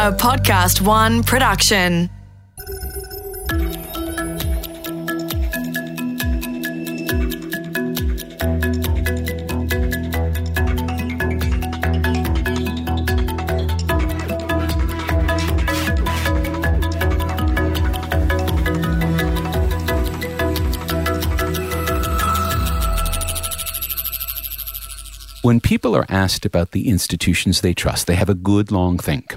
a 0.00 0.10
Podcast 0.12 0.80
One 0.80 1.22
production. 1.22 2.08
When 25.42 25.60
people 25.60 25.94
are 25.94 26.06
asked 26.08 26.46
about 26.46 26.70
the 26.70 26.88
institutions 26.88 27.60
they 27.60 27.74
trust, 27.74 28.06
they 28.06 28.14
have 28.14 28.30
a 28.30 28.34
good 28.34 28.72
long 28.72 28.96
think. 28.96 29.36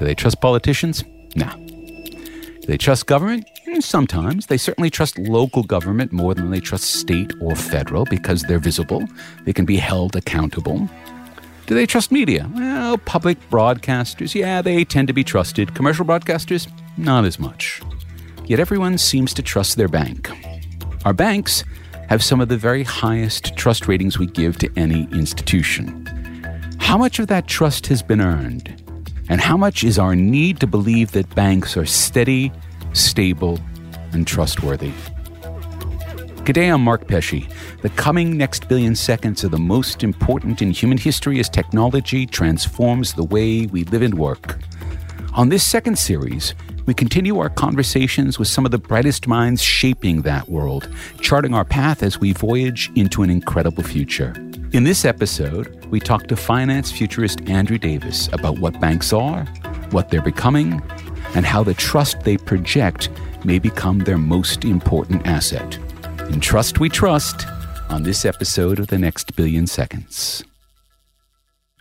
Do 0.00 0.06
they 0.06 0.14
trust 0.14 0.40
politicians? 0.40 1.04
No. 1.36 1.46
Do 1.56 2.66
they 2.66 2.78
trust 2.78 3.06
government? 3.06 3.44
Mm, 3.68 3.82
Sometimes. 3.82 4.46
They 4.46 4.56
certainly 4.56 4.88
trust 4.88 5.18
local 5.18 5.62
government 5.62 6.10
more 6.10 6.34
than 6.34 6.50
they 6.50 6.58
trust 6.60 6.84
state 6.84 7.32
or 7.40 7.54
federal 7.54 8.06
because 8.06 8.42
they're 8.42 8.58
visible. 8.58 9.06
They 9.44 9.52
can 9.52 9.66
be 9.66 9.76
held 9.76 10.16
accountable. 10.16 10.88
Do 11.66 11.74
they 11.74 11.84
trust 11.84 12.10
media? 12.10 12.50
Well, 12.54 12.96
public 12.96 13.38
broadcasters, 13.50 14.34
yeah, 14.34 14.62
they 14.62 14.84
tend 14.84 15.06
to 15.08 15.14
be 15.14 15.22
trusted. 15.22 15.74
Commercial 15.74 16.06
broadcasters, 16.06 16.66
not 16.96 17.26
as 17.26 17.38
much. 17.38 17.82
Yet 18.46 18.58
everyone 18.58 18.96
seems 18.96 19.34
to 19.34 19.42
trust 19.42 19.76
their 19.76 19.86
bank. 19.86 20.30
Our 21.04 21.12
banks 21.12 21.62
have 22.08 22.24
some 22.24 22.40
of 22.40 22.48
the 22.48 22.56
very 22.56 22.82
highest 22.84 23.54
trust 23.54 23.86
ratings 23.86 24.18
we 24.18 24.26
give 24.28 24.56
to 24.60 24.70
any 24.76 25.04
institution. 25.12 26.06
How 26.80 26.96
much 26.96 27.18
of 27.18 27.26
that 27.26 27.46
trust 27.46 27.86
has 27.88 28.02
been 28.02 28.22
earned? 28.22 28.79
And 29.30 29.40
how 29.40 29.56
much 29.56 29.84
is 29.84 29.96
our 29.96 30.16
need 30.16 30.58
to 30.58 30.66
believe 30.66 31.12
that 31.12 31.32
banks 31.36 31.76
are 31.76 31.86
steady, 31.86 32.50
stable, 32.94 33.60
and 34.10 34.26
trustworthy? 34.26 34.90
G'day, 36.42 36.74
I'm 36.74 36.82
Mark 36.82 37.06
Pesce. 37.06 37.46
The 37.82 37.90
coming 37.90 38.36
next 38.36 38.68
billion 38.68 38.96
seconds 38.96 39.44
are 39.44 39.48
the 39.48 39.56
most 39.56 40.02
important 40.02 40.62
in 40.62 40.72
human 40.72 40.98
history 40.98 41.38
as 41.38 41.48
technology 41.48 42.26
transforms 42.26 43.12
the 43.12 43.22
way 43.22 43.66
we 43.66 43.84
live 43.84 44.02
and 44.02 44.18
work. 44.18 44.58
On 45.34 45.48
this 45.48 45.64
second 45.64 45.96
series, 45.96 46.56
we 46.86 46.92
continue 46.92 47.38
our 47.38 47.50
conversations 47.50 48.36
with 48.36 48.48
some 48.48 48.64
of 48.64 48.72
the 48.72 48.78
brightest 48.78 49.28
minds 49.28 49.62
shaping 49.62 50.22
that 50.22 50.48
world, 50.48 50.92
charting 51.20 51.54
our 51.54 51.64
path 51.64 52.02
as 52.02 52.18
we 52.18 52.32
voyage 52.32 52.90
into 52.96 53.22
an 53.22 53.30
incredible 53.30 53.84
future. 53.84 54.34
In 54.72 54.84
this 54.84 55.04
episode, 55.04 55.84
we 55.86 55.98
talk 55.98 56.28
to 56.28 56.36
finance 56.36 56.92
futurist 56.92 57.40
Andrew 57.50 57.76
Davis 57.76 58.28
about 58.32 58.60
what 58.60 58.78
banks 58.78 59.12
are, 59.12 59.44
what 59.90 60.10
they're 60.10 60.22
becoming, 60.22 60.80
and 61.34 61.44
how 61.44 61.64
the 61.64 61.74
trust 61.74 62.20
they 62.20 62.36
project 62.36 63.10
may 63.44 63.58
become 63.58 63.98
their 63.98 64.16
most 64.16 64.64
important 64.64 65.26
asset. 65.26 65.76
In 66.28 66.38
Trust 66.38 66.78
We 66.78 66.88
Trust, 66.88 67.48
on 67.88 68.04
this 68.04 68.24
episode 68.24 68.78
of 68.78 68.86
The 68.86 68.98
Next 68.98 69.34
Billion 69.34 69.66
Seconds. 69.66 70.44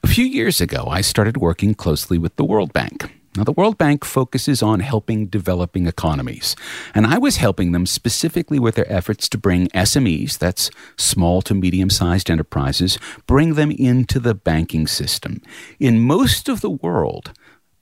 A 0.02 0.08
few 0.08 0.26
years 0.26 0.60
ago, 0.60 0.88
I 0.90 1.02
started 1.02 1.38
working 1.38 1.76
closely 1.76 2.18
with 2.18 2.38
the 2.38 2.46
World 2.46 2.74
Bank. 2.74 3.19
Now, 3.40 3.46
the 3.46 3.54
World 3.54 3.78
Bank 3.78 4.04
focuses 4.04 4.62
on 4.62 4.82
helping 4.82 5.28
developing 5.28 5.88
economies, 5.88 6.58
and 6.94 7.08
I 7.08 7.18
was 7.18 7.38
helping 7.38 7.72
them 7.72 7.86
specifically 7.86 8.60
with 8.60 8.76
their 8.76 8.92
efforts 8.92 9.30
to 9.30 9.38
bring 9.38 9.70
SMEs, 9.70 10.38
that's 10.38 10.70
small 10.98 11.42
to 11.44 11.54
medium 11.54 11.90
sized 11.90 12.30
enterprises, 12.30 13.00
bring 13.28 13.54
them 13.54 13.72
into 13.72 14.20
the 14.20 14.36
banking 14.36 14.88
system. 14.88 15.42
In 15.80 16.02
most 16.02 16.50
of 16.50 16.60
the 16.60 16.70
world, 16.70 17.32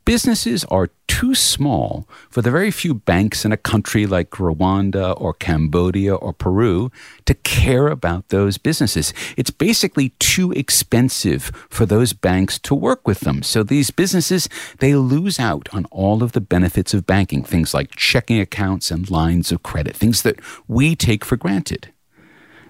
businesses 0.08 0.64
are 0.72 0.90
too 1.10 1.36
small 1.36 2.08
for 2.30 2.42
the 2.42 2.50
very 2.50 2.72
few 2.72 2.94
banks 2.94 3.44
in 3.44 3.52
a 3.52 3.58
country 3.58 4.08
like 4.08 4.30
Rwanda 4.30 5.20
or 5.20 5.34
Cambodia 5.34 6.16
or 6.16 6.32
Peru 6.32 6.90
to 7.26 7.34
care 7.34 7.90
about 7.90 8.30
those 8.30 8.58
businesses. 8.58 9.14
It's 9.36 9.50
basically 9.50 10.14
too 10.20 10.54
expensive 10.54 11.52
for 11.70 11.86
those 11.86 12.14
banks 12.14 12.58
to 12.60 12.73
work 12.73 13.06
with 13.06 13.20
them. 13.20 13.44
So 13.44 13.64
these 13.64 13.92
businesses, 13.92 14.48
they 14.80 14.96
lose 14.96 15.42
out 15.42 15.67
on 15.73 15.84
all 15.92 16.23
of 16.23 16.32
the 16.32 16.40
benefits 16.40 16.94
of 16.94 17.06
banking, 17.06 17.44
things 17.44 17.73
like 17.73 17.94
checking 17.98 18.40
accounts 18.40 18.90
and 18.90 19.12
lines 19.12 19.52
of 19.52 19.62
credit, 19.62 19.94
things 19.94 20.22
that 20.22 20.40
we 20.70 20.96
take 20.96 21.26
for 21.26 21.36
granted. 21.36 21.92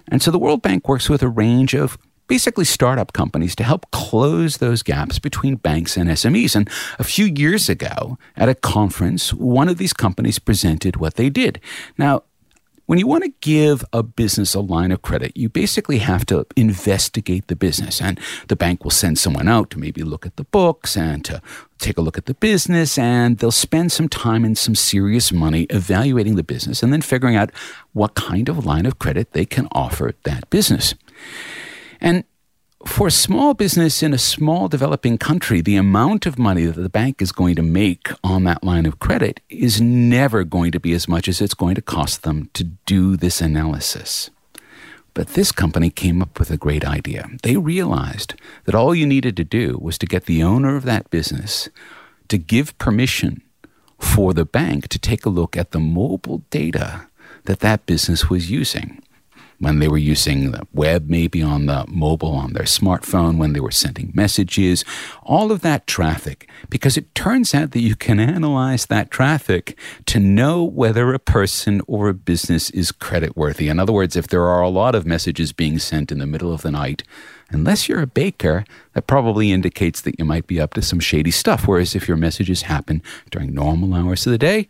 And 0.08 0.20
so 0.20 0.32
the 0.32 0.40
World 0.40 0.62
Bank 0.62 0.88
works 0.88 1.08
with 1.08 1.22
a 1.22 1.28
range 1.28 1.72
of 1.72 1.98
basically 2.28 2.64
startup 2.64 3.12
companies 3.12 3.56
to 3.56 3.64
help 3.64 3.90
close 3.90 4.58
those 4.58 4.82
gaps 4.82 5.18
between 5.18 5.56
banks 5.56 5.96
and 5.96 6.08
SMEs. 6.10 6.54
And 6.54 6.70
a 6.98 7.04
few 7.04 7.26
years 7.26 7.68
ago 7.68 8.18
at 8.36 8.48
a 8.48 8.54
conference, 8.54 9.34
one 9.34 9.68
of 9.68 9.78
these 9.78 9.92
companies 9.92 10.38
presented 10.38 10.96
what 10.96 11.14
they 11.14 11.30
did. 11.30 11.60
Now, 11.96 12.22
when 12.88 12.98
you 12.98 13.06
want 13.06 13.22
to 13.22 13.32
give 13.42 13.84
a 13.92 14.02
business 14.02 14.54
a 14.54 14.60
line 14.60 14.92
of 14.92 15.02
credit, 15.02 15.36
you 15.36 15.50
basically 15.50 15.98
have 15.98 16.24
to 16.24 16.46
investigate 16.56 17.48
the 17.48 17.54
business. 17.54 18.00
And 18.00 18.18
the 18.48 18.56
bank 18.56 18.82
will 18.82 18.90
send 18.90 19.18
someone 19.18 19.46
out 19.46 19.68
to 19.70 19.78
maybe 19.78 20.02
look 20.02 20.24
at 20.24 20.36
the 20.36 20.44
books 20.44 20.96
and 20.96 21.22
to 21.26 21.42
take 21.78 21.98
a 21.98 22.00
look 22.00 22.16
at 22.16 22.24
the 22.24 22.32
business. 22.32 22.96
And 22.96 23.36
they'll 23.36 23.50
spend 23.52 23.92
some 23.92 24.08
time 24.08 24.42
and 24.42 24.56
some 24.56 24.74
serious 24.74 25.30
money 25.32 25.64
evaluating 25.64 26.36
the 26.36 26.42
business 26.42 26.82
and 26.82 26.90
then 26.90 27.02
figuring 27.02 27.36
out 27.36 27.50
what 27.92 28.14
kind 28.14 28.48
of 28.48 28.64
line 28.64 28.86
of 28.86 28.98
credit 28.98 29.32
they 29.32 29.44
can 29.44 29.68
offer 29.72 30.14
that 30.24 30.48
business. 30.48 30.94
And 32.00 32.24
for 32.86 33.08
a 33.08 33.12
small 33.12 33.54
business 33.54 34.02
in 34.02 34.14
a 34.14 34.18
small 34.18 34.68
developing 34.68 35.18
country, 35.18 35.60
the 35.60 35.76
amount 35.76 36.26
of 36.26 36.38
money 36.38 36.64
that 36.64 36.80
the 36.80 36.88
bank 36.88 37.20
is 37.20 37.32
going 37.32 37.56
to 37.56 37.62
make 37.62 38.08
on 38.22 38.44
that 38.44 38.62
line 38.62 38.86
of 38.86 39.00
credit 39.00 39.40
is 39.48 39.80
never 39.80 40.44
going 40.44 40.72
to 40.72 40.80
be 40.80 40.92
as 40.92 41.08
much 41.08 41.28
as 41.28 41.40
it's 41.40 41.54
going 41.54 41.74
to 41.74 41.82
cost 41.82 42.22
them 42.22 42.50
to 42.54 42.64
do 42.64 43.16
this 43.16 43.40
analysis. 43.40 44.30
But 45.14 45.28
this 45.28 45.50
company 45.50 45.90
came 45.90 46.22
up 46.22 46.38
with 46.38 46.50
a 46.50 46.56
great 46.56 46.84
idea. 46.84 47.28
They 47.42 47.56
realized 47.56 48.34
that 48.64 48.74
all 48.76 48.94
you 48.94 49.06
needed 49.06 49.36
to 49.38 49.44
do 49.44 49.76
was 49.80 49.98
to 49.98 50.06
get 50.06 50.26
the 50.26 50.44
owner 50.44 50.76
of 50.76 50.84
that 50.84 51.10
business 51.10 51.68
to 52.28 52.38
give 52.38 52.78
permission 52.78 53.42
for 53.98 54.32
the 54.32 54.44
bank 54.44 54.86
to 54.88 54.98
take 54.98 55.26
a 55.26 55.30
look 55.30 55.56
at 55.56 55.72
the 55.72 55.80
mobile 55.80 56.42
data 56.50 57.08
that 57.46 57.60
that 57.60 57.86
business 57.86 58.30
was 58.30 58.50
using 58.50 59.02
when 59.58 59.80
they 59.80 59.88
were 59.88 59.98
using 59.98 60.52
the 60.52 60.66
web, 60.72 61.08
maybe 61.08 61.42
on 61.42 61.66
the 61.66 61.84
mobile, 61.88 62.32
on 62.32 62.52
their 62.52 62.64
smartphone, 62.64 63.38
when 63.38 63.52
they 63.52 63.60
were 63.60 63.70
sending 63.70 64.12
messages, 64.14 64.84
all 65.22 65.50
of 65.50 65.60
that 65.62 65.86
traffic. 65.86 66.48
Because 66.70 66.96
it 66.96 67.14
turns 67.14 67.54
out 67.54 67.72
that 67.72 67.80
you 67.80 67.96
can 67.96 68.20
analyze 68.20 68.86
that 68.86 69.10
traffic 69.10 69.76
to 70.06 70.20
know 70.20 70.62
whether 70.62 71.12
a 71.12 71.18
person 71.18 71.82
or 71.86 72.08
a 72.08 72.14
business 72.14 72.70
is 72.70 72.92
creditworthy. 72.92 73.70
In 73.70 73.80
other 73.80 73.92
words, 73.92 74.16
if 74.16 74.28
there 74.28 74.44
are 74.44 74.62
a 74.62 74.68
lot 74.68 74.94
of 74.94 75.06
messages 75.06 75.52
being 75.52 75.78
sent 75.78 76.12
in 76.12 76.18
the 76.18 76.26
middle 76.26 76.52
of 76.52 76.62
the 76.62 76.70
night, 76.70 77.02
unless 77.50 77.88
you're 77.88 78.02
a 78.02 78.06
baker, 78.06 78.64
that 78.94 79.06
probably 79.06 79.50
indicates 79.50 80.00
that 80.02 80.18
you 80.18 80.24
might 80.24 80.46
be 80.46 80.60
up 80.60 80.74
to 80.74 80.82
some 80.82 81.00
shady 81.00 81.30
stuff. 81.30 81.66
Whereas 81.66 81.94
if 81.96 82.06
your 82.06 82.16
messages 82.16 82.62
happen 82.62 83.02
during 83.30 83.54
normal 83.54 83.94
hours 83.94 84.26
of 84.26 84.32
the 84.32 84.38
day, 84.38 84.68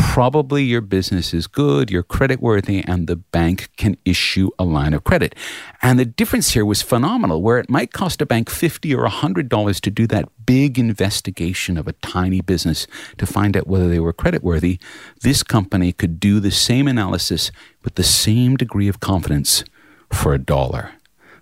probably 0.00 0.64
your 0.64 0.80
business 0.80 1.32
is 1.32 1.46
good, 1.46 1.90
you're 1.90 2.02
creditworthy, 2.02 2.84
and 2.86 3.06
the 3.06 3.16
bank 3.16 3.70
can 3.76 3.96
issue 4.04 4.50
a 4.58 4.64
line 4.64 4.94
of 4.94 5.04
credit. 5.04 5.34
And 5.82 5.98
the 5.98 6.04
difference 6.04 6.50
here 6.50 6.64
was 6.64 6.82
phenomenal, 6.82 7.42
where 7.42 7.58
it 7.58 7.70
might 7.70 7.92
cost 7.92 8.20
a 8.20 8.26
bank 8.26 8.48
$50 8.48 8.96
or 8.96 9.08
$100 9.08 9.80
to 9.80 9.90
do 9.90 10.06
that 10.08 10.28
big 10.46 10.78
investigation 10.78 11.76
of 11.76 11.86
a 11.86 11.92
tiny 11.92 12.40
business 12.40 12.86
to 13.18 13.26
find 13.26 13.56
out 13.56 13.66
whether 13.66 13.88
they 13.88 14.00
were 14.00 14.12
creditworthy. 14.12 14.80
This 15.22 15.42
company 15.42 15.92
could 15.92 16.18
do 16.18 16.40
the 16.40 16.50
same 16.50 16.88
analysis 16.88 17.52
with 17.84 17.94
the 17.94 18.02
same 18.02 18.56
degree 18.56 18.88
of 18.88 19.00
confidence 19.00 19.64
for 20.12 20.34
a 20.34 20.38
dollar. 20.38 20.92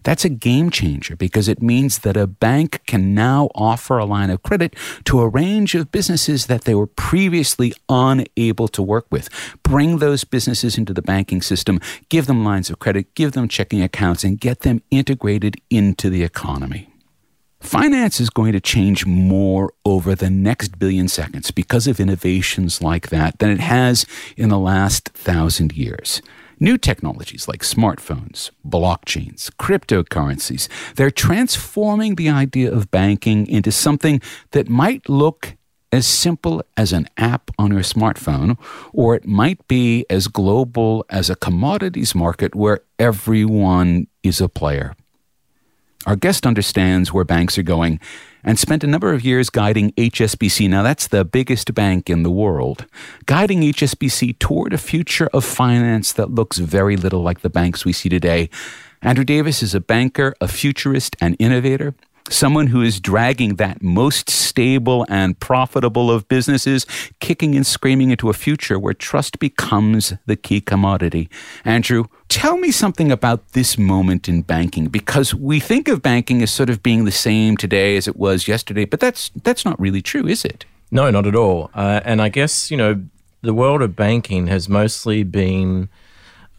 That's 0.09 0.25
a 0.25 0.31
game 0.31 0.71
changer 0.71 1.17
because 1.17 1.49
it 1.49 1.61
means 1.61 1.99
that 1.99 2.17
a 2.17 2.27
bank 2.27 2.81
can 2.87 3.15
now 3.15 3.51
offer 3.55 3.99
a 3.99 4.07
line 4.07 4.31
of 4.31 4.43
credit 4.43 4.75
to 5.05 5.21
a 5.21 5.29
range 5.29 5.75
of 5.75 5.93
businesses 5.93 6.47
that 6.47 6.65
they 6.65 6.75
were 6.75 6.87
previously 6.87 7.75
unable 7.91 8.69
to 8.69 8.83
work 8.83 9.05
with. 9.11 9.29
Bring 9.63 9.99
those 9.99 10.25
businesses 10.25 10.79
into 10.79 10.95
the 10.95 11.03
banking 11.03 11.43
system, 11.43 11.79
give 12.09 12.25
them 12.25 12.43
lines 12.43 12.71
of 12.71 12.79
credit, 12.79 13.15
give 13.15 13.33
them 13.33 13.49
checking 13.49 13.83
accounts, 13.83 14.25
and 14.25 14.41
get 14.41 14.61
them 14.61 14.81
integrated 14.91 15.61
into 15.69 16.09
the 16.09 16.23
economy. 16.23 16.89
Finance 17.61 18.19
is 18.19 18.31
going 18.31 18.53
to 18.53 18.61
change 18.61 19.05
more 19.05 19.75
over 19.85 20.15
the 20.15 20.31
next 20.31 20.79
billion 20.79 21.09
seconds 21.09 21.51
because 21.51 21.87
of 21.87 22.01
innovations 22.01 22.81
like 22.81 23.11
that 23.11 23.39
than 23.41 23.51
it 23.51 23.61
has 23.61 24.07
in 24.39 24.49
the 24.49 24.59
last 24.59 25.11
thousand 25.11 25.77
years. 25.77 26.23
New 26.61 26.77
technologies 26.77 27.47
like 27.47 27.61
smartphones, 27.61 28.51
blockchains, 28.67 29.49
cryptocurrencies, 29.61 30.69
they're 30.97 31.11
transforming 31.11 32.17
the 32.17 32.29
idea 32.29 32.73
of 32.73 32.91
banking 32.91 33.47
into 33.47 33.71
something 33.71 34.21
that 34.51 34.69
might 34.69 35.09
look 35.09 35.57
as 35.93 36.07
simple 36.07 36.63
as 36.77 36.93
an 36.93 37.07
app 37.17 37.51
on 37.59 37.71
your 37.71 37.83
smartphone, 37.83 38.59
or 38.93 39.15
it 39.15 39.25
might 39.25 39.67
be 39.69 40.05
as 40.11 40.27
global 40.27 41.05
as 41.09 41.31
a 41.31 41.37
commodities 41.37 42.15
market 42.15 42.55
where 42.55 42.81
everyone 42.99 44.09
is 44.23 44.41
a 44.41 44.49
player. 44.49 44.95
Our 46.07 46.17
guest 46.17 46.47
understands 46.47 47.13
where 47.13 47.25
banks 47.25 47.59
are 47.59 47.63
going 47.63 47.99
and 48.45 48.59
spent 48.59 48.85
a 48.85 48.87
number 48.87 49.13
of 49.13 49.25
years 49.25 49.51
guiding 49.51 49.91
HSBC. 49.93 50.71
Now, 50.71 50.83
that's 50.83 51.09
the 51.09 51.25
biggest 51.25 51.75
bank 51.75 52.09
in 52.09 52.23
the 52.23 52.31
world. 52.31 52.87
Guiding 53.27 53.63
HSBC 53.63 54.39
toward 54.39 54.73
a 54.73 54.79
future 54.79 55.29
of 55.33 55.45
finance 55.45 56.13
that 56.13 56.31
looks 56.31 56.59
very 56.59 56.97
little 56.97 57.23
like 57.23 57.41
the 57.41 57.51
banks 57.51 57.85
we 57.85 57.93
see 57.93 58.09
today. 58.09 58.49
Andrew 59.03 59.25
Davis 59.25 59.63
is 59.63 59.75
a 59.75 59.81
banker, 59.81 60.35
a 60.41 60.49
futurist, 60.49 61.17
and 61.21 61.37
innovator 61.39 61.95
someone 62.31 62.69
who 62.69 62.83
is 62.83 63.01
dragging 63.01 63.57
that 63.57 63.83
most 63.83 64.31
stable 64.31 65.07
and 65.09 65.39
profitable 65.39 66.11
of 66.11 66.29
businesses, 66.29 66.87
kicking 67.21 67.55
and 67.55 67.67
screaming 67.67 68.11
into 68.11 68.31
a 68.31 68.35
future 68.35 68.79
where 68.79 68.95
trust 68.95 69.39
becomes 69.39 70.15
the 70.27 70.37
key 70.37 70.61
commodity. 70.61 71.29
Andrew, 71.65 72.05
tell 72.29 72.57
me 72.59 72.71
something 72.71 73.11
about 73.11 73.53
this 73.53 73.79
moment 73.79 74.29
in 74.29 74.43
banking 74.43 74.87
because 74.87 75.35
we 75.35 75.61
think 75.61 75.89
of 75.89 76.03
banking 76.03 76.43
as 76.43 76.51
sort 76.51 76.71
of 76.71 76.83
being 76.83 77.05
the 77.05 77.13
same 77.13 77.57
today 77.57 77.97
as 77.97 78.09
it 78.09 78.17
was 78.17 78.49
yesterday, 78.49 78.85
but 78.85 79.01
that's 79.01 79.31
that's 79.43 79.65
not 79.65 79.79
really 79.81 80.03
true, 80.03 80.27
is 80.27 80.45
it? 80.45 80.65
No, 80.91 81.11
not 81.11 81.27
at 81.27 81.35
all. 81.35 81.71
Uh, 81.75 82.01
and 82.05 82.23
I 82.23 82.29
guess 82.29 82.71
you 82.71 82.77
know 82.77 83.03
the 83.43 83.55
world 83.55 83.83
of 83.83 83.95
banking 83.95 84.47
has 84.49 84.69
mostly 84.69 85.23
been 85.23 85.89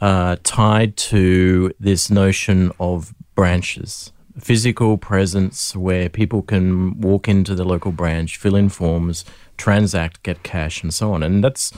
uh, 0.01 0.37
tied 0.43 0.95
to 0.95 1.73
this 1.79 2.09
notion 2.09 2.71
of 2.79 3.13
branches 3.35 4.11
physical 4.39 4.97
presence 4.97 5.75
where 5.75 6.09
people 6.09 6.41
can 6.41 6.99
walk 6.99 7.27
into 7.27 7.55
the 7.55 7.63
local 7.63 7.91
branch, 7.91 8.37
fill 8.37 8.55
in 8.55 8.69
forms, 8.69 9.25
transact, 9.57 10.23
get 10.23 10.43
cash, 10.43 10.81
and 10.83 10.93
so 10.93 11.13
on. 11.13 11.23
And 11.23 11.43
that's 11.43 11.71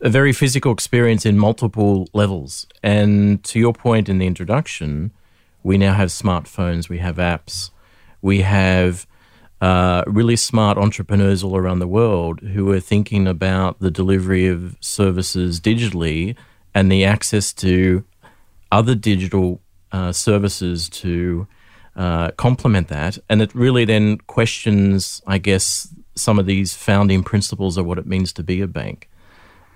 a 0.00 0.08
very 0.08 0.32
physical 0.32 0.72
experience 0.72 1.26
in 1.26 1.38
multiple 1.38 2.08
levels. 2.12 2.66
And 2.82 3.42
to 3.44 3.58
your 3.58 3.72
point 3.72 4.08
in 4.08 4.18
the 4.18 4.26
introduction, 4.26 5.12
we 5.62 5.76
now 5.76 5.92
have 5.92 6.08
smartphones, 6.08 6.88
we 6.88 6.98
have 6.98 7.16
apps, 7.16 7.70
we 8.22 8.40
have 8.40 9.06
uh, 9.60 10.02
really 10.06 10.36
smart 10.36 10.78
entrepreneurs 10.78 11.44
all 11.44 11.56
around 11.56 11.80
the 11.80 11.86
world 11.86 12.40
who 12.40 12.70
are 12.72 12.80
thinking 12.80 13.26
about 13.26 13.78
the 13.80 13.90
delivery 13.90 14.46
of 14.46 14.76
services 14.80 15.60
digitally 15.60 16.34
and 16.74 16.90
the 16.90 17.04
access 17.04 17.52
to 17.52 18.04
other 18.72 18.94
digital 18.94 19.60
uh, 19.92 20.12
services 20.12 20.88
to 20.88 21.46
uh, 22.00 22.30
complement 22.38 22.88
that. 22.88 23.18
And 23.28 23.42
it 23.42 23.54
really 23.54 23.84
then 23.84 24.16
questions, 24.26 25.20
I 25.26 25.36
guess, 25.36 25.94
some 26.14 26.38
of 26.38 26.46
these 26.46 26.72
founding 26.74 27.22
principles 27.22 27.76
of 27.76 27.84
what 27.84 27.98
it 27.98 28.06
means 28.06 28.32
to 28.32 28.42
be 28.42 28.62
a 28.62 28.66
bank. 28.66 29.10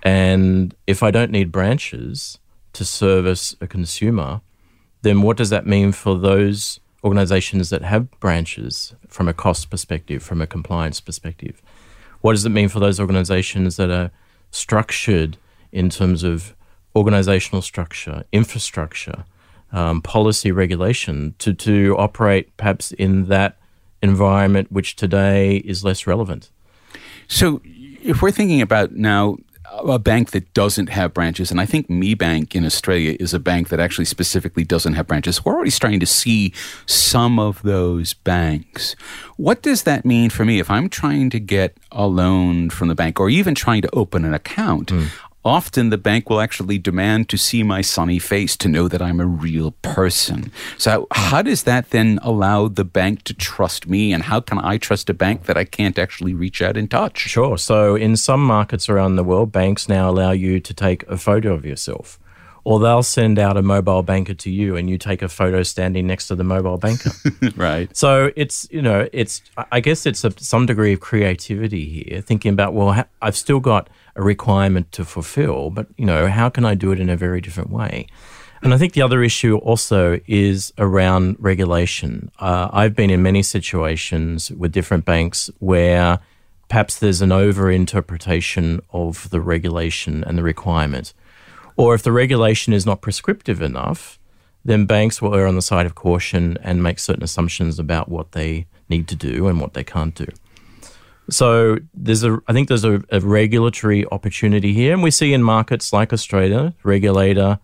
And 0.01 0.75
if 0.87 1.03
I 1.03 1.11
don't 1.11 1.29
need 1.29 1.51
branches 1.51 2.39
to 2.73 2.83
service 2.83 3.55
a 3.61 3.67
consumer, 3.67 4.41
then 5.03 5.21
what 5.21 5.37
does 5.37 5.51
that 5.51 5.67
mean 5.67 5.91
for 5.91 6.17
those 6.17 6.79
organizations 7.03 7.69
that 7.69 7.83
have 7.83 8.09
branches 8.19 8.95
from 9.07 9.27
a 9.27 9.33
cost 9.33 9.69
perspective, 9.69 10.23
from 10.23 10.41
a 10.41 10.47
compliance 10.47 10.99
perspective? 10.99 11.61
What 12.21 12.33
does 12.33 12.45
it 12.45 12.49
mean 12.49 12.69
for 12.69 12.79
those 12.79 12.99
organizations 12.99 13.75
that 13.75 13.91
are 13.91 14.09
structured 14.49 15.37
in 15.71 15.91
terms 15.91 16.23
of 16.23 16.55
organizational 16.95 17.61
structure, 17.61 18.23
infrastructure, 18.31 19.25
um, 19.71 20.01
policy 20.01 20.51
regulation 20.51 21.35
to, 21.39 21.53
to 21.53 21.95
operate 21.97 22.55
perhaps 22.57 22.91
in 22.93 23.25
that 23.25 23.57
environment 24.01 24.71
which 24.71 24.95
today 24.95 25.57
is 25.57 25.83
less 25.83 26.07
relevant. 26.07 26.49
So, 27.27 27.61
if 27.63 28.21
we're 28.21 28.31
thinking 28.31 28.61
about 28.61 28.91
now 28.91 29.37
a 29.71 29.99
bank 29.99 30.31
that 30.31 30.53
doesn't 30.53 30.89
have 30.89 31.13
branches, 31.13 31.51
and 31.51 31.59
I 31.59 31.65
think 31.65 31.89
Me 31.89 32.13
Bank 32.13 32.55
in 32.55 32.65
Australia 32.65 33.17
is 33.19 33.33
a 33.33 33.39
bank 33.39 33.69
that 33.69 33.79
actually 33.79 34.05
specifically 34.05 34.63
doesn't 34.63 34.93
have 34.93 35.07
branches. 35.07 35.43
We're 35.43 35.55
already 35.55 35.71
starting 35.71 35.99
to 35.99 36.05
see 36.05 36.53
some 36.85 37.39
of 37.39 37.61
those 37.63 38.13
banks. 38.13 38.95
What 39.37 39.61
does 39.61 39.83
that 39.83 40.05
mean 40.05 40.29
for 40.29 40.45
me 40.45 40.59
if 40.59 40.69
I'm 40.69 40.87
trying 40.87 41.29
to 41.31 41.39
get 41.39 41.77
a 41.91 42.07
loan 42.07 42.69
from 42.69 42.87
the 42.87 42.95
bank 42.95 43.19
or 43.19 43.29
even 43.29 43.55
trying 43.55 43.81
to 43.81 43.89
open 43.93 44.23
an 44.23 44.33
account? 44.33 44.89
Mm 44.89 45.09
often 45.45 45.89
the 45.89 45.97
bank 45.97 46.29
will 46.29 46.41
actually 46.41 46.79
demand 46.79 47.29
to 47.29 47.37
see 47.37 47.61
my 47.61 47.81
sunny 47.81 48.17
face 48.17 48.57
to 48.57 48.67
know 48.67 48.87
that 48.87 49.01
I'm 49.01 49.19
a 49.19 49.25
real 49.25 49.71
person. 49.83 50.51
So, 50.77 51.07
how 51.11 51.43
does 51.43 51.63
that 51.63 51.91
then 51.91 52.19
allow 52.23 52.67
the 52.67 52.83
bank 52.83 53.23
to 53.25 53.33
trust 53.33 53.87
me? 53.87 54.11
And 54.11 54.23
how 54.23 54.41
can 54.41 54.57
I 54.57 54.77
trust 54.77 55.09
a 55.09 55.13
bank 55.13 55.45
that 55.45 55.55
I 55.55 55.63
can't 55.63 55.99
actually 55.99 56.33
reach 56.33 56.61
out 56.61 56.75
and 56.75 56.89
touch? 56.89 57.19
Sure. 57.19 57.57
So, 57.57 57.95
in 57.95 58.17
some 58.17 58.43
markets 58.43 58.89
around 58.89 59.15
the 59.15 59.23
world, 59.23 59.51
banks 59.51 59.87
now 59.87 60.09
allow 60.09 60.31
you 60.31 60.59
to 60.59 60.73
take 60.73 61.03
a 61.03 61.17
photo 61.17 61.53
of 61.53 61.65
yourself. 61.65 62.19
Or 62.63 62.79
they'll 62.79 63.03
send 63.03 63.37
out 63.37 63.57
a 63.57 63.61
mobile 63.61 64.01
banker 64.01 64.33
to 64.33 64.49
you 64.49 64.75
and 64.75 64.89
you 64.89 64.97
take 64.97 65.21
a 65.21 65.29
photo 65.29 65.61
standing 65.61 66.07
next 66.07 66.29
to 66.29 66.35
the 66.35 66.43
mobile 66.43 66.79
banker. 66.79 67.11
right. 67.55 67.95
So 67.95 68.31
it's, 68.35 68.67
you 68.71 68.81
know, 68.81 69.07
it's, 69.13 69.43
I 69.71 69.81
guess 69.81 70.07
it's 70.07 70.23
a, 70.23 70.31
some 70.39 70.65
degree 70.65 70.93
of 70.93 70.99
creativity 70.99 71.85
here, 71.85 72.21
thinking 72.21 72.51
about, 72.51 72.73
well, 72.73 73.05
I've 73.21 73.37
still 73.37 73.59
got 73.59 73.87
a 74.15 74.23
requirement 74.23 74.91
to 74.93 75.05
fulfill, 75.05 75.69
but 75.69 75.87
you 75.97 76.05
know, 76.05 76.27
how 76.27 76.49
can 76.49 76.65
I 76.65 76.75
do 76.75 76.91
it 76.91 76.99
in 76.99 77.09
a 77.09 77.17
very 77.17 77.41
different 77.41 77.69
way? 77.69 78.07
And 78.61 78.73
I 78.73 78.77
think 78.77 78.93
the 78.93 79.01
other 79.01 79.21
issue 79.21 79.57
also 79.57 80.19
is 80.27 80.73
around 80.77 81.35
regulation. 81.39 82.31
Uh, 82.39 82.69
I've 82.71 82.95
been 82.95 83.09
in 83.09 83.21
many 83.21 83.43
situations 83.43 84.49
with 84.51 84.71
different 84.71 85.05
banks 85.05 85.51
where 85.59 86.19
perhaps 86.67 86.97
there's 86.97 87.21
an 87.21 87.31
over 87.31 87.69
interpretation 87.69 88.81
of 88.91 89.29
the 89.29 89.41
regulation 89.41 90.23
and 90.23 90.37
the 90.37 90.43
requirement. 90.43 91.13
Or 91.77 91.93
if 91.93 92.03
the 92.03 92.11
regulation 92.11 92.73
is 92.73 92.85
not 92.85 93.01
prescriptive 93.01 93.61
enough, 93.61 94.17
then 94.63 94.85
banks 94.85 95.21
will 95.21 95.35
err 95.35 95.45
on 95.45 95.55
the 95.55 95.61
side 95.61 95.85
of 95.85 95.93
caution 95.93 96.57
and 96.63 96.81
make 96.81 96.97
certain 96.97 97.23
assumptions 97.23 97.77
about 97.77 98.09
what 98.09 98.31
they 98.31 98.65
need 98.89 99.07
to 99.09 99.15
do 99.15 99.47
and 99.47 99.61
what 99.61 99.73
they 99.73 99.83
can't 99.83 100.15
do. 100.15 100.25
So 101.29 101.77
there's 101.93 102.23
a, 102.23 102.39
I 102.47 102.53
think 102.53 102.67
there's 102.67 102.83
a, 102.83 103.03
a, 103.11 103.19
regulatory 103.19 104.05
opportunity 104.07 104.73
here, 104.73 104.93
and 104.93 105.01
we 105.01 105.11
see 105.11 105.33
in 105.33 105.41
markets 105.41 105.91
like 105.91 106.13
Australia, 106.13 106.73
regulator 106.83 107.59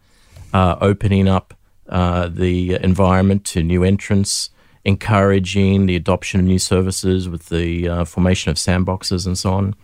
uh, 0.53 0.77
opening 0.81 1.27
up 1.27 1.53
uh, 1.89 2.27
the 2.27 2.73
environment 2.75 3.45
to 3.45 3.61
new 3.61 3.83
entrants, 3.83 4.49
encouraging 4.83 5.85
the 5.85 5.95
adoption 5.95 6.39
of 6.39 6.45
new 6.45 6.57
services 6.57 7.29
with 7.29 7.49
the 7.49 7.87
uh, 7.87 8.05
formation 8.05 8.49
of 8.49 8.57
sandboxes 8.57 9.27
and 9.27 9.37
so 9.37 9.53
on. 9.53 9.75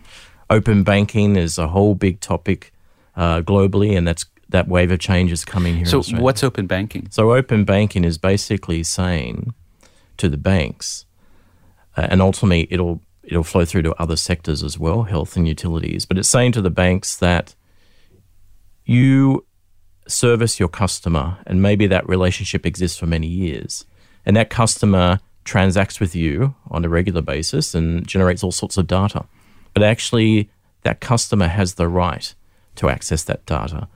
Open 0.50 0.82
banking 0.82 1.36
is 1.36 1.58
a 1.58 1.68
whole 1.68 1.94
big 1.94 2.20
topic 2.20 2.72
uh, 3.16 3.42
globally, 3.42 3.96
and 3.96 4.08
that's 4.08 4.24
that 4.48 4.66
wave 4.66 4.90
of 4.90 4.98
change 4.98 5.30
is 5.30 5.44
coming 5.44 5.76
here. 5.76 5.84
So, 5.84 6.02
what's 6.16 6.42
open 6.42 6.66
banking? 6.66 7.08
So, 7.10 7.32
open 7.32 7.64
banking 7.64 8.04
is 8.04 8.16
basically 8.16 8.82
saying 8.82 9.52
to 10.16 10.28
the 10.28 10.38
banks, 10.38 11.04
uh, 11.96 12.08
and 12.10 12.22
ultimately 12.22 12.66
it'll 12.70 13.02
it'll 13.28 13.44
flow 13.44 13.64
through 13.64 13.82
to 13.82 14.02
other 14.02 14.16
sectors 14.16 14.62
as 14.62 14.78
well, 14.78 15.02
health 15.02 15.36
and 15.36 15.46
utilities. 15.46 16.06
But 16.06 16.18
it's 16.18 16.28
saying 16.28 16.52
to 16.52 16.62
the 16.62 16.70
banks 16.70 17.16
that 17.16 17.54
you 18.84 19.46
service 20.06 20.58
your 20.58 20.68
customer, 20.68 21.38
and 21.46 21.60
maybe 21.60 21.86
that 21.86 22.08
relationship 22.08 22.64
exists 22.64 22.98
for 22.98 23.06
many 23.06 23.26
years, 23.26 23.84
and 24.24 24.34
that 24.36 24.48
customer 24.48 25.20
transacts 25.44 26.00
with 26.00 26.16
you 26.16 26.54
on 26.70 26.84
a 26.84 26.88
regular 26.88 27.20
basis 27.20 27.74
and 27.74 28.06
generates 28.06 28.42
all 28.42 28.52
sorts 28.52 28.78
of 28.78 28.86
data. 28.86 29.26
But 29.74 29.82
actually, 29.82 30.50
that 30.82 31.00
customer 31.00 31.48
has 31.48 31.74
the 31.74 31.88
right 31.88 32.34
to 32.76 32.88
access 32.88 33.22
that 33.24 33.44
data. 33.44 33.88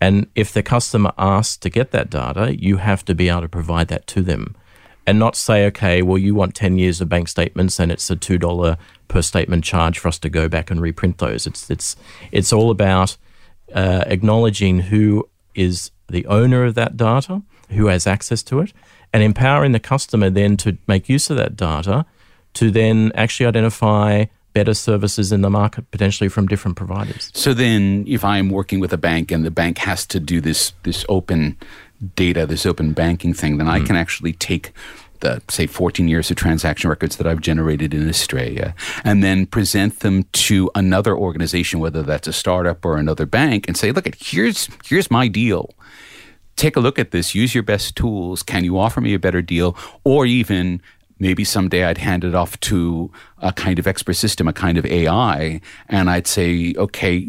And 0.00 0.28
if 0.34 0.52
the 0.52 0.62
customer 0.62 1.12
asks 1.18 1.56
to 1.58 1.70
get 1.70 1.90
that 1.90 2.10
data, 2.10 2.56
you 2.56 2.76
have 2.76 3.04
to 3.06 3.14
be 3.14 3.28
able 3.28 3.42
to 3.42 3.48
provide 3.48 3.88
that 3.88 4.06
to 4.08 4.22
them 4.22 4.54
and 5.06 5.18
not 5.18 5.36
say, 5.36 5.66
okay, 5.66 6.02
well, 6.02 6.18
you 6.18 6.34
want 6.34 6.54
10 6.54 6.78
years 6.78 7.00
of 7.00 7.08
bank 7.08 7.28
statements 7.28 7.78
and 7.78 7.92
it's 7.92 8.10
a 8.10 8.16
$2 8.16 8.76
per 9.08 9.22
statement 9.22 9.64
charge 9.64 9.98
for 9.98 10.08
us 10.08 10.18
to 10.18 10.28
go 10.28 10.48
back 10.48 10.70
and 10.70 10.80
reprint 10.80 11.18
those. 11.18 11.46
It's, 11.46 11.70
it's, 11.70 11.96
it's 12.32 12.52
all 12.52 12.70
about 12.70 13.16
uh, 13.72 14.04
acknowledging 14.06 14.80
who 14.80 15.28
is 15.54 15.90
the 16.08 16.26
owner 16.26 16.64
of 16.64 16.74
that 16.74 16.96
data, 16.96 17.42
who 17.70 17.86
has 17.86 18.06
access 18.06 18.42
to 18.44 18.60
it, 18.60 18.72
and 19.12 19.22
empowering 19.22 19.72
the 19.72 19.80
customer 19.80 20.30
then 20.30 20.56
to 20.58 20.76
make 20.86 21.08
use 21.08 21.30
of 21.30 21.36
that 21.36 21.56
data 21.56 22.04
to 22.54 22.70
then 22.70 23.12
actually 23.14 23.46
identify 23.46 24.24
better 24.56 24.72
services 24.72 25.32
in 25.32 25.42
the 25.42 25.50
market 25.50 25.90
potentially 25.90 26.30
from 26.30 26.46
different 26.46 26.78
providers. 26.78 27.30
So 27.34 27.52
then 27.52 28.04
if 28.08 28.24
I'm 28.24 28.48
working 28.48 28.80
with 28.80 28.90
a 28.90 28.96
bank 28.96 29.30
and 29.30 29.44
the 29.44 29.50
bank 29.50 29.76
has 29.78 30.06
to 30.06 30.18
do 30.18 30.40
this 30.40 30.72
this 30.82 31.04
open 31.10 31.58
data, 32.14 32.46
this 32.46 32.66
open 32.66 32.92
banking 32.92 33.34
thing, 33.34 33.58
then 33.58 33.66
mm. 33.66 33.70
I 33.70 33.80
can 33.80 33.96
actually 33.96 34.32
take 34.32 34.72
the 35.20 35.42
say 35.48 35.66
14 35.66 36.08
years 36.08 36.30
of 36.30 36.36
transaction 36.36 36.90
records 36.90 37.16
that 37.16 37.26
I've 37.26 37.40
generated 37.40 37.94
in 37.94 38.08
Australia 38.08 38.74
and 39.04 39.22
then 39.22 39.46
present 39.46 40.00
them 40.00 40.24
to 40.32 40.70
another 40.74 41.16
organization 41.16 41.80
whether 41.80 42.02
that's 42.02 42.28
a 42.28 42.32
startup 42.32 42.84
or 42.84 42.96
another 42.96 43.24
bank 43.26 43.66
and 43.66 43.76
say 43.76 43.92
look 43.92 44.06
at 44.06 44.14
here's 44.18 44.68
here's 44.84 45.10
my 45.10 45.28
deal. 45.28 45.74
Take 46.56 46.76
a 46.76 46.80
look 46.80 46.98
at 46.98 47.10
this. 47.10 47.34
Use 47.34 47.54
your 47.54 47.62
best 47.62 47.96
tools. 47.96 48.42
Can 48.42 48.64
you 48.64 48.78
offer 48.78 49.00
me 49.00 49.12
a 49.12 49.18
better 49.18 49.42
deal? 49.42 49.76
Or 50.04 50.24
even 50.24 50.80
maybe 51.18 51.44
someday 51.44 51.84
I'd 51.84 51.98
hand 51.98 52.24
it 52.24 52.34
off 52.34 52.58
to 52.60 53.10
a 53.38 53.52
kind 53.52 53.78
of 53.78 53.86
expert 53.86 54.14
system 54.14 54.48
a 54.48 54.52
kind 54.52 54.78
of 54.78 54.84
AI 54.86 55.60
and 55.88 56.10
I'd 56.10 56.26
say 56.26 56.74
okay 56.76 57.28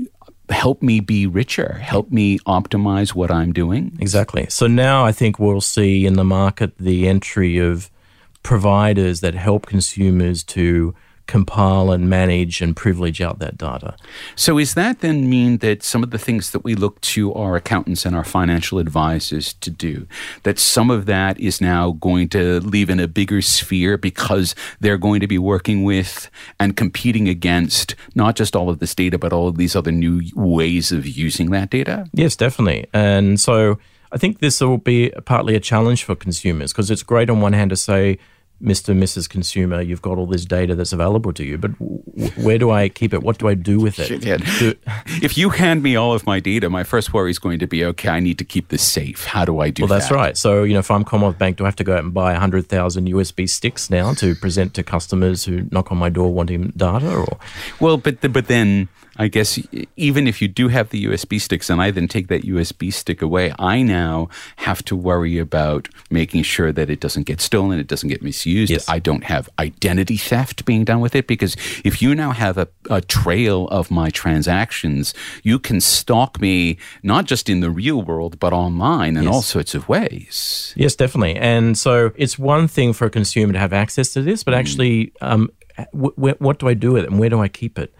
help 0.49 0.81
me 0.81 0.99
be 0.99 1.27
richer, 1.27 1.73
help 1.73 2.11
me 2.11 2.39
optimize 2.39 3.13
what 3.13 3.31
I'm 3.31 3.53
doing. 3.53 3.97
Exactly. 3.99 4.47
So 4.49 4.67
now 4.67 5.05
I 5.05 5.11
think 5.11 5.39
we'll 5.39 5.61
see 5.61 6.05
in 6.05 6.13
the 6.13 6.23
market 6.23 6.77
the 6.77 7.07
entry 7.07 7.57
of 7.57 7.89
providers 8.43 9.19
that 9.21 9.33
help 9.33 9.65
consumers 9.65 10.43
to 10.43 10.95
compile 11.27 11.91
and 11.91 12.09
manage 12.09 12.61
and 12.61 12.75
privilege 12.75 13.21
out 13.21 13.39
that 13.39 13.57
data. 13.57 13.95
So, 14.35 14.57
is 14.57 14.73
that 14.73 15.01
then 15.01 15.29
mean 15.29 15.57
that 15.57 15.83
some 15.83 16.03
of 16.03 16.11
the 16.11 16.17
things 16.17 16.51
that 16.51 16.63
we 16.63 16.73
look 16.73 16.99
to 17.01 17.33
our 17.33 17.55
accountants 17.55 18.05
and 18.05 18.15
our 18.15 18.23
financial 18.23 18.79
advisors 18.79 19.53
to 19.53 19.69
do, 19.69 20.07
that 20.43 20.57
some 20.57 20.89
of 20.89 21.05
that 21.05 21.39
is 21.39 21.61
now 21.61 21.91
going 21.91 22.29
to 22.29 22.59
leave 22.61 22.89
in 22.89 22.99
a 22.99 23.07
bigger 23.07 23.41
sphere 23.41 23.97
because 23.97 24.55
they're 24.79 24.97
going 24.97 25.19
to 25.19 25.27
be 25.27 25.37
working 25.37 25.83
with 25.83 26.29
and 26.59 26.75
competing 26.77 27.27
against 27.27 27.95
not 28.15 28.35
just 28.35 28.55
all 28.55 28.69
of 28.69 28.79
this 28.79 28.95
data, 28.95 29.17
but 29.17 29.33
all 29.33 29.47
of 29.47 29.57
these 29.57 29.75
other 29.75 29.91
new 29.91 30.21
ways 30.35 30.91
of 30.91 31.05
using 31.05 31.51
that 31.51 31.69
data? 31.69 32.07
Yes, 32.13 32.35
definitely. 32.35 32.87
And 32.93 33.39
so, 33.39 33.77
I 34.11 34.17
think 34.17 34.39
this 34.39 34.61
will 34.61 34.77
be 34.77 35.11
partly 35.25 35.55
a 35.55 35.59
challenge 35.59 36.03
for 36.03 36.15
consumers 36.15 36.71
because 36.71 36.89
it's 36.89 37.03
great 37.03 37.29
on 37.29 37.41
one 37.41 37.53
hand 37.53 37.71
to 37.71 37.75
say, 37.75 38.19
Mr. 38.61 38.89
and 38.89 39.01
Mrs. 39.01 39.29
Consumer, 39.29 39.81
you've 39.81 40.01
got 40.01 40.17
all 40.17 40.25
this 40.25 40.43
data 40.43 40.73
that's 40.73 40.91
available 40.91 41.31
to 41.33 41.43
you, 41.43 41.57
but 41.57 41.77
w- 41.77 42.01
where 42.43 42.57
do 42.57 42.71
I 42.71 42.89
keep 42.89 43.13
it? 43.13 43.21
What 43.21 43.37
do 43.37 43.47
I 43.47 43.53
do 43.53 43.79
with 43.79 43.99
it? 43.99 44.21
Do- 44.59 44.73
if 45.21 45.37
you 45.37 45.49
hand 45.49 45.83
me 45.83 45.95
all 45.95 46.13
of 46.13 46.25
my 46.25 46.39
data, 46.39 46.69
my 46.69 46.83
first 46.83 47.13
worry 47.13 47.29
is 47.29 47.37
going 47.37 47.59
to 47.59 47.67
be, 47.67 47.85
okay, 47.85 48.09
I 48.09 48.19
need 48.19 48.39
to 48.39 48.43
keep 48.43 48.69
this 48.69 48.81
safe. 48.85 49.25
How 49.25 49.45
do 49.45 49.59
I 49.59 49.69
do 49.69 49.83
well, 49.83 49.87
that? 49.89 49.93
Well, 49.93 49.99
that's 49.99 50.11
right. 50.11 50.37
So, 50.37 50.63
you 50.63 50.73
know, 50.73 50.79
if 50.79 50.89
I'm 50.89 51.03
Commonwealth 51.03 51.37
Bank, 51.37 51.57
do 51.57 51.65
I 51.65 51.67
have 51.67 51.75
to 51.75 51.83
go 51.83 51.93
out 51.93 52.03
and 52.03 52.13
buy 52.13 52.31
100,000 52.31 53.07
USB 53.07 53.47
sticks 53.47 53.89
now 53.91 54.13
to 54.15 54.33
present 54.33 54.73
to 54.73 54.83
customers 54.83 55.45
who 55.45 55.67
knock 55.71 55.91
on 55.91 55.97
my 55.99 56.09
door 56.09 56.33
wanting 56.33 56.73
data? 56.75 57.15
Or 57.15 57.37
Well, 57.79 57.97
but 57.97 58.21
the, 58.21 58.29
but 58.29 58.47
then 58.47 58.89
I 59.17 59.27
guess 59.27 59.59
even 59.95 60.27
if 60.27 60.41
you 60.41 60.47
do 60.47 60.67
have 60.67 60.89
the 60.89 61.05
USB 61.05 61.39
sticks 61.41 61.69
and 61.69 61.81
I 61.81 61.91
then 61.91 62.07
take 62.07 62.27
that 62.27 62.43
USB 62.43 62.93
stick 62.93 63.21
away, 63.21 63.53
I 63.59 63.81
now 63.81 64.29
have 64.57 64.83
to 64.85 64.95
worry 64.95 65.37
about 65.39 65.89
making 66.11 66.43
sure 66.43 66.71
that 66.71 66.89
it 66.89 66.99
doesn't 66.99 67.23
get 67.23 67.41
stolen, 67.41 67.79
it 67.79 67.87
doesn't 67.87 68.09
get 68.09 68.21
misused. 68.21 68.71
Yes. 68.71 68.87
I 68.87 68.99
don't 68.99 69.23
have 69.23 69.49
identity 69.59 70.17
theft 70.17 70.65
being 70.65 70.83
done 70.85 70.99
with 70.99 71.15
it 71.15 71.27
because 71.27 71.55
if 71.83 72.01
you 72.01 72.13
now 72.15 72.31
have 72.31 72.57
a, 72.57 72.67
a 72.89 73.01
trail 73.01 73.67
of 73.69 73.89
my 73.89 74.09
transactions, 74.11 75.13
you 75.43 75.59
can 75.59 75.81
stalk 75.81 76.39
me 76.39 76.77
not 77.03 77.25
just 77.25 77.49
in 77.49 77.59
the 77.59 77.69
real 77.71 78.01
world 78.01 78.39
but 78.39 78.53
online 78.53 79.17
in 79.17 79.23
Yes. 79.23 79.33
all 79.33 79.41
sorts 79.41 79.75
of 79.75 79.89
ways. 79.89 80.73
Yes, 80.75 80.95
definitely. 80.95 81.35
And 81.35 81.77
so 81.77 82.11
it's 82.15 82.37
one 82.39 82.67
thing 82.67 82.93
for 82.93 83.05
a 83.05 83.09
consumer 83.09 83.53
to 83.53 83.59
have 83.59 83.73
access 83.73 84.13
to 84.13 84.21
this, 84.21 84.43
but 84.43 84.53
actually, 84.53 85.11
um, 85.21 85.49
w- 85.93 86.13
w- 86.15 86.35
what 86.39 86.59
do 86.59 86.67
I 86.67 86.73
do 86.73 86.91
with 86.93 87.03
it 87.03 87.09
and 87.09 87.19
where 87.19 87.29
do 87.29 87.39
I 87.41 87.47
keep 87.47 87.77
it? 87.79 87.93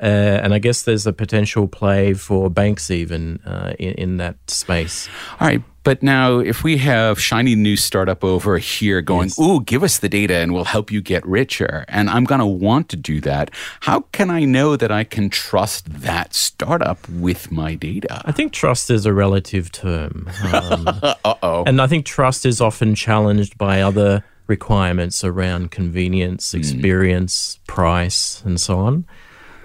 Uh, 0.00 0.04
and 0.42 0.54
I 0.54 0.58
guess 0.58 0.82
there's 0.82 1.06
a 1.06 1.12
potential 1.12 1.66
play 1.66 2.14
for 2.14 2.48
banks 2.50 2.90
even 2.90 3.40
uh, 3.44 3.74
in, 3.78 3.92
in 3.94 4.16
that 4.18 4.36
space. 4.48 5.08
All 5.40 5.48
right. 5.48 5.62
But 5.84 6.02
now, 6.02 6.38
if 6.38 6.62
we 6.62 6.76
have 6.78 7.18
shiny 7.18 7.54
new 7.54 7.74
startup 7.76 8.22
over 8.22 8.58
here 8.58 9.00
going, 9.00 9.28
Yes. 9.28 9.40
"Ooh, 9.40 9.62
give 9.64 9.82
us 9.82 9.98
the 9.98 10.08
data 10.08 10.34
and 10.36 10.52
we'll 10.52 10.64
help 10.66 10.92
you 10.92 11.00
get 11.00 11.26
richer," 11.26 11.86
and 11.88 12.10
I'm 12.10 12.24
going 12.24 12.40
to 12.40 12.46
want 12.46 12.90
to 12.90 12.96
do 12.96 13.22
that, 13.22 13.50
how 13.80 14.00
can 14.12 14.28
I 14.30 14.44
know 14.44 14.76
that 14.76 14.92
I 14.92 15.04
can 15.04 15.30
trust 15.30 15.86
that 16.02 16.34
startup 16.34 17.08
with 17.08 17.50
my 17.50 17.74
data? 17.74 18.20
I 18.26 18.32
think 18.32 18.52
trust 18.52 18.90
is 18.90 19.06
a 19.06 19.14
relative 19.14 19.72
term. 19.72 20.28
Um, 20.52 20.88
Uh 21.24 21.34
oh. 21.42 21.64
and 21.66 21.80
I 21.80 21.86
think 21.86 22.04
trust 22.04 22.44
is 22.44 22.60
often 22.60 22.94
challenged 22.94 23.56
by 23.56 23.80
other 23.80 24.24
requirements 24.46 25.24
around 25.24 25.70
convenience, 25.70 26.52
experience, 26.52 27.60
price, 27.66 28.42
and 28.44 28.60
so 28.60 28.78
on. 28.78 29.06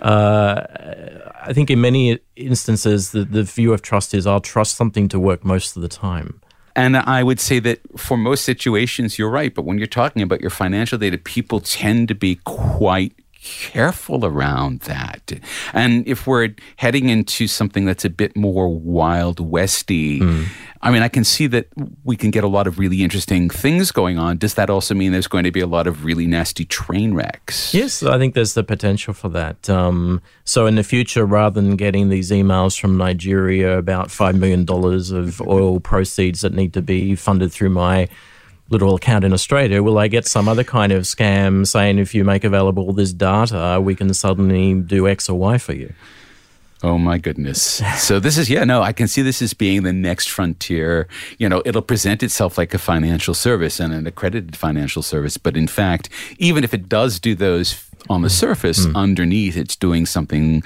Uh, 0.04 0.66
I 1.42 1.54
think 1.54 1.70
in 1.70 1.82
many 1.82 2.20
instances, 2.36 3.12
the, 3.12 3.24
the 3.24 3.44
view 3.44 3.74
of 3.74 3.82
trust 3.82 4.14
is 4.14 4.28
I'll 4.28 4.42
trust 4.42 4.76
something 4.76 5.08
to 5.10 5.20
work 5.20 5.44
most 5.44 5.76
of 5.76 5.82
the 5.82 5.88
time. 5.88 6.42
And 6.76 6.98
I 6.98 7.24
would 7.24 7.40
say 7.40 7.60
that 7.60 7.80
for 7.98 8.18
most 8.18 8.44
situations, 8.44 9.20
you're 9.20 9.30
right. 9.30 9.54
But 9.54 9.64
when 9.64 9.78
you're 9.78 9.88
talking 9.88 10.22
about 10.22 10.42
your 10.42 10.50
financial 10.50 10.98
data, 10.98 11.18
people 11.18 11.60
tend 11.60 12.08
to 12.08 12.16
be 12.16 12.40
quite 12.46 13.14
careful 13.44 14.26
around 14.26 14.82
that. 14.82 15.34
And 15.74 16.08
if 16.08 16.26
we're 16.26 16.56
heading 16.78 17.10
into 17.10 17.48
something 17.48 17.86
that's 17.86 18.06
a 18.06 18.10
bit 18.10 18.36
more 18.36 18.68
wild 18.68 19.40
westy, 19.40 20.22
I 20.82 20.92
mean, 20.92 21.02
I 21.02 21.08
can 21.08 21.24
see 21.24 21.48
that 21.48 21.68
we 22.04 22.16
can 22.16 22.32
get 22.32 22.44
a 22.44 22.48
lot 22.48 22.68
of 22.68 22.80
really 22.80 23.04
interesting 23.04 23.50
things 23.50 23.92
going 23.92 24.18
on. 24.18 24.38
Does 24.38 24.54
that 24.56 24.70
also 24.70 24.94
mean 24.94 25.12
there's 25.12 25.28
going 25.28 25.44
to 25.44 25.52
be 25.52 25.60
a 25.60 25.68
lot 25.68 25.88
of 25.88 26.06
really 26.06 26.28
nasty 26.28 26.66
train 26.66 27.14
wrecks? 27.14 27.74
Yes, 27.74 28.02
I 28.04 28.18
think 28.18 28.34
there's 28.34 28.54
the 28.54 28.64
potential 28.64 29.14
for 29.14 29.30
that. 29.30 29.70
Um, 29.70 30.22
so 30.46 30.66
in 30.66 30.76
the 30.76 30.84
future, 30.84 31.26
rather 31.26 31.62
than 31.62 31.76
getting 31.76 32.10
these 32.10 32.32
emails 32.32 32.80
from 32.80 32.98
Nigeria 32.98 33.78
about 33.78 34.08
$5 34.08 34.38
million 34.38 34.66
of 34.70 35.42
oil 35.42 35.80
proceeds 35.80 36.42
that 36.42 36.54
need 36.54 36.74
to 36.74 36.82
be 36.82 37.16
funded 37.16 37.52
through 37.52 37.70
my 37.70 38.08
little 38.70 38.96
account 38.96 39.24
in 39.24 39.34
Australia, 39.34 39.84
will 39.84 39.98
I 39.98 40.08
get 40.08 40.26
some 40.26 40.48
other 40.48 40.64
kind 40.64 40.92
of 40.92 41.04
scam 41.04 41.68
saying 41.68 42.00
if 42.00 42.16
you 42.16 42.24
make 42.24 42.44
available 42.44 42.92
this 42.94 43.14
data, 43.14 43.80
we 43.82 43.96
can 43.96 44.14
suddenly 44.14 44.74
do 44.82 45.08
X 45.08 45.30
or 45.30 45.38
Y 45.38 45.58
for 45.58 45.74
you? 45.74 45.94
Oh 46.84 46.98
my 46.98 47.18
goodness. 47.18 47.82
So 47.98 48.20
this 48.20 48.38
is 48.38 48.50
yeah, 48.50 48.66
no, 48.66 48.82
I 48.82 48.92
can 48.92 49.08
see 49.08 49.22
this 49.22 49.42
as 49.42 49.54
being 49.54 49.84
the 49.84 49.94
next 49.94 50.30
frontier. 50.30 51.08
You 51.38 51.48
know, 51.48 51.62
it'll 51.66 51.82
present 51.82 52.22
itself 52.22 52.58
like 52.58 52.74
a 52.74 52.78
financial 52.78 53.34
service 53.34 53.80
and 53.80 53.94
an 53.94 54.06
accredited 54.06 54.58
financial 54.58 55.02
service, 55.02 55.38
but 55.38 55.56
in 55.56 55.68
fact, 55.68 56.10
even 56.38 56.64
if 56.64 56.74
it 56.74 56.90
does 56.90 57.20
do 57.20 57.36
those 57.36 57.90
on 58.10 58.22
the 58.22 58.30
surface, 58.30 58.86
hmm. 58.86 58.96
underneath 58.96 59.56
it's 59.56 59.78
doing 59.78 60.06
something 60.06 60.64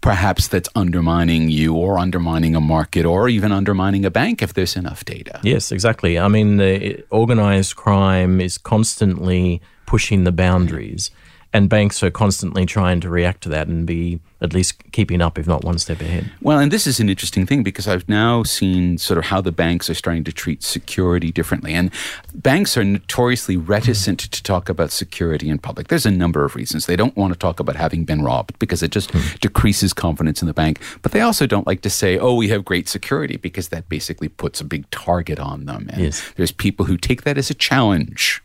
perhaps 0.00 0.48
that's 0.48 0.68
undermining 0.74 1.48
you 1.48 1.74
or 1.74 1.98
undermining 1.98 2.54
a 2.54 2.60
market 2.60 3.04
or 3.04 3.28
even 3.28 3.52
undermining 3.52 4.04
a 4.04 4.10
bank 4.10 4.42
if 4.42 4.54
there's 4.54 4.76
enough 4.76 5.04
data. 5.04 5.40
Yes, 5.42 5.72
exactly. 5.72 6.18
I 6.18 6.28
mean, 6.28 6.56
the 6.56 7.04
organized 7.10 7.76
crime 7.76 8.40
is 8.40 8.58
constantly 8.58 9.60
pushing 9.86 10.24
the 10.24 10.32
boundaries, 10.32 11.10
and 11.52 11.68
banks 11.68 12.02
are 12.02 12.10
constantly 12.10 12.66
trying 12.66 13.00
to 13.00 13.08
react 13.08 13.42
to 13.42 13.48
that 13.48 13.68
and 13.68 13.86
be 13.86 14.20
at 14.40 14.52
least 14.52 14.92
keeping 14.92 15.20
up, 15.20 15.38
if 15.38 15.46
not 15.46 15.64
one 15.64 15.78
step 15.78 16.00
ahead. 16.00 16.30
Well, 16.40 16.58
and 16.58 16.70
this 16.70 16.86
is 16.86 17.00
an 17.00 17.08
interesting 17.08 17.46
thing 17.46 17.62
because 17.62 17.88
I've 17.88 18.08
now 18.08 18.42
seen 18.44 18.98
sort 18.98 19.18
of 19.18 19.24
how 19.24 19.40
the 19.40 19.50
banks 19.50 19.90
are 19.90 19.94
starting 19.94 20.24
to 20.24 20.32
treat 20.32 20.62
security 20.62 21.32
differently. 21.32 21.72
And 21.74 21.90
banks 22.34 22.76
are 22.76 22.84
notoriously 22.84 23.56
reticent 23.56 24.20
to 24.20 24.42
talk 24.42 24.68
about 24.68 24.92
security 24.92 25.48
in 25.48 25.58
public. 25.58 25.88
There's 25.88 26.06
a 26.06 26.10
number 26.10 26.44
of 26.44 26.54
reasons. 26.54 26.86
They 26.86 26.96
don't 26.96 27.16
want 27.16 27.32
to 27.32 27.38
talk 27.38 27.58
about 27.58 27.76
having 27.76 28.04
been 28.04 28.22
robbed 28.22 28.58
because 28.58 28.82
it 28.82 28.90
just 28.90 29.10
hmm. 29.10 29.36
decreases 29.40 29.92
confidence 29.92 30.42
in 30.42 30.46
the 30.46 30.54
bank. 30.54 30.80
But 31.02 31.12
they 31.12 31.20
also 31.20 31.46
don't 31.46 31.66
like 31.66 31.80
to 31.82 31.90
say, 31.90 32.18
oh, 32.18 32.34
we 32.34 32.48
have 32.48 32.64
great 32.64 32.88
security 32.88 33.38
because 33.38 33.68
that 33.68 33.88
basically 33.88 34.28
puts 34.28 34.60
a 34.60 34.64
big 34.64 34.88
target 34.90 35.40
on 35.40 35.64
them. 35.64 35.88
And 35.90 36.02
Yes. 36.02 36.22
there's 36.36 36.52
people 36.52 36.84
who 36.86 36.96
take 36.96 37.22
that 37.22 37.38
as 37.38 37.50
a 37.50 37.54
challenge. 37.54 38.42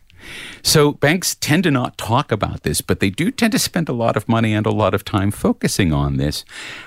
So 0.62 0.92
banks 0.92 1.34
tend 1.34 1.64
to 1.64 1.70
not 1.70 1.98
talk 1.98 2.32
about 2.32 2.62
this, 2.62 2.80
but 2.80 3.00
they 3.00 3.10
do 3.10 3.30
tend 3.30 3.52
to 3.52 3.58
spend 3.58 3.88
a 3.88 3.92
lot 3.92 4.16
of 4.16 4.28
money 4.28 4.54
and 4.54 4.66
a 4.66 4.70
lot 4.70 4.94
of 4.94 5.04
time 5.04 5.30
focusing 5.30 5.92
on 5.92 6.16
this. 6.16 6.44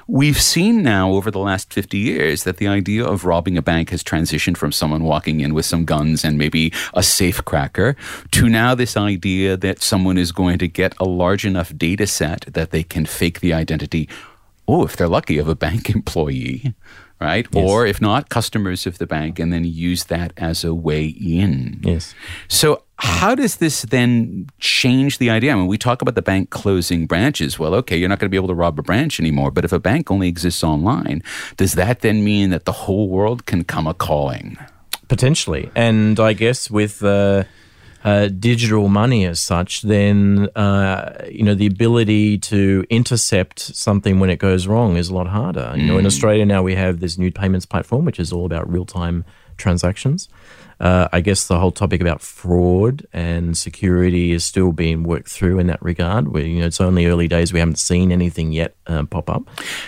We've 0.08 0.42
seen 0.42 0.82
now 0.84 1.12
over 1.12 1.30
the 1.30 1.40
last 1.40 1.74
50 1.74 1.98
years 1.98 2.44
that 2.44 2.58
the 2.58 2.68
idea 2.68 3.06
of 3.06 3.26
robbing 3.26 3.58
a 3.58 3.62
bank 3.62 3.92
has 3.92 4.04
transitioned 4.04 4.58
from 4.58 4.72
someone 4.72 5.04
walking 5.04 5.40
in 5.40 5.54
with 5.54 5.66
some 5.66 5.86
guns 5.86 6.26
and 6.26 6.38
maybe 6.38 6.74
a 6.94 7.04
safe 7.04 7.44
cracker 7.46 7.96
to 8.32 8.50
now 8.50 8.76
this 8.76 8.98
idea 8.98 9.56
that 9.58 9.82
someone 9.82 10.18
is 10.18 10.32
going 10.32 10.58
to 10.60 10.68
get 10.68 10.94
a 11.00 11.06
large 11.06 11.46
enough 11.46 11.76
data 11.78 12.08
set 12.08 12.42
that 12.54 12.72
they 12.72 12.84
can 12.84 13.06
fake 13.06 13.40
the 13.40 13.54
identity, 13.54 14.10
oh, 14.68 14.84
if 14.86 14.96
they're 14.96 15.08
lucky, 15.08 15.38
of 15.38 15.48
a 15.48 15.56
bank 15.56 15.90
employee. 15.96 16.74
Right? 17.20 17.48
Or 17.56 17.88
if 17.88 18.00
not, 18.00 18.30
customers 18.30 18.86
of 18.86 19.00
the 19.00 19.08
bank, 19.08 19.40
and 19.40 19.52
then 19.52 19.64
use 19.64 20.04
that 20.06 20.34
as 20.38 20.64
a 20.64 20.76
way 20.76 21.08
in. 21.08 21.80
Yes. 21.82 22.14
So, 22.48 22.84
how 23.00 23.34
does 23.34 23.58
this 23.58 23.84
then 23.84 24.48
change 24.60 25.18
the 25.18 25.32
idea? 25.32 25.52
I 25.52 25.56
mean, 25.56 25.68
we 25.68 25.78
talk 25.78 26.04
about 26.04 26.16
the 26.16 26.22
bank 26.22 26.52
closing 26.52 27.08
branches. 27.08 27.58
Well, 27.58 27.74
okay, 27.76 27.98
you're 27.98 28.10
not 28.10 28.20
going 28.20 28.28
to 28.28 28.32
be 28.32 28.38
able 28.38 28.50
to 28.50 28.56
rob 28.56 28.78
a 28.78 28.84
branch 28.84 29.20
anymore. 29.20 29.50
But 29.50 29.66
if 29.66 29.72
a 29.72 29.80
bank 29.80 30.12
only 30.12 30.28
exists 30.28 30.64
online, 30.64 31.24
does 31.58 31.74
that 31.74 32.02
then 32.02 32.24
mean 32.24 32.52
that 32.52 32.66
the 32.66 32.72
whole 32.72 33.10
world 33.10 33.46
can 33.46 33.64
come 33.64 33.88
a 33.88 33.94
calling? 33.94 34.58
Potentially. 35.08 35.72
And 35.76 36.20
I 36.20 36.34
guess 36.34 36.70
with 36.70 37.04
uh, 37.04 37.46
uh, 38.08 38.30
digital 38.30 38.88
money 38.88 39.26
as 39.26 39.38
such, 39.42 39.82
then, 39.82 40.48
uh, 40.56 41.26
you 41.30 41.44
know, 41.44 41.54
the 41.54 41.68
ability 41.68 42.38
to 42.38 42.86
intercept 42.90 43.60
something 43.60 44.22
when 44.22 44.30
it 44.30 44.40
goes 44.40 44.66
wrong 44.66 44.96
is 44.96 45.10
a 45.10 45.14
lot 45.14 45.28
harder. 45.28 45.74
You 45.76 45.88
know, 45.88 45.98
in 45.98 46.06
Australia 46.06 46.46
now 46.46 46.64
we 46.64 46.76
have 46.76 47.02
this 47.02 47.18
new 47.18 47.32
payments 47.34 47.66
platform, 47.66 48.06
which 48.06 48.18
is 48.18 48.32
all 48.32 48.46
about 48.46 48.72
real 48.72 48.86
time 48.86 49.26
transactions. 49.58 50.30
Uh, 50.80 51.08
I 51.12 51.22
guess 51.22 51.48
the 51.48 51.60
whole 51.60 51.72
topic 51.72 52.02
about 52.02 52.22
fraud 52.22 53.06
and 53.14 53.58
security 53.58 54.32
is 54.32 54.46
still 54.46 54.72
being 54.72 55.04
worked 55.04 55.30
through 55.30 55.60
in 55.60 55.68
that 55.68 55.82
regard. 55.82 56.28
Where 56.30 56.44
you 56.44 56.60
know 56.60 56.68
it's 56.68 56.80
only 56.82 57.06
early 57.06 57.28
days; 57.28 57.52
we 57.54 57.60
haven't 57.60 57.80
seen 57.80 58.12
anything 58.12 58.52
yet 58.52 58.76
uh, 58.88 59.04
pop 59.06 59.30
up. 59.30 59.44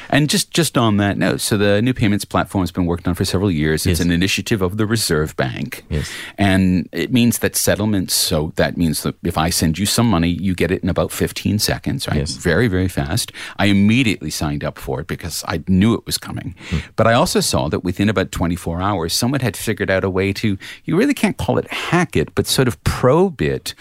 And 0.09 0.29
just, 0.29 0.51
just 0.51 0.77
on 0.77 0.97
that 0.97 1.17
note, 1.17 1.41
so 1.41 1.57
the 1.57 1.81
new 1.81 1.93
payments 1.93 2.25
platform 2.25 2.61
has 2.63 2.71
been 2.71 2.85
worked 2.85 3.07
on 3.07 3.13
for 3.15 3.25
several 3.25 3.51
years. 3.51 3.85
It's 3.85 3.99
Yes. 3.99 4.05
an 4.05 4.11
initiative 4.11 4.61
of 4.61 4.77
the 4.77 4.85
Reserve 4.85 5.35
Bank. 5.35 5.85
Yes. 5.89 6.09
And 6.37 6.87
it 6.91 7.11
means 7.11 7.39
that 7.39 7.55
settlements, 7.55 8.13
so 8.13 8.51
that 8.55 8.77
means 8.77 9.03
that 9.03 9.15
if 9.23 9.37
I 9.37 9.49
send 9.51 9.77
you 9.77 9.85
some 9.85 10.09
money, 10.09 10.29
you 10.29 10.55
get 10.55 10.71
it 10.71 10.81
in 10.83 10.89
about 10.89 11.11
15 11.11 11.59
seconds, 11.59 12.07
right? 12.07 12.17
Yes. 12.17 12.31
Very, 12.35 12.67
very 12.67 12.87
fast. 12.87 13.31
I 13.57 13.65
immediately 13.67 14.29
signed 14.29 14.63
up 14.63 14.77
for 14.77 15.01
it 15.01 15.07
because 15.07 15.43
I 15.47 15.63
knew 15.67 15.93
it 15.93 16.05
was 16.05 16.17
coming. 16.17 16.55
But 16.95 17.07
I 17.07 17.13
also 17.13 17.39
saw 17.39 17.67
that 17.69 17.83
within 17.83 18.09
about 18.09 18.31
24 18.31 18.81
hours, 18.81 19.13
someone 19.13 19.41
had 19.41 19.55
figured 19.57 19.89
out 19.89 20.03
a 20.03 20.09
way 20.09 20.33
to 20.33 20.57
you 20.85 20.95
really 20.95 21.13
can't 21.13 21.37
call 21.37 21.57
it 21.57 21.67
hack 21.71 22.15
it, 22.15 22.33
but 22.35 22.47
sort 22.47 22.67
of 22.67 22.81
probe 22.83 23.41
it 23.41 23.73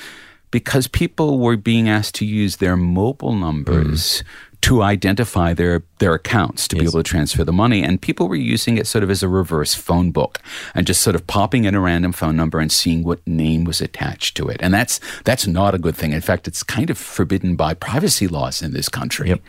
because 0.51 0.87
people 0.89 1.39
were 1.39 1.57
being 1.57 1.89
asked 1.89 2.15
to 2.17 2.25
use 2.25 2.57
their 2.57 2.77
mobile 2.77 3.35
numbers 3.35 4.23
mm-hmm. 4.23 4.57
to 4.63 4.83
identify 4.83 5.53
their 5.53 5.83
their 5.99 6.15
accounts 6.15 6.67
to 6.69 6.77
be 6.77 6.83
able 6.83 6.93
to 6.93 7.03
transfer 7.03 7.45
the 7.45 7.53
money. 7.53 7.83
And 7.83 8.01
people 8.01 8.29
were 8.29 8.37
using 8.37 8.79
it 8.79 8.87
sort 8.87 9.05
of 9.05 9.11
as 9.11 9.23
a 9.23 9.29
reverse 9.29 9.75
phone 9.75 10.11
book 10.11 10.41
and 10.75 10.87
just 10.87 11.03
sort 11.03 11.17
of 11.17 11.27
popping 11.27 11.65
in 11.65 11.75
a 11.75 11.81
random 11.81 12.13
phone 12.13 12.37
number 12.37 12.61
and 12.61 12.71
seeing 12.73 13.05
what 13.05 13.27
name 13.27 13.65
was 13.65 13.81
attached 13.81 14.37
to 14.37 14.49
it. 14.49 14.59
And 14.61 14.73
that's 14.73 15.01
that's 15.25 15.47
not 15.47 15.75
a 15.75 15.79
good 15.79 15.97
thing. 15.97 16.13
In 16.13 16.21
fact 16.21 16.49
it's 16.49 16.63
kind 16.63 16.89
of 16.89 16.97
forbidden 16.97 17.57
by 17.57 17.75
privacy 17.75 18.29
laws 18.29 18.63
in 18.63 18.73
this 18.73 18.89
country. 18.89 19.29
Yep. 19.29 19.41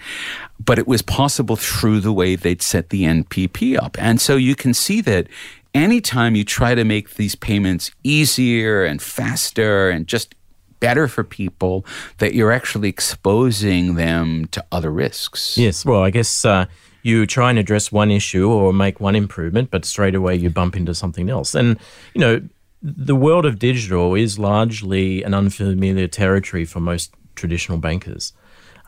but 0.64 0.78
it 0.78 0.88
was 0.88 1.02
possible 1.02 1.56
through 1.56 2.02
the 2.02 2.12
way 2.12 2.36
they'd 2.36 2.62
set 2.62 2.90
the 2.90 3.04
NPP 3.04 3.82
up. 3.82 3.98
And 3.98 4.20
so 4.20 4.36
you 4.36 4.56
can 4.56 4.74
see 4.74 5.00
that 5.02 5.28
anytime 5.74 6.36
you 6.36 6.44
try 6.44 6.76
to 6.76 6.84
make 6.84 7.16
these 7.16 7.36
payments 7.36 7.92
easier 8.04 8.86
and 8.86 9.02
faster 9.02 9.90
and 9.90 10.08
just 10.08 10.36
better 10.80 11.08
for 11.08 11.24
people 11.24 11.86
that 12.20 12.34
you're 12.34 12.52
actually 12.52 12.90
exposing 12.90 13.96
them 13.96 14.46
to 14.48 14.66
other 14.72 14.92
risks. 14.92 15.58
Yes, 15.58 15.86
well, 15.86 16.04
I 16.04 16.10
guess 16.10 16.46
uh, 16.46 16.66
you 17.04 17.26
try 17.26 17.50
and 17.50 17.60
address 17.60 17.92
one 17.92 18.12
issue 18.12 18.50
or 18.50 18.74
make 18.74 19.00
one 19.00 19.16
improvement, 19.16 19.72
but 19.72 19.86
straight 19.86 20.16
away 20.16 20.36
you 20.36 20.50
bump 20.50 20.76
into 20.76 20.94
something 20.94 21.30
else. 21.30 21.56
And, 21.56 21.78
you 22.14 22.22
know, 22.22 22.42
the 22.82 23.16
world 23.16 23.46
of 23.46 23.60
digital 23.60 24.16
is 24.16 24.40
largely 24.40 25.24
an 25.24 25.34
unfamiliar 25.34 26.08
territory 26.08 26.66
for 26.66 26.80
most 26.80 27.14
traditional 27.36 27.78
bankers. 27.78 28.34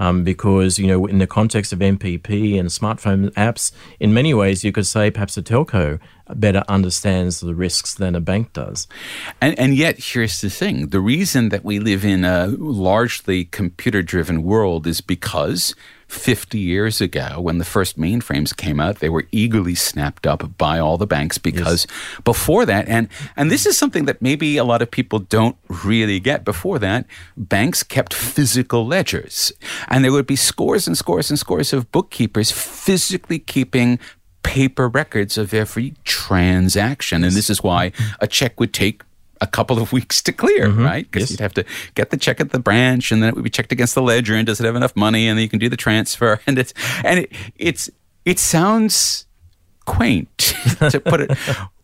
Um, 0.01 0.23
because, 0.23 0.79
you 0.79 0.87
know, 0.87 1.05
in 1.05 1.19
the 1.19 1.27
context 1.27 1.71
of 1.71 1.77
NPP 1.77 2.59
and 2.59 2.69
smartphone 2.69 3.29
apps, 3.33 3.71
in 3.99 4.15
many 4.15 4.33
ways 4.33 4.63
you 4.63 4.71
could 4.71 4.87
say 4.87 5.11
perhaps 5.11 5.37
a 5.37 5.43
telco 5.43 5.99
better 6.33 6.63
understands 6.67 7.39
the 7.39 7.53
risks 7.53 7.93
than 7.93 8.15
a 8.15 8.19
bank 8.19 8.51
does. 8.53 8.87
And, 9.41 9.57
and 9.59 9.75
yet, 9.75 9.99
here's 9.99 10.41
the 10.41 10.49
thing 10.49 10.87
the 10.87 10.99
reason 10.99 11.49
that 11.49 11.63
we 11.63 11.77
live 11.77 12.03
in 12.03 12.25
a 12.25 12.47
largely 12.47 13.45
computer 13.45 14.01
driven 14.01 14.41
world 14.41 14.87
is 14.87 15.01
because 15.01 15.75
50 16.11 16.59
years 16.59 16.99
ago, 16.99 17.39
when 17.39 17.57
the 17.57 17.65
first 17.65 17.97
mainframes 17.97 18.55
came 18.55 18.79
out, 18.79 18.99
they 18.99 19.09
were 19.09 19.27
eagerly 19.31 19.75
snapped 19.75 20.27
up 20.27 20.57
by 20.57 20.77
all 20.77 20.97
the 20.97 21.07
banks 21.07 21.37
because 21.37 21.87
before 22.25 22.65
that, 22.65 22.87
and, 22.89 23.07
and 23.37 23.49
this 23.49 23.65
is 23.65 23.77
something 23.77 24.05
that 24.05 24.21
maybe 24.21 24.57
a 24.57 24.65
lot 24.65 24.81
of 24.81 24.91
people 24.91 25.19
don't 25.19 25.55
really 25.85 26.19
get. 26.19 26.43
Before 26.43 26.79
that, 26.79 27.05
banks 27.37 27.81
kept 27.81 28.13
physical 28.13 28.85
ledgers, 28.85 29.53
and 29.87 30.03
there 30.03 30.11
would 30.11 30.27
be 30.27 30.35
scores 30.35 30.85
and 30.85 30.97
scores 30.97 31.29
and 31.29 31.39
scores 31.39 31.71
of 31.71 31.91
bookkeepers 31.91 32.51
physically 32.51 33.39
keeping 33.39 33.97
paper 34.43 34.89
records 34.89 35.37
of 35.37 35.53
every 35.53 35.93
transaction. 36.03 37.23
And 37.23 37.33
this 37.33 37.49
is 37.49 37.63
why 37.63 37.93
a 38.19 38.27
check 38.27 38.59
would 38.59 38.73
take 38.73 39.03
a 39.41 39.47
couple 39.47 39.81
of 39.81 39.91
weeks 39.97 40.21
to 40.23 40.31
clear, 40.31 40.67
mm-hmm. 40.67 40.83
right? 40.83 41.11
Because 41.11 41.29
Yes. 41.29 41.31
you'd 41.31 41.39
have 41.41 41.53
to 41.55 41.65
get 41.95 42.09
the 42.11 42.17
check 42.17 42.39
at 42.39 42.51
the 42.51 42.59
branch, 42.59 43.11
and 43.11 43.21
then 43.21 43.29
it 43.29 43.35
would 43.35 43.43
be 43.43 43.49
checked 43.49 43.71
against 43.71 43.95
the 43.95 44.01
ledger, 44.01 44.35
and 44.35 44.47
does 44.47 44.59
it 44.59 44.65
have 44.65 44.75
enough 44.75 44.95
money, 44.95 45.27
and 45.27 45.37
then 45.37 45.43
you 45.43 45.49
can 45.49 45.59
do 45.59 45.69
the 45.69 45.77
transfer, 45.77 46.39
and 46.47 46.57
it's 46.57 46.73
and 47.03 47.19
it, 47.19 47.31
it's 47.57 47.89
it 48.25 48.39
sounds 48.39 49.25
quaint 49.85 50.37
to 50.89 51.01
put 51.03 51.21
it. 51.21 51.37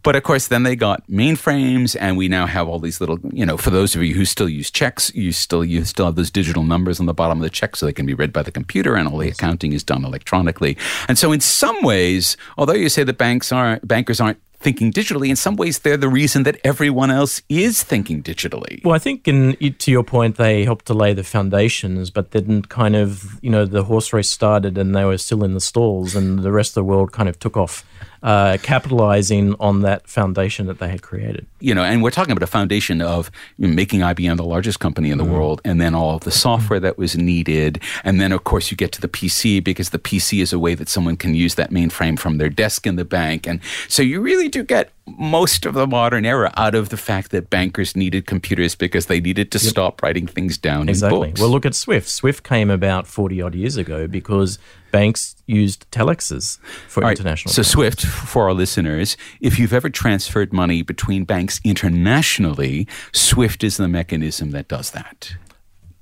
But 0.03 0.15
of 0.15 0.23
course, 0.23 0.47
then 0.47 0.63
they 0.63 0.77
got 0.77 1.05
mainframes, 1.07 1.97
and 1.99 2.15
we 2.15 2.29
now 2.29 2.45
have 2.45 2.69
all 2.69 2.79
these 2.79 3.01
little, 3.01 3.19
you 3.33 3.45
know, 3.45 3.57
for 3.57 3.71
those 3.71 3.93
of 3.93 4.03
you 4.03 4.13
who 4.13 4.23
still 4.23 4.47
use 4.47 4.71
checks, 4.71 5.13
you 5.13 5.33
still 5.33 5.65
you 5.65 5.83
still 5.83 6.05
have 6.05 6.15
those 6.15 6.31
digital 6.31 6.63
numbers 6.63 7.01
on 7.01 7.07
the 7.07 7.13
bottom 7.13 7.39
of 7.39 7.41
the 7.41 7.49
check, 7.49 7.75
so 7.75 7.85
they 7.85 7.91
can 7.91 8.05
be 8.05 8.13
read 8.13 8.31
by 8.31 8.41
the 8.41 8.51
computer, 8.51 8.95
and 8.95 9.09
all 9.09 9.17
the 9.17 9.27
accounting 9.27 9.73
is 9.73 9.83
done 9.83 10.05
electronically. 10.05 10.77
And 11.09 11.17
so, 11.17 11.33
in 11.33 11.41
some 11.41 11.81
ways, 11.83 12.37
although 12.57 12.73
you 12.73 12.87
say 12.87 13.03
that 13.03 13.17
banks 13.17 13.51
aren't 13.51 13.85
bankers 13.85 14.21
aren't 14.21 14.39
thinking 14.59 14.91
digitally, 14.91 15.29
in 15.29 15.35
some 15.35 15.55
ways, 15.55 15.79
they're 15.79 15.97
the 15.97 16.09
reason 16.09 16.43
that 16.43 16.59
everyone 16.63 17.11
else 17.11 17.41
is 17.47 17.83
thinking 17.83 18.23
digitally. 18.23 18.83
Well, 18.83 18.95
I 18.95 18.99
think, 18.99 19.27
in, 19.27 19.55
to 19.55 19.91
your 19.91 20.03
point, 20.03 20.37
they 20.37 20.63
helped 20.63 20.85
to 20.87 20.93
lay 20.93 21.13
the 21.13 21.23
foundations, 21.23 22.09
but 22.09 22.31
then 22.31 22.63
kind 22.63 22.95
of, 22.95 23.39
you 23.41 23.49
know, 23.49 23.65
the 23.65 23.83
horse 23.83 24.13
race 24.13 24.29
started 24.29 24.77
and 24.77 24.95
they 24.95 25.05
were 25.05 25.17
still 25.17 25.43
in 25.43 25.53
the 25.53 25.61
stalls, 25.61 26.15
and 26.15 26.39
the 26.39 26.51
rest 26.51 26.71
of 26.71 26.75
the 26.75 26.83
world 26.85 27.11
kind 27.11 27.29
of 27.29 27.37
took 27.39 27.55
off, 27.55 27.85
uh, 28.23 28.57
capitalizing 28.61 29.55
on 29.59 29.81
that 29.81 30.07
foundation 30.07 30.65
that 30.67 30.79
they 30.79 30.87
had 30.87 31.01
created. 31.01 31.45
you 31.59 31.73
know, 31.73 31.83
and 31.83 32.03
we're 32.03 32.11
talking 32.11 32.31
about 32.31 32.43
a 32.43 32.47
foundation 32.47 33.01
of 33.01 33.31
you 33.57 33.67
know, 33.67 33.73
making 33.73 34.01
IBM 34.01 34.37
the 34.37 34.43
largest 34.43 34.79
company 34.79 35.11
in 35.11 35.17
the 35.17 35.25
world, 35.25 35.61
and 35.63 35.79
then 35.81 35.95
all 35.95 36.15
of 36.15 36.21
the 36.21 36.31
software 36.31 36.79
that 36.79 36.97
was 36.97 37.17
needed, 37.17 37.81
and 38.03 38.19
then 38.21 38.31
of 38.31 38.43
course 38.43 38.71
you 38.71 38.77
get 38.77 38.91
to 38.91 39.01
the 39.01 39.07
PC 39.07 39.63
because 39.63 39.89
the 39.89 39.99
PC 39.99 40.41
is 40.41 40.53
a 40.53 40.59
way 40.59 40.75
that 40.75 40.89
someone 40.89 41.17
can 41.17 41.33
use 41.35 41.55
that 41.55 41.71
mainframe 41.71 42.17
from 42.17 42.37
their 42.37 42.49
desk 42.49 42.85
in 42.87 42.95
the 42.95 43.05
bank, 43.05 43.47
and 43.47 43.59
so 43.87 44.01
you 44.01 44.21
really 44.21 44.47
do 44.47 44.63
get 44.63 44.91
most 45.07 45.65
of 45.65 45.73
the 45.73 45.87
modern 45.87 46.25
era 46.25 46.51
out 46.57 46.75
of 46.75 46.89
the 46.89 46.97
fact 46.97 47.31
that 47.31 47.49
bankers 47.49 47.95
needed 47.95 48.25
computers 48.27 48.75
because 48.75 49.05
they 49.05 49.19
needed 49.21 49.51
to 49.53 49.59
stop 49.59 50.03
writing 50.03 50.27
things 50.27 50.57
down 50.57 50.89
Exactly. 50.89 51.19
in 51.19 51.29
books. 51.29 51.41
Well, 51.41 51.49
look 51.49 51.65
at 51.65 51.75
Swift. 51.75 52.09
Swift 52.09 52.43
came 52.43 52.69
about 52.69 53.07
40 53.07 53.41
odd 53.41 53.55
years 53.55 53.77
ago 53.77 54.07
because 54.07 54.59
banks 54.91 55.35
used 55.45 55.89
telexes 55.91 56.59
for 56.87 57.03
All 57.03 57.09
right, 57.09 57.17
international. 57.17 57.53
So 57.53 57.61
payments. 57.61 58.01
Swift, 58.01 58.05
for 58.05 58.43
our 58.43 58.53
listeners, 58.53 59.15
if 59.39 59.57
you've 59.57 59.73
ever 59.73 59.89
transferred 59.89 60.51
money 60.51 60.81
between 60.81 61.23
banks 61.23 61.61
internationally, 61.63 62.87
Swift 63.13 63.63
is 63.63 63.77
the 63.77 63.87
mechanism 63.87 64.51
that 64.51 64.67
does 64.67 64.91
that. 64.91 65.35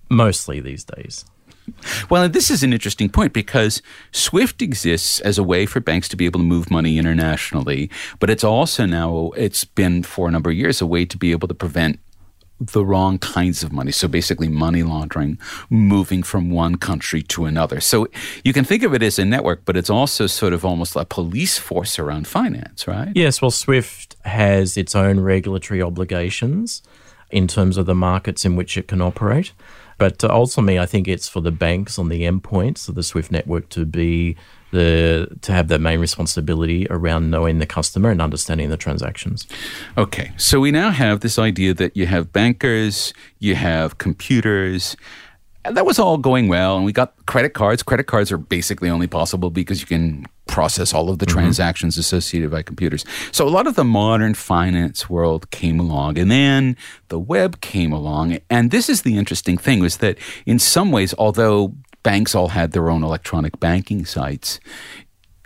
mostly 0.10 0.60
these 0.60 0.84
days. 0.84 1.26
Well, 2.10 2.30
this 2.30 2.51
is 2.51 2.63
an 2.63 2.73
interesting 2.73 3.10
point 3.10 3.34
because 3.34 3.82
SWIFT 4.12 4.62
exists 4.62 5.19
as 5.21 5.38
a 5.38 5.43
way 5.43 5.65
for 5.65 5.80
banks 5.80 6.08
to 6.10 6.15
be 6.15 6.25
able 6.25 6.39
to 6.39 6.45
move 6.45 6.69
money 6.69 6.97
internationally, 6.97 7.89
but 8.19 8.30
it's 8.30 8.43
also 8.43 8.86
now, 8.86 9.32
it's 9.36 9.63
been 9.63 10.04
for 10.04 10.28
a 10.28 10.32
number 10.32 10.49
of 10.49 10.56
years, 10.56 10.82
a 10.82 10.86
way 10.86 11.06
to 11.06 11.17
be 11.17 11.32
able 11.32 11.47
to 11.47 11.54
prevent 11.54 11.99
the 12.60 12.86
wrong 12.86 13.17
kinds 13.17 13.63
of 13.63 13.71
money. 13.71 13.91
So 13.91 14.08
basically, 14.08 14.47
money 14.47 14.84
laundering 14.84 15.38
moving 15.69 16.23
from 16.23 16.49
one 16.49 16.75
country 16.75 17.21
to 17.23 17.45
another. 17.45 17.82
So 17.82 18.08
you 18.43 18.54
can 18.54 18.63
think 18.63 18.84
of 18.84 18.93
it 18.93 19.04
as 19.04 19.19
a 19.19 19.25
network, 19.25 19.65
but 19.65 19.75
it's 19.75 19.89
also 19.89 20.28
sort 20.28 20.54
of 20.54 20.63
almost 20.63 20.95
a 20.95 21.06
police 21.06 21.58
force 21.58 21.99
around 21.99 22.28
finance, 22.28 22.88
right? 22.88 23.12
Yes, 23.13 23.41
well, 23.41 23.51
Swift 23.51 24.15
has 24.23 24.78
its 24.78 24.95
own 24.95 25.19
regulatory 25.19 25.82
obligations 25.82 26.82
in 27.30 27.47
terms 27.47 27.78
of 27.78 27.86
the 27.86 27.95
markets 27.95 28.45
in 28.45 28.56
which 28.56 28.78
it 28.78 28.88
can 28.88 29.01
operate. 29.01 29.51
But 29.97 30.23
uh, 30.23 30.29
ultimately, 30.29 30.79
I 30.79 30.86
think 30.86 31.08
it's 31.08 31.27
for 31.27 31.41
the 31.41 31.51
banks 31.51 31.97
on 31.97 32.10
the 32.10 32.23
endpoints 32.23 32.89
of 32.89 32.95
the 32.95 33.03
Swift 33.03 33.31
network 33.31 33.69
to 33.69 33.86
be 33.86 34.36
the 34.71 35.27
to 35.41 35.51
have 35.53 35.69
the 35.69 35.79
main 35.79 35.99
responsibility 35.99 36.86
around 36.89 37.31
knowing 37.31 37.60
the 37.60 37.65
customer 37.65 38.10
and 38.10 38.21
understanding 38.21 38.69
the 38.69 38.77
transactions. 38.77 39.47
Okay, 39.97 40.31
so 40.38 40.60
we 40.60 40.71
now 40.71 40.91
have 40.91 41.21
this 41.21 41.39
idea 41.39 41.73
that 41.73 41.95
you 41.95 42.08
have 42.08 42.34
bankers, 42.34 43.13
you 43.39 43.55
have 43.55 43.97
computers. 43.97 44.97
And 45.65 45.75
that 45.75 45.86
was 45.86 45.97
all 45.97 46.17
going 46.17 46.47
well, 46.47 46.75
and 46.75 46.86
we 46.86 46.93
got 46.93 47.13
credit 47.25 47.56
cards. 47.56 47.82
Credit 47.82 48.06
cards 48.06 48.32
are 48.32 48.38
basically 48.38 48.88
only 48.88 49.08
possible 49.08 49.49
because 49.49 49.82
you 49.82 49.88
can 49.88 50.25
process 50.45 50.93
all 50.93 51.10
of 51.10 51.17
the 51.17 51.25
mm-hmm. 51.25 51.39
transactions 51.39 51.97
associated 51.97 52.51
by 52.51 52.62
computers. 52.62 53.04
So 53.32 53.47
a 53.47 53.49
lot 53.49 53.65
of 53.65 53.75
the 53.75 53.84
modern 53.84 54.36
finance 54.36 55.10
world 55.10 55.49
came 55.49 55.80
along, 55.80 56.19
and 56.19 56.30
then 56.30 56.78
the 57.08 57.17
web 57.17 57.62
came 57.62 57.91
along. 57.91 58.38
And 58.49 58.69
this 58.69 58.89
is 58.89 59.01
the 59.01 59.17
interesting 59.17 59.58
thing: 59.58 59.80
was 59.80 59.97
that 59.97 60.19
in 60.45 60.60
some 60.60 60.91
ways, 60.91 61.15
although 61.17 61.73
banks 62.04 62.36
all 62.36 62.49
had 62.49 62.71
their 62.71 62.91
own 62.91 63.04
electronic 63.04 63.60
banking 63.60 64.06
sites, 64.06 64.60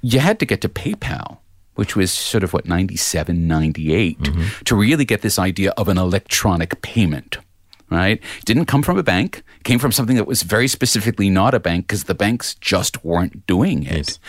you 0.01 0.19
had 0.19 0.37
to 0.39 0.45
get 0.45 0.59
to 0.61 0.69
PayPal, 0.69 1.37
which 1.75 1.95
was 1.95 2.11
sort 2.11 2.43
of 2.43 2.51
what, 2.51 2.65
97, 2.65 3.47
98, 3.47 4.19
mm-hmm. 4.19 4.63
to 4.65 4.75
really 4.75 5.05
get 5.05 5.21
this 5.21 5.39
idea 5.39 5.71
of 5.77 5.87
an 5.87 5.97
electronic 5.97 6.81
payment, 6.81 7.37
right? 7.89 8.21
Didn't 8.45 8.65
come 8.65 8.81
from 8.81 8.97
a 8.97 9.03
bank, 9.03 9.43
came 9.63 9.79
from 9.79 9.91
something 9.91 10.15
that 10.15 10.27
was 10.27 10.43
very 10.43 10.67
specifically 10.67 11.29
not 11.29 11.53
a 11.53 11.59
bank 11.59 11.87
because 11.87 12.05
the 12.05 12.15
banks 12.15 12.55
just 12.55 13.03
weren't 13.03 13.45
doing 13.47 13.83
it. 13.83 14.09
Yes. 14.09 14.19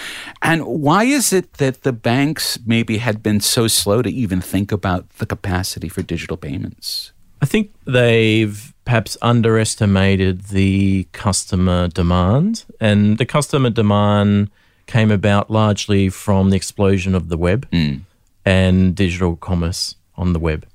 And 0.42 0.64
why 0.64 1.05
is 1.05 1.33
it 1.33 1.55
that 1.55 1.83
the 1.83 1.92
banks 1.92 2.59
maybe 2.66 2.99
had 2.99 3.23
been 3.23 3.40
so 3.40 3.68
slow 3.68 4.03
to 4.03 4.11
even 4.11 4.40
think 4.40 4.73
about 4.73 5.09
the 5.11 5.27
capacity 5.27 5.88
for 5.88 6.03
digital 6.03 6.37
payments? 6.37 7.12
I 7.42 7.46
think 7.46 7.73
they've 7.87 8.75
perhaps 8.85 9.16
underestimated 9.23 10.46
the 10.46 11.05
customer 11.12 11.88
demand, 11.88 12.64
and 12.81 13.18
the 13.18 13.25
customer 13.25 13.70
demand 13.70 14.51
came 14.87 15.11
about 15.11 15.51
largely 15.51 16.09
from 16.09 16.51
the 16.51 16.57
explosion 16.57 17.14
of 17.14 17.29
the 17.29 17.38
web 17.38 17.68
hmm. 17.70 17.99
and 18.44 18.94
digital 18.94 19.37
commerce 19.37 19.94
on 20.16 20.33
the 20.33 20.38
web. 20.38 20.66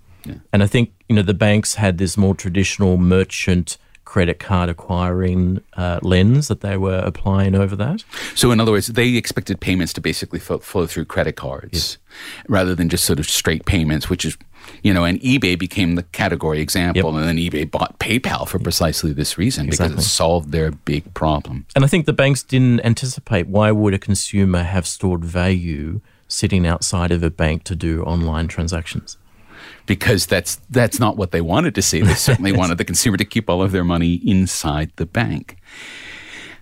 And 0.51 0.63
I 0.63 0.67
think 0.67 0.91
you 1.07 1.15
know 1.15 1.21
the 1.21 1.33
banks 1.33 1.75
had 1.75 1.97
this 1.97 2.17
more 2.17 2.35
traditional 2.35 2.97
merchant 2.97 3.77
credit 4.05 4.39
card 4.39 4.69
acquiring 4.69 5.61
uh, 5.73 5.99
lens 6.01 6.47
that 6.47 6.61
they 6.61 6.77
were 6.77 6.99
applying 6.99 7.55
over 7.55 7.75
that. 7.75 8.03
So, 8.35 8.51
in 8.51 8.59
other 8.59 8.71
words, 8.71 8.87
they 8.87 9.15
expected 9.15 9.59
payments 9.59 9.91
to 9.93 10.01
basically 10.01 10.39
flow, 10.39 10.59
flow 10.59 10.87
through 10.87 11.05
credit 11.05 11.35
cards 11.35 11.97
rather 12.47 12.75
than 12.75 12.87
just 12.87 13.03
sort 13.03 13.19
of 13.19 13.27
straight 13.27 13.65
payments, 13.65 14.09
which 14.09 14.23
is, 14.23 14.37
you 14.83 14.93
know, 14.93 15.03
and 15.03 15.19
eBay 15.19 15.59
became 15.59 15.95
the 15.95 16.03
category 16.03 16.61
example. 16.61 17.17
And 17.17 17.27
then 17.27 17.37
eBay 17.37 17.69
bought 17.69 17.99
PayPal 17.99 18.47
for 18.47 18.59
precisely 18.59 19.11
this 19.11 19.37
reason 19.37 19.69
because 19.69 19.91
it 19.91 20.01
solved 20.01 20.51
their 20.51 20.71
big 20.71 21.13
problem. 21.13 21.65
And 21.75 21.83
I 21.83 21.87
think 21.87 22.05
the 22.05 22.13
banks 22.13 22.43
didn't 22.43 22.85
anticipate 22.85 23.47
why 23.47 23.71
would 23.71 23.93
a 23.93 23.99
consumer 23.99 24.63
have 24.63 24.87
stored 24.87 25.25
value 25.25 25.99
sitting 26.27 26.65
outside 26.65 27.11
of 27.11 27.21
a 27.23 27.29
bank 27.29 27.63
to 27.65 27.75
do 27.75 28.03
online 28.03 28.47
transactions. 28.47 29.17
Because 29.85 30.25
that's 30.25 30.57
that's 30.69 30.99
not 30.99 31.17
what 31.17 31.31
they 31.31 31.41
wanted 31.41 31.75
to 31.75 31.81
see. 31.81 32.01
They 32.01 32.13
certainly 32.13 32.51
wanted 32.57 32.77
the 32.77 32.85
consumer 32.85 33.17
to 33.17 33.25
keep 33.25 33.49
all 33.49 33.61
of 33.61 33.71
their 33.71 33.83
money 33.83 34.15
inside 34.25 34.91
the 34.95 35.05
bank. 35.05 35.57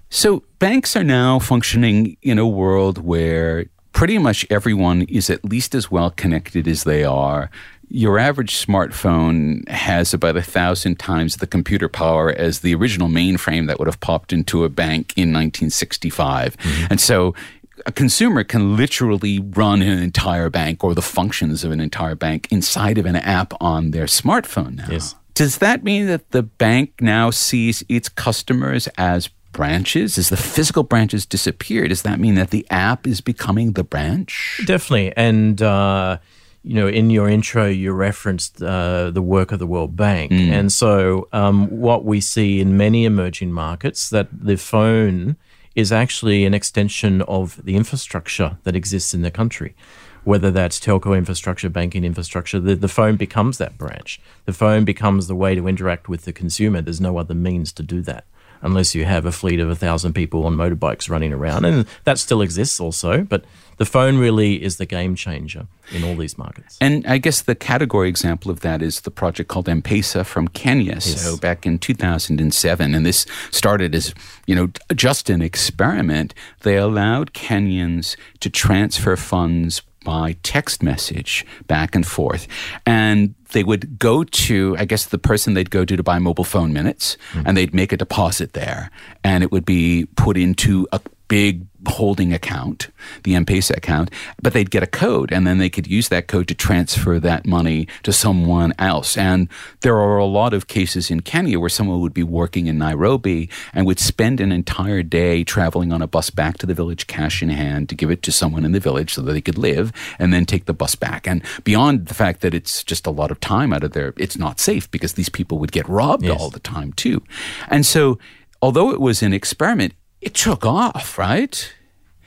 So 0.10 0.44
banks 0.60 0.96
are 0.96 1.04
now 1.04 1.40
functioning 1.40 2.18
in 2.22 2.38
a 2.38 2.48
world 2.48 3.00
where 3.00 3.66
pretty 3.94 4.18
much 4.18 4.46
everyone 4.50 5.04
is 5.04 5.30
at 5.30 5.44
least 5.46 5.74
as 5.74 5.90
well 5.90 6.12
connected 6.12 6.68
as 6.68 6.84
they 6.84 7.04
are. 7.04 7.50
Your 7.90 8.18
average 8.18 8.64
smartphone 8.64 9.68
has 9.70 10.14
about 10.14 10.38
a 10.38 10.42
thousand 10.42 11.00
times 11.00 11.38
the 11.38 11.48
computer 11.48 11.90
power 11.90 12.32
as 12.32 12.60
the 12.60 12.74
original 12.76 13.08
mainframe 13.08 13.68
that 13.68 13.80
would 13.80 13.88
have 13.88 14.00
popped 14.00 14.34
into 14.34 14.64
a 14.64 14.70
bank 14.70 15.14
in 15.16 15.34
1965. 15.34 16.58
Mm-hmm. 16.58 16.88
And 16.90 17.02
so 17.02 17.36
a 17.86 17.92
consumer 17.92 18.44
can 18.44 18.76
literally 18.76 19.40
run 19.40 19.82
an 19.82 20.00
entire 20.00 20.50
bank 20.50 20.84
or 20.84 20.94
the 20.94 21.02
functions 21.02 21.64
of 21.64 21.72
an 21.72 21.80
entire 21.80 22.16
bank 22.16 22.48
inside 22.52 22.98
of 22.98 23.06
an 23.06 23.16
app 23.16 23.54
on 23.60 23.92
their 23.92 24.06
smartphone 24.06 24.76
now. 24.76 24.88
Yes. 24.90 25.16
Does 25.34 25.58
that 25.58 25.84
mean 25.84 26.06
that 26.08 26.32
the 26.32 26.44
bank 26.44 26.94
now 27.02 27.32
sees 27.32 27.84
its 27.90 28.08
customers 28.08 28.88
as 28.98 29.30
branches? 29.52 30.18
As 30.18 30.30
the 30.30 30.38
physical 30.38 30.84
branches 30.84 31.26
disappear, 31.26 31.88
does 31.88 32.04
that 32.04 32.20
mean 32.20 32.36
that 32.36 32.52
the 32.52 32.66
app 32.70 33.08
is 33.08 33.20
becoming 33.22 33.74
the 33.74 33.84
branch? 33.84 34.62
Definitely. 34.66 35.12
And, 35.18 35.62
uh, 35.62 36.20
you 36.64 36.76
know, 36.76 36.88
in 36.88 37.10
your 37.10 37.28
intro, 37.28 37.66
you 37.68 37.94
referenced 37.94 38.62
uh, 38.62 39.10
the 39.12 39.22
work 39.22 39.52
of 39.52 39.60
the 39.60 39.68
World 39.68 39.96
Bank. 39.96 40.32
Mm. 40.32 40.52
And 40.52 40.72
so, 40.72 41.28
um, 41.34 41.68
what 41.68 42.06
we 42.06 42.22
see 42.22 42.62
in 42.62 42.78
many 42.78 43.06
emerging 43.06 43.52
markets 43.52 44.10
that 44.12 44.28
the 44.32 44.56
phone 44.56 45.36
is 45.76 45.92
actually 45.92 46.46
an 46.46 46.54
extension 46.54 47.22
of 47.24 47.64
the 47.64 47.76
infrastructure 47.76 48.58
that 48.64 48.76
exists 48.76 49.14
in 49.14 49.22
the 49.22 49.32
country. 49.32 49.76
Whether 50.24 50.52
that's 50.52 50.80
telco 50.80 51.18
infrastructure, 51.18 51.70
banking 51.70 52.06
infrastructure, 52.06 52.60
the, 52.60 52.76
the 52.76 52.88
phone 52.88 53.18
becomes 53.18 53.58
that 53.58 53.78
branch. 53.78 54.22
The 54.46 54.54
phone 54.54 54.86
becomes 54.86 55.28
the 55.28 55.36
way 55.36 55.54
to 55.56 55.68
interact 55.68 56.08
with 56.08 56.24
the 56.24 56.32
consumer. 56.32 56.82
There's 56.82 57.02
no 57.02 57.18
other 57.18 57.34
means 57.34 57.74
to 57.74 57.84
do 57.84 58.02
that 58.04 58.26
unless 58.64 58.96
you 58.96 59.04
have 59.04 59.26
a 59.26 59.32
fleet 59.32 59.60
of 59.60 59.70
a 59.70 59.76
thousand 59.76 60.14
people 60.14 60.46
on 60.46 60.56
motorbikes 60.56 61.10
running 61.10 61.34
around. 61.34 61.66
And 61.66 61.86
that 62.06 62.18
still 62.18 62.42
exists 62.42 62.80
also, 62.80 63.24
but 63.24 63.44
the 63.78 63.86
phone 63.86 64.18
really 64.18 64.62
is 64.62 64.78
the 64.78 64.86
game 64.86 65.16
changer 65.16 65.68
in 65.92 66.04
all 66.04 66.16
these 66.16 66.38
markets. 66.38 66.78
And 66.80 67.06
I 67.08 67.18
guess 67.18 67.42
the 67.42 67.56
category 67.56 68.10
example 68.10 68.52
of 68.52 68.62
that 68.62 68.82
is 68.82 69.02
the 69.02 69.12
project 69.12 69.50
called 69.50 69.68
M-Pesa 69.68 70.26
from 70.26 70.48
Kenya. 70.48 70.94
Yes. 70.94 71.22
So 71.22 71.38
back 71.38 71.66
in 71.66 71.80
2007, 71.80 72.96
and 72.96 73.06
this 73.06 73.26
started 73.52 73.96
as, 73.96 74.14
you 74.48 74.56
know, 74.56 74.70
just 74.94 75.30
an 75.30 75.42
experiment. 75.42 76.34
They 76.62 76.78
allowed 76.78 77.34
Kenyans 77.34 78.16
to 78.40 78.50
transfer 78.50 79.16
funds 79.16 79.82
by 80.04 80.36
text 80.44 80.84
message 80.84 81.46
back 81.68 81.96
and 81.96 82.06
forth. 82.06 82.48
And 82.86 83.36
they 83.54 83.64
would 83.64 83.98
go 84.00 84.24
to, 84.24 84.76
I 84.78 84.86
guess, 84.86 85.06
the 85.06 85.18
person 85.18 85.54
they'd 85.54 85.70
go 85.70 85.86
to 85.86 85.96
to 85.96 86.04
buy 86.04 86.20
mobile 86.20 86.44
phone 86.44 86.74
minutes, 86.74 87.18
mm-hmm. 87.32 87.48
and 87.48 87.56
they'd 87.56 87.74
make 87.74 87.92
a 87.92 87.98
deposit 87.98 88.54
there, 88.54 88.92
and 89.24 89.44
it 89.44 89.52
would 89.52 89.66
be 89.66 90.08
put 90.16 90.38
into 90.38 90.88
a 90.92 91.00
big 91.28 91.66
holding 91.88 92.34
account, 92.34 92.90
the 93.24 93.36
M-Pesa 93.36 93.76
account, 93.76 94.10
but 94.42 94.54
they'd 94.54 94.72
get 94.72 94.84
a 94.84 94.88
code 94.88 95.32
and 95.32 95.46
then 95.46 95.58
they 95.58 95.70
could 95.70 95.88
use 95.88 96.10
that 96.10 96.28
code 96.28 96.48
to 96.48 96.56
transfer 96.56 97.20
that 97.20 97.46
money 97.46 97.88
to 98.04 98.14
someone 98.14 98.74
else. 98.80 99.18
And 99.18 99.50
there 99.82 99.98
are 99.98 100.18
a 100.18 100.26
lot 100.26 100.54
of 100.54 100.68
cases 100.68 101.12
in 101.12 101.22
Kenya 101.22 101.60
where 101.60 101.70
someone 101.70 102.02
would 102.02 102.14
be 102.14 102.24
working 102.24 102.68
in 102.68 102.78
Nairobi 102.78 103.50
and 103.74 103.86
would 103.86 104.00
spend 104.00 104.40
an 104.40 104.52
entire 104.52 105.04
day 105.04 105.44
traveling 105.44 105.92
on 105.92 106.02
a 106.02 106.08
bus 106.08 106.30
back 106.30 106.58
to 106.60 106.66
the 106.66 106.74
village 106.74 107.08
cash 107.08 107.42
in 107.42 107.50
hand 107.50 107.90
to 107.90 107.96
give 107.96 108.12
it 108.12 108.24
to 108.24 108.32
someone 108.32 108.66
in 108.66 108.72
the 108.72 108.80
village 108.80 109.14
so 109.14 109.22
that 109.22 109.34
they 109.34 109.42
could 109.42 109.58
live 109.58 109.92
and 110.20 110.34
then 110.34 110.46
take 110.46 110.66
the 110.66 110.74
bus 110.74 110.96
back. 110.96 111.28
And 111.28 111.44
beyond 111.64 112.08
the 112.08 112.14
fact 112.14 112.42
that 112.42 112.54
it's 112.54 112.84
just 112.84 113.08
a 113.08 113.12
lot 113.12 113.32
of 113.32 113.40
time 113.40 113.74
out 113.74 113.84
of 113.84 113.94
there, 113.94 114.14
it's 114.18 114.38
not 114.38 114.60
safe 114.60 114.90
because 114.92 115.14
these 115.14 115.30
people 115.30 115.60
would 115.60 115.72
get 115.72 115.88
robbed 115.88 116.24
yes. 116.24 116.40
all 116.40 116.50
the 116.50 116.60
time 116.60 116.94
too. 116.94 117.24
And 117.68 117.86
so 117.86 118.20
although 118.62 118.92
it 118.92 119.02
was 119.02 119.22
an 119.22 119.34
experiment, 119.34 119.94
it 120.24 120.34
took 120.34 120.66
off, 120.66 121.18
right? 121.18 121.74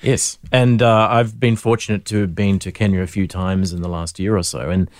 Yes, 0.03 0.39
and 0.53 0.83
uh, 0.83 1.09
I've 1.11 1.41
been 1.41 1.57
fortunate 1.57 2.05
to 2.07 2.21
have 2.21 2.35
been 2.35 2.59
to 2.61 2.71
Kenya 2.71 3.01
a 3.01 3.07
few 3.07 3.27
times 3.27 3.73
in 3.73 3.81
the 3.81 3.89
last 3.89 4.19
year 4.19 4.37
or 4.37 4.43
so, 4.43 4.71
and 4.71 4.91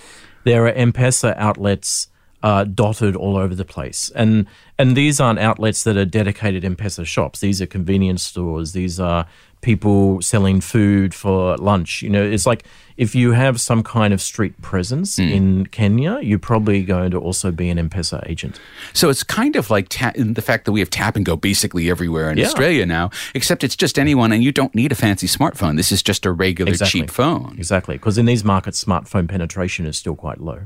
there 0.43 0.65
are 0.65 0.71
M-Pesa 0.71 1.35
outlets 1.37 2.07
uh, 2.41 2.63
dotted 2.63 3.15
all 3.15 3.37
over 3.37 3.53
the 3.53 3.63
place, 3.63 4.11
and 4.15 4.47
and 4.79 4.97
these 4.97 5.19
aren't 5.19 5.39
outlets 5.39 5.83
that 5.83 5.95
are 5.95 6.05
dedicated 6.05 6.65
M-Pesa 6.65 7.05
shops. 7.05 7.39
These 7.39 7.61
are 7.61 7.67
convenience 7.67 8.23
stores. 8.23 8.73
These 8.73 8.99
are 8.99 9.27
people 9.67 10.21
selling 10.21 10.61
food 10.61 11.13
for 11.13 11.57
lunch. 11.57 12.01
You 12.01 12.09
know, 12.09 12.23
it's 12.23 12.45
like 12.45 12.63
if 12.95 13.13
you 13.13 13.33
have 13.33 13.59
some 13.59 13.83
kind 13.83 14.13
of 14.13 14.21
street 14.21 14.61
presence 14.61 15.17
mm. 15.17 15.29
in 15.29 15.65
Kenya, 15.65 16.19
you're 16.21 16.39
probably 16.39 16.83
going 16.83 17.11
to 17.11 17.19
also 17.19 17.51
be 17.51 17.69
an 17.69 17.77
M-Pesa 17.77 18.25
agent. 18.29 18.61
So 18.93 19.09
it's 19.09 19.23
kind 19.23 19.57
of 19.57 19.69
like 19.69 19.89
ta- 19.89 20.13
the 20.15 20.41
fact 20.41 20.63
that 20.63 20.71
we 20.71 20.79
have 20.79 20.89
tap 20.89 21.17
and 21.17 21.25
go 21.25 21.35
basically 21.35 21.89
everywhere 21.89 22.31
in 22.31 22.37
yeah. 22.37 22.45
Australia 22.45 22.85
now, 22.85 23.09
except 23.35 23.61
it's 23.61 23.75
just 23.75 23.99
anyone 23.99 24.31
and 24.31 24.41
you 24.41 24.53
don't 24.53 24.73
need 24.73 24.93
a 24.93 24.95
fancy 24.95 25.27
smartphone. 25.27 25.75
This 25.75 25.91
is 25.91 26.01
just 26.01 26.25
a 26.25 26.31
regular 26.31 26.71
exactly. 26.71 27.01
cheap 27.01 27.11
phone. 27.11 27.55
Exactly. 27.57 27.97
Because 27.97 28.17
in 28.17 28.25
these 28.25 28.45
markets, 28.45 28.81
smartphone 28.81 29.27
penetration 29.27 29.85
is 29.85 29.97
still 29.97 30.15
quite 30.15 30.39
low. 30.39 30.61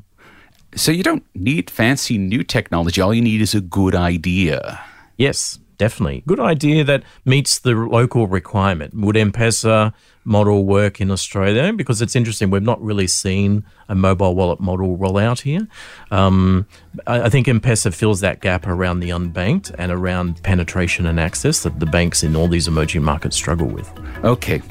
So 0.76 0.92
you 0.92 1.02
don't 1.02 1.26
need 1.34 1.72
fancy 1.72 2.20
new 2.20 2.44
technology. 2.44 3.02
All 3.02 3.16
you 3.16 3.24
need 3.24 3.42
is 3.42 3.56
a 3.56 3.62
good 3.62 3.96
idea. 3.96 4.80
Yes, 5.18 5.58
definitely. 5.82 6.22
Good 6.28 6.39
idea 6.39 6.84
that 6.84 7.02
meets 7.26 7.58
the 7.58 7.74
local 7.74 8.28
requirement. 8.28 8.94
Would 8.94 9.17
M-Pesa 9.17 9.91
model 10.24 10.63
work 10.63 11.02
in 11.02 11.10
Australia? 11.10 11.74
Because 11.74 12.04
it's 12.04 12.15
interesting, 12.15 12.52
we've 12.52 12.62
not 12.62 12.80
really 12.84 13.08
seen 13.08 13.65
a 13.89 13.96
mobile 13.96 14.36
wallet 14.36 14.60
model 14.60 14.96
roll 14.96 15.17
out 15.17 15.39
here. 15.39 15.67
Um, 16.12 16.67
I, 17.08 17.24
I, 17.24 17.30
think 17.30 17.48
M-Pesa 17.48 17.91
fills 17.91 18.20
that 18.20 18.41
gap 18.41 18.67
around 18.67 19.00
the 19.00 19.10
unbanked 19.10 19.74
and 19.80 19.91
around 19.91 20.44
penetration 20.44 21.08
and 21.08 21.20
access 21.20 21.63
that 21.63 21.80
the 21.80 21.88
banks 21.88 22.22
in 22.22 22.36
all 22.36 22.48
these 22.48 22.67
emerging 22.67 23.02
markets 23.02 23.36
struggle 23.36 23.67
with. 23.67 23.91
Okay, 24.24 24.62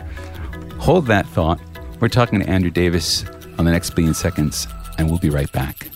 hold 0.79 1.07
that 1.07 1.27
thought. 1.27 1.61
We're 1.99 2.09
talking 2.09 2.38
to 2.38 2.49
Andrew 2.49 2.70
Davis 2.70 3.25
on 3.59 3.64
the 3.64 3.73
next 3.73 3.96
billion 3.96 4.14
seconds, 4.14 4.68
and 4.96 5.11
we'll 5.11 5.18
be 5.18 5.31
right 5.31 5.51
back. 5.51 5.90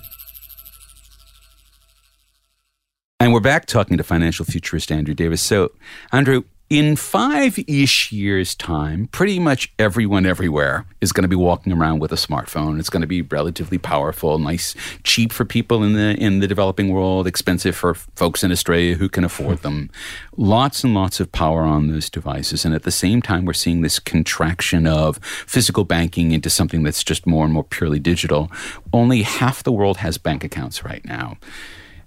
And 3.21 3.33
we're 3.33 3.41
back 3.41 3.67
talking 3.67 3.97
to 3.97 4.03
financial 4.03 4.45
futurist 4.45 4.91
Andrew 4.91 5.15
Davis. 5.15 5.41
So, 5.41 5.71
Andrew, 6.13 6.43
in 6.69 6.97
five 6.97 7.59
ish 7.69 8.11
years' 8.11 8.57
time, 8.57 9.07
pretty 9.07 9.39
much 9.39 9.73
everyone 9.79 10.27
everywhere 10.27 10.85
is 11.01 11.13
going 11.13 11.23
to 11.23 11.29
be 11.29 11.37
walking 11.37 11.73
around 11.73 12.01
with 12.01 12.11
a 12.11 12.17
smartphone. 12.17 12.81
It's 12.81 12.91
going 12.91 13.03
to 13.03 13.07
be 13.07 13.23
relatively 13.23 13.79
powerful, 13.79 14.39
nice, 14.39 14.75
cheap 15.05 15.33
for 15.33 15.45
people 15.45 15.85
in 15.85 15.93
the 15.93 16.17
in 16.21 16.41
the 16.41 16.49
developing 16.49 16.89
world, 16.89 17.29
expensive 17.29 17.77
for 17.77 17.95
folks 17.95 18.43
in 18.43 18.51
Australia 18.51 18.97
who 18.97 19.09
can 19.09 19.23
afford 19.23 19.59
them. 19.59 19.91
Lots 20.37 20.83
and 20.83 20.93
lots 20.93 21.21
of 21.21 21.31
power 21.31 21.63
on 21.63 21.87
those 21.87 22.11
devices, 22.11 22.65
and 22.65 22.75
at 22.75 22.83
the 22.83 22.91
same 22.91 23.23
time, 23.23 23.45
we're 23.45 23.53
seeing 23.53 23.83
this 23.83 24.01
contraction 24.01 24.89
of 24.89 25.19
physical 25.25 25.85
banking 25.85 26.33
into 26.33 26.51
something 26.51 26.83
that's 26.83 27.05
just 27.05 27.27
more 27.27 27.45
and 27.45 27.55
more 27.55 27.65
purely 27.65 28.01
digital. 28.01 28.51
Only 28.93 29.23
half 29.23 29.63
the 29.63 29.73
world 29.73 29.99
has 29.99 30.19
bank 30.19 30.43
accounts 30.43 30.85
right 30.85 31.05
now. 31.05 31.39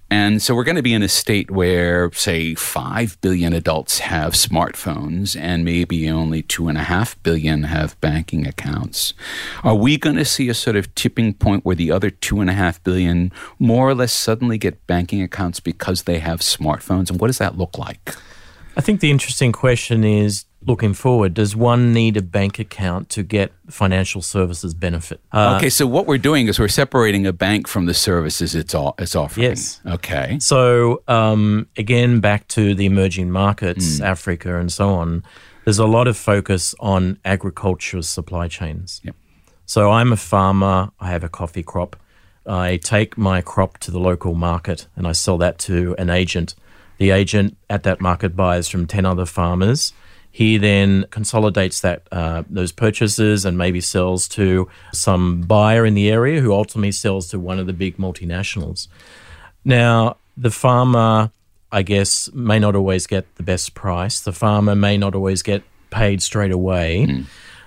And 0.09 0.41
so 0.41 0.55
we're 0.55 0.63
going 0.63 0.77
to 0.77 0.81
be 0.81 0.93
in 0.93 1.03
a 1.03 1.09
state 1.09 1.51
where, 1.51 2.11
say, 2.13 2.55
5 2.55 3.19
billion 3.19 3.51
adults 3.53 3.99
have 3.99 4.33
smartphones 4.33 5.39
and 5.39 5.65
maybe 5.65 6.09
only 6.09 6.43
2.5 6.43 7.15
billion 7.23 7.63
have 7.63 7.99
banking 7.99 8.47
accounts. 8.47 9.13
Are 9.63 9.75
we 9.75 9.97
going 9.97 10.15
to 10.15 10.25
see 10.25 10.47
a 10.47 10.53
sort 10.53 10.77
of 10.77 10.93
tipping 10.95 11.33
point 11.33 11.65
where 11.65 11.75
the 11.75 11.91
other 11.91 12.09
2.5 12.09 12.83
billion 12.83 13.33
more 13.59 13.89
or 13.89 13.95
less 13.95 14.13
suddenly 14.13 14.57
get 14.57 14.87
banking 14.87 15.21
accounts 15.21 15.59
because 15.59 16.03
they 16.03 16.19
have 16.19 16.39
smartphones? 16.39 17.09
And 17.09 17.19
what 17.19 17.27
does 17.27 17.39
that 17.39 17.57
look 17.57 17.77
like? 17.77 18.15
I 18.77 18.81
think 18.81 19.01
the 19.01 19.11
interesting 19.11 19.51
question 19.51 20.03
is 20.03 20.45
looking 20.67 20.93
forward, 20.93 21.33
does 21.33 21.55
one 21.55 21.93
need 21.93 22.17
a 22.17 22.21
bank 22.21 22.59
account 22.59 23.09
to 23.09 23.23
get 23.23 23.53
financial 23.69 24.21
services 24.21 24.73
benefit? 24.73 25.21
Uh, 25.31 25.55
okay, 25.57 25.69
so 25.69 25.87
what 25.87 26.05
we're 26.05 26.17
doing 26.17 26.47
is 26.47 26.59
we're 26.59 26.67
separating 26.67 27.25
a 27.25 27.33
bank 27.33 27.67
from 27.67 27.85
the 27.85 27.93
services 27.93 28.53
it's 28.53 28.75
all, 28.75 28.93
it's 28.99 29.15
offering. 29.15 29.45
Yes. 29.45 29.81
Okay. 29.85 30.37
So 30.39 31.01
um, 31.07 31.67
again, 31.77 32.19
back 32.19 32.47
to 32.49 32.75
the 32.75 32.85
emerging 32.85 33.31
markets, 33.31 33.99
mm. 33.99 34.05
Africa, 34.05 34.59
and 34.59 34.71
so 34.71 34.89
on. 34.89 35.23
There's 35.63 35.79
a 35.79 35.87
lot 35.87 36.07
of 36.07 36.17
focus 36.17 36.75
on 36.79 37.19
agriculture 37.25 38.01
supply 38.01 38.47
chains. 38.47 39.01
Yep. 39.03 39.15
So 39.65 39.91
I'm 39.91 40.13
a 40.13 40.17
farmer. 40.17 40.91
I 40.99 41.09
have 41.09 41.23
a 41.23 41.29
coffee 41.29 41.63
crop. 41.63 41.95
I 42.45 42.77
take 42.77 43.17
my 43.17 43.41
crop 43.41 43.77
to 43.79 43.91
the 43.91 43.99
local 43.99 44.33
market 44.33 44.87
and 44.95 45.07
I 45.07 45.11
sell 45.11 45.37
that 45.39 45.59
to 45.59 45.95
an 45.97 46.09
agent. 46.09 46.55
The 46.97 47.11
agent 47.11 47.57
at 47.69 47.83
that 47.83 47.99
market 47.99 48.35
buys 48.35 48.69
from 48.69 48.87
10 48.87 49.05
other 49.05 49.25
farmers 49.25 49.93
he 50.37 50.59
then 50.59 51.03
consolidates 51.09 51.81
that 51.81 52.03
uh, 52.11 52.43
those 52.47 52.71
purchases 52.71 53.43
and 53.43 53.57
maybe 53.57 53.81
sells 53.81 54.27
to 54.27 54.69
some 54.93 55.41
buyer 55.41 55.83
in 55.83 55.95
the 55.95 56.11
area 56.11 56.41
who 56.41 56.53
ultimately 56.53 56.91
sells 56.91 57.27
to 57.27 57.39
one 57.39 57.57
of 57.57 57.65
the 57.65 57.73
big 57.73 57.97
multinationals. 57.97 58.87
Now, 59.65 60.17
the 60.37 60.51
farmer, 60.51 61.31
I 61.71 61.81
guess, 61.81 62.31
may 62.33 62.59
not 62.59 62.75
always 62.75 63.07
get 63.07 63.25
the 63.37 63.41
best 63.41 63.73
price. 63.73 64.19
The 64.19 64.31
farmer 64.31 64.75
may 64.75 64.95
not 64.95 65.15
always 65.15 65.41
get 65.41 65.63
paid 65.89 66.21
straight 66.21 66.51
away. 66.51 67.07
Mm. 67.09 67.25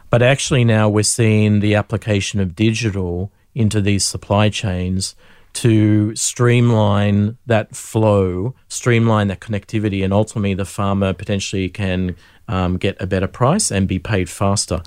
But 0.09 0.23
actually, 0.23 0.63
now 0.63 0.89
we're 0.89 1.03
seeing 1.03 1.59
the 1.59 1.75
application 1.75 2.39
of 2.39 2.55
digital 2.55 3.33
into 3.53 3.81
these 3.81 4.07
supply 4.07 4.49
chains 4.49 5.17
to 5.53 6.15
streamline 6.15 7.37
that 7.47 7.75
flow, 7.75 8.55
streamline 8.69 9.27
that 9.27 9.41
connectivity, 9.41 10.05
and 10.05 10.13
ultimately 10.13 10.55
the 10.55 10.65
farmer 10.65 11.13
potentially 11.13 11.69
can 11.69 12.15
um, 12.51 12.77
get 12.77 12.97
a 13.01 13.07
better 13.07 13.29
price 13.29 13.71
and 13.71 13.89
be 13.89 13.99
paid 13.99 14.29
faster. 14.29 14.83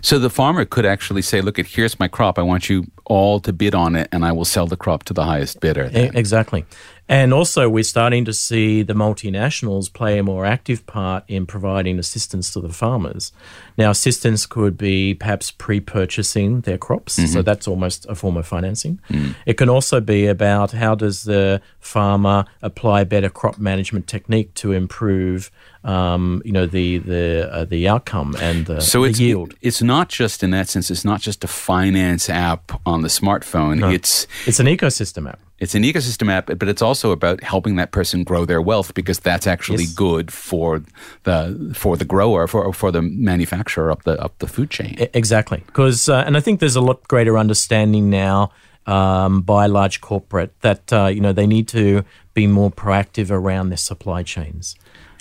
So 0.00 0.18
the 0.18 0.30
farmer 0.30 0.64
could 0.64 0.86
actually 0.86 1.22
say, 1.22 1.40
"Look, 1.40 1.58
at 1.58 1.66
here's 1.66 1.98
my 1.98 2.08
crop. 2.08 2.38
I 2.38 2.42
want 2.42 2.68
you 2.68 2.86
all 3.04 3.40
to 3.40 3.52
bid 3.52 3.74
on 3.74 3.96
it, 3.96 4.08
and 4.12 4.24
I 4.24 4.32
will 4.32 4.44
sell 4.44 4.66
the 4.66 4.76
crop 4.76 5.04
to 5.04 5.14
the 5.14 5.24
highest 5.24 5.60
bidder." 5.60 5.90
E- 5.92 6.10
exactly. 6.14 6.64
And 7.10 7.32
also, 7.32 7.70
we're 7.70 7.84
starting 7.84 8.26
to 8.26 8.34
see 8.34 8.82
the 8.82 8.92
multinationals 8.92 9.90
play 9.90 10.18
a 10.18 10.22
more 10.22 10.44
active 10.44 10.84
part 10.84 11.24
in 11.26 11.46
providing 11.46 11.98
assistance 11.98 12.52
to 12.52 12.60
the 12.60 12.68
farmers. 12.68 13.32
Now, 13.78 13.90
assistance 13.90 14.44
could 14.44 14.76
be 14.76 15.14
perhaps 15.14 15.50
pre 15.50 15.80
purchasing 15.80 16.60
their 16.62 16.76
crops. 16.76 17.14
So 17.32 17.40
that's 17.42 17.66
almost 17.66 18.04
a 18.10 18.14
form 18.14 18.36
of 18.36 18.46
financing. 18.46 19.00
It 19.46 19.54
can 19.54 19.68
also 19.70 20.00
be 20.00 20.26
about 20.26 20.72
how 20.72 20.94
does 20.94 21.24
the 21.24 21.62
farmer 21.80 22.44
apply 22.62 23.04
better 23.04 23.30
crop 23.30 23.58
management 23.58 24.06
technique 24.06 24.52
to 24.54 24.72
improve. 24.72 25.50
Um, 25.84 26.42
you 26.44 26.52
know 26.52 26.66
the 26.66 26.98
the 26.98 27.48
uh, 27.50 27.64
the 27.64 27.88
outcome 27.88 28.36
and 28.40 28.66
the, 28.66 28.80
So 28.80 29.02
the 29.02 29.10
it's 29.10 29.20
yield. 29.20 29.54
it's 29.62 29.80
not 29.80 30.08
just 30.08 30.42
in 30.42 30.50
that 30.50 30.68
sense. 30.68 30.90
It's 30.90 31.04
not 31.04 31.20
just 31.20 31.44
a 31.44 31.46
finance 31.46 32.28
app 32.28 32.80
on 32.84 33.02
the 33.02 33.08
smartphone. 33.08 33.94
It's 33.94 34.26
It's 34.44 34.60
an 34.60 34.66
ecosystem 34.66 35.28
app. 35.28 35.38
It's 35.58 35.74
an 35.74 35.82
ecosystem 35.82 36.30
app, 36.30 36.46
but 36.46 36.68
it's 36.68 36.82
also 36.82 37.10
about 37.10 37.42
helping 37.42 37.76
that 37.76 37.90
person 37.90 38.24
grow 38.24 38.44
their 38.44 38.62
wealth 38.62 38.94
because 38.94 39.18
that's 39.18 39.46
actually 39.46 39.84
Yes. 39.84 39.94
good 39.94 40.32
for 40.32 40.82
the 41.24 41.72
for 41.74 41.96
the 41.96 42.04
grower 42.04 42.46
for 42.46 42.72
for 42.72 42.92
the 42.92 43.02
manufacturer 43.02 43.90
up 43.90 44.04
the 44.04 44.20
up 44.22 44.38
the 44.38 44.46
food 44.46 44.70
chain. 44.70 44.96
Exactly, 45.14 45.62
because 45.66 46.08
uh, 46.08 46.24
and 46.26 46.36
I 46.36 46.40
think 46.40 46.60
there's 46.60 46.76
a 46.76 46.80
lot 46.80 47.06
greater 47.08 47.36
understanding 47.36 48.08
now 48.10 48.50
um, 48.86 49.42
by 49.42 49.66
large 49.66 50.00
corporate 50.00 50.52
that 50.60 50.92
uh, 50.92 51.06
you 51.06 51.20
know 51.20 51.32
they 51.32 51.46
need 51.46 51.68
to 51.68 52.04
be 52.34 52.46
more 52.46 52.70
proactive 52.70 53.30
around 53.30 53.70
their 53.70 53.76
supply 53.78 54.22
chains. 54.22 54.76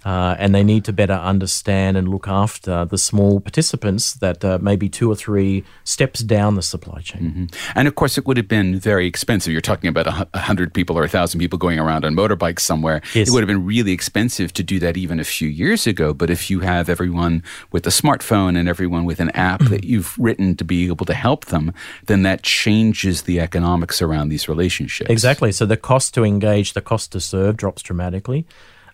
Uh, 0.08 0.36
and 0.40 0.56
they 0.56 0.64
need 0.64 0.86
to 0.86 0.94
better 0.94 1.20
understand 1.34 1.98
and 1.98 2.08
look 2.08 2.28
after 2.28 2.86
the 2.86 2.98
small 2.98 3.42
participants 3.42 4.14
that 4.14 4.46
uh, 4.46 4.58
maybe 4.62 4.88
two 4.88 5.12
or 5.12 5.16
three 5.16 5.66
steps 5.84 6.22
down 6.22 6.56
the 6.56 6.62
supply 6.62 7.02
chain. 7.02 7.50
And 7.76 7.88
of 7.88 7.96
course, 7.96 8.18
it 8.18 8.26
would 8.26 8.38
have 8.38 8.48
been 8.48 8.80
very 8.80 9.06
expensive. 9.06 9.52
You're 9.52 9.70
talking 9.72 9.90
about 9.90 10.08
a 10.08 10.28
a 10.34 10.40
hundred 10.40 10.74
people 10.74 10.98
or 10.98 11.04
a 11.04 11.10
thousand 11.10 11.40
people 11.40 11.60
going 11.60 11.80
around 11.80 12.06
on 12.06 12.16
motorbikes 12.16 12.62
somewhere. 12.62 13.02
Yes. 13.14 13.28
It 13.28 13.32
would 13.32 13.42
have 13.42 13.48
been 13.48 13.66
really 13.66 13.92
expensive 13.92 14.54
to 14.54 14.64
do 14.64 14.80
that 14.80 14.96
even 14.98 15.20
a 15.20 15.24
few 15.24 15.50
years 15.50 15.88
ago. 15.88 16.14
But 16.14 16.30
if 16.30 16.50
you 16.50 16.62
have 16.62 16.90
everyone 16.90 17.44
with 17.72 17.86
a 17.86 17.90
smartphone 17.90 18.58
and 18.58 18.70
everyone 18.70 19.06
with 19.06 19.20
an 19.20 19.32
app 19.32 19.62
that 19.66 19.84
you've 19.92 20.18
written 20.18 20.56
to 20.56 20.64
be 20.64 20.88
able 20.88 21.06
to 21.06 21.14
help 21.14 21.46
them, 21.46 21.74
then 22.06 22.24
that 22.24 22.44
changes 22.44 23.24
the 23.24 23.40
economics 23.40 24.02
around 24.02 24.30
these 24.30 24.48
relationships. 24.48 25.10
Exactly. 25.10 25.52
So 25.52 25.66
the 25.66 25.78
cost 25.78 26.14
to 26.14 26.24
engage, 26.24 26.74
the 26.74 26.82
cost 26.82 27.12
to 27.12 27.20
serve 27.20 27.58
drops 27.58 27.82
dramatically. 27.82 28.46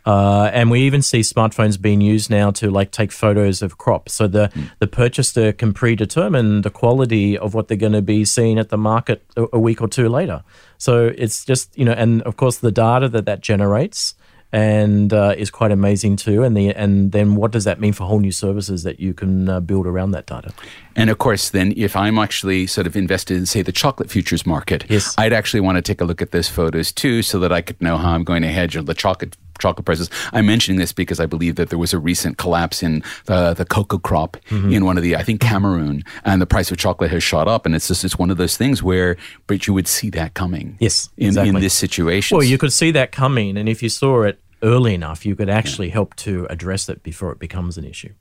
Uh, 0.06 0.50
and 0.54 0.70
we 0.70 0.82
even 0.82 1.02
see 1.02 1.22
smartphones 1.22 1.80
being 1.80 2.02
used 2.02 2.30
now 2.30 2.52
to 2.52 2.70
like 2.70 2.92
take 2.92 3.12
photos 3.12 3.62
of 3.62 3.78
crops. 3.78 4.14
So 4.14 4.28
the, 4.28 4.52
the 4.80 4.88
purchaser 4.88 5.54
can 5.54 5.74
predetermine 5.74 6.62
the 6.62 6.70
quality 6.70 7.38
of 7.38 7.54
what 7.54 7.68
they're 7.68 7.78
going 7.78 7.94
to 7.94 8.02
be 8.02 8.26
seeing 8.26 8.60
at 8.60 8.70
the 8.70 8.78
market 8.78 9.24
a, 9.38 9.46
a 9.54 9.60
week 9.60 9.82
or 9.82 9.88
two 9.88 10.10
later. 10.10 10.44
So 10.78 11.14
it's 11.18 11.46
just, 11.46 11.78
you 11.78 11.86
know, 11.86 11.94
and 11.94 12.22
of 12.24 12.36
course 12.36 12.58
the 12.58 12.72
data 12.72 13.08
that 13.10 13.26
that 13.26 13.42
generates 13.42 14.16
and 14.52 15.12
uh, 15.12 15.34
is 15.36 15.50
quite 15.50 15.72
amazing 15.72 16.16
too. 16.16 16.44
And 16.44 16.56
the 16.56 16.70
and 16.76 17.12
then 17.12 17.36
what 17.36 17.52
does 17.52 17.64
that 17.64 17.80
mean 17.80 17.92
for 17.92 18.06
whole 18.06 18.20
new 18.20 18.32
services 18.32 18.84
that 18.84 19.00
you 19.00 19.14
can 19.14 19.50
uh, 19.50 19.60
build 19.60 19.88
around 19.88 20.12
that 20.12 20.28
data? 20.28 20.54
And 20.96 21.10
of 21.10 21.18
course, 21.18 21.50
then 21.50 21.74
if 21.76 21.96
I'm 21.96 22.20
actually 22.20 22.68
sort 22.68 22.86
of 22.86 22.96
invested 22.96 23.36
in, 23.38 23.48
say, 23.48 23.64
the 23.64 23.72
chocolate 23.72 24.12
futures 24.12 24.46
market, 24.46 24.86
Yes. 24.90 25.16
I'd 25.18 25.34
actually 25.34 25.62
want 25.62 25.78
to 25.78 25.82
take 25.82 26.02
a 26.02 26.06
look 26.06 26.22
at 26.22 26.32
those 26.32 26.50
photos 26.50 26.92
too, 26.92 27.24
so 27.24 27.40
that 27.40 27.52
I 27.52 27.62
could 27.62 27.82
know 27.82 27.98
how 27.98 28.12
I'm 28.12 28.24
going 28.24 28.44
to 28.44 28.50
hedge 28.50 28.78
on 28.78 28.86
the 28.86 28.94
chocolate 28.94 29.36
chocolate 29.60 29.86
prices. 29.86 30.10
I'm 30.32 30.46
mentioning 30.46 30.80
this 30.80 30.92
because 30.94 31.20
I 31.20 31.26
believe 31.26 31.56
that 31.56 31.70
there 31.70 31.80
was 31.80 31.94
a 31.94 32.00
recent 32.00 32.38
collapse 32.38 32.84
in 32.84 33.04
the 33.26 33.54
the 33.54 33.66
cocoa 33.66 34.00
crop 34.00 34.38
Mm-hmm. 34.50 34.74
in 34.74 34.86
one 34.86 34.98
of 34.98 35.04
the, 35.04 35.16
I 35.16 35.24
think 35.24 35.42
Cameroon, 35.42 36.04
and 36.26 36.42
the 36.42 36.46
price 36.46 36.72
of 36.72 36.78
chocolate 36.78 37.12
has 37.12 37.24
shot 37.24 37.48
up. 37.48 37.66
And 37.66 37.76
it's 37.76 37.88
just 37.88 38.04
it's 38.04 38.18
one 38.18 38.30
of 38.32 38.38
those 38.38 38.58
things 38.58 38.82
where, 38.84 39.16
but 39.48 39.68
you 39.68 39.74
would 39.74 39.88
see 39.88 40.10
that 40.12 40.34
coming. 40.34 40.78
Yes, 40.80 41.10
in, 41.18 41.38
in 41.38 41.56
this 41.56 41.74
situation. 41.74 42.38
Well, 42.38 42.46
you 42.46 42.58
could 42.58 42.74
see 42.74 42.92
that 42.92 43.12
coming, 43.12 43.58
and 43.58 43.68
if 43.70 43.82
you 43.84 43.90
saw 43.90 44.24
it 44.24 44.40
early 44.62 44.94
enough, 44.94 45.26
you 45.26 45.36
could 45.36 45.50
actually 45.50 45.90
help 45.90 46.16
to 46.16 46.48
address 46.50 46.90
it 46.90 47.04
before 47.04 47.32
it 47.32 47.40
becomes 47.40 47.78
an 47.78 47.86
issue, 47.86 48.14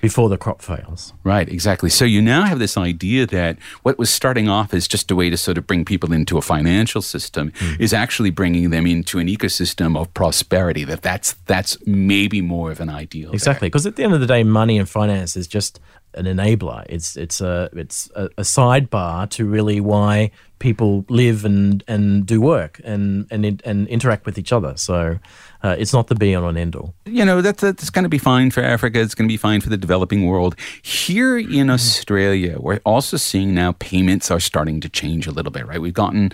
before 0.00 0.28
the 0.28 0.38
crop 0.38 0.62
fails. 0.62 1.12
Right, 1.24 1.48
exactly. 1.48 1.90
So 1.90 2.04
you 2.04 2.22
now 2.22 2.44
have 2.44 2.58
this 2.58 2.76
idea 2.76 3.26
that 3.26 3.58
what 3.82 3.98
was 3.98 4.10
starting 4.10 4.48
off 4.48 4.72
as 4.72 4.88
just 4.88 5.10
a 5.10 5.16
way 5.16 5.30
to 5.30 5.36
sort 5.36 5.58
of 5.58 5.66
bring 5.66 5.84
people 5.84 6.12
into 6.12 6.38
a 6.38 6.42
financial 6.42 7.02
system 7.02 7.52
hmm. 7.56 7.74
is 7.78 7.92
actually 7.92 8.30
bringing 8.30 8.70
them 8.70 8.86
into 8.86 9.18
an 9.18 9.26
ecosystem 9.26 9.98
of 9.98 10.12
prosperity. 10.14 10.84
That 10.84 11.02
that's 11.02 11.32
that's 11.46 11.76
maybe 11.86 12.40
more 12.40 12.70
of 12.70 12.80
an 12.80 12.88
ideal. 12.88 13.32
Exactly, 13.32 13.68
because 13.68 13.86
at 13.86 13.96
the 13.96 14.04
end 14.04 14.14
of 14.14 14.20
the 14.20 14.26
day, 14.26 14.42
money 14.42 14.78
and 14.78 14.88
finance 14.88 15.36
is 15.36 15.46
just 15.46 15.80
an 16.14 16.24
enabler. 16.24 16.84
It's 16.88 17.16
it's 17.16 17.40
a 17.40 17.70
it's 17.72 18.10
a, 18.14 18.24
a 18.36 18.42
sidebar 18.42 19.28
to 19.30 19.46
really 19.46 19.80
why 19.80 20.30
people 20.60 21.04
live 21.08 21.44
and, 21.44 21.82
and 21.88 22.24
do 22.26 22.40
work 22.40 22.80
and 22.84 23.26
and 23.30 23.60
and 23.64 23.88
interact 23.88 24.26
with 24.26 24.38
each 24.38 24.52
other. 24.52 24.76
So 24.76 25.18
uh, 25.62 25.76
it's 25.78 25.92
not 25.92 26.06
the 26.06 26.14
be 26.14 26.34
all 26.34 26.48
and 26.48 26.56
end 26.56 26.76
all. 26.76 26.94
you 27.04 27.24
know 27.24 27.42
that's 27.42 27.60
that's 27.60 27.90
going 27.90 28.04
to 28.04 28.08
be 28.08 28.18
fine 28.18 28.52
for 28.52 28.62
Africa. 28.62 29.00
It's 29.00 29.14
going 29.14 29.28
to 29.28 29.32
be 29.32 29.36
fine 29.36 29.60
for 29.60 29.68
the 29.68 29.76
developing 29.76 30.26
world. 30.26 30.54
Here 30.82 31.36
in 31.36 31.66
hmm. 31.66 31.70
Australia, 31.70 32.58
we're 32.60 32.80
also 32.84 33.16
seeing 33.16 33.52
now 33.54 33.72
payments 33.72 34.30
are 34.30 34.40
starting 34.40 34.80
to 34.80 34.88
change 34.88 35.26
a 35.26 35.32
little 35.32 35.50
bit. 35.50 35.66
Right, 35.66 35.80
we've 35.80 35.94
gotten 35.94 36.30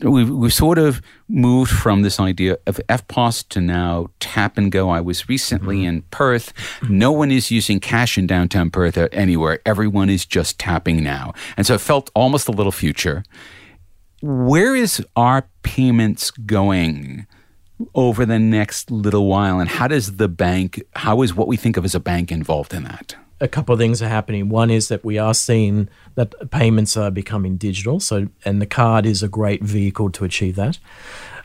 we've 0.00 0.30
we've 0.30 0.54
sort 0.54 0.78
of 0.78 1.02
moved 1.28 1.70
from 1.70 2.02
this 2.02 2.20
idea 2.20 2.58
of 2.66 2.80
EFTPOS 2.88 3.48
to 3.48 3.60
now 3.60 4.08
tap 4.20 4.58
and 4.58 4.70
go. 4.70 4.90
I 4.90 5.00
was 5.00 5.28
recently 5.28 5.80
hmm. 5.80 5.88
in 5.88 6.02
Perth. 6.10 6.52
No 6.88 7.10
one 7.12 7.30
is 7.30 7.50
using 7.50 7.80
cash 7.80 8.16
in 8.18 8.26
downtown 8.26 8.70
Perth 8.70 8.96
or 8.98 9.08
anywhere. 9.12 9.60
Everyone 9.64 10.10
is 10.10 10.26
just 10.26 10.58
tapping 10.58 11.02
now, 11.02 11.32
and 11.56 11.66
so 11.66 11.74
it 11.74 11.80
felt 11.80 12.10
almost 12.14 12.46
a 12.46 12.52
little 12.52 12.72
future. 12.72 13.24
Where 14.20 14.76
is 14.76 15.04
our 15.16 15.48
payments 15.62 16.30
going? 16.30 17.26
over 17.94 18.26
the 18.26 18.38
next 18.38 18.90
little 18.90 19.26
while 19.26 19.58
and 19.58 19.70
how 19.70 19.88
does 19.88 20.16
the 20.16 20.28
bank 20.28 20.82
how 20.96 21.22
is 21.22 21.34
what 21.34 21.48
we 21.48 21.56
think 21.56 21.78
of 21.78 21.84
as 21.86 21.94
a 21.94 21.98
bank 21.98 22.30
involved 22.30 22.74
in 22.74 22.84
that 22.84 23.16
a 23.40 23.48
couple 23.48 23.72
of 23.72 23.78
things 23.78 24.02
are 24.02 24.08
happening. 24.08 24.48
One 24.48 24.70
is 24.70 24.88
that 24.88 25.04
we 25.04 25.18
are 25.18 25.34
seeing 25.34 25.88
that 26.14 26.50
payments 26.50 26.96
are 26.96 27.10
becoming 27.10 27.56
digital. 27.56 27.98
So, 27.98 28.28
and 28.44 28.60
the 28.60 28.66
card 28.66 29.06
is 29.06 29.22
a 29.22 29.28
great 29.28 29.62
vehicle 29.62 30.10
to 30.10 30.24
achieve 30.24 30.56
that. 30.56 30.78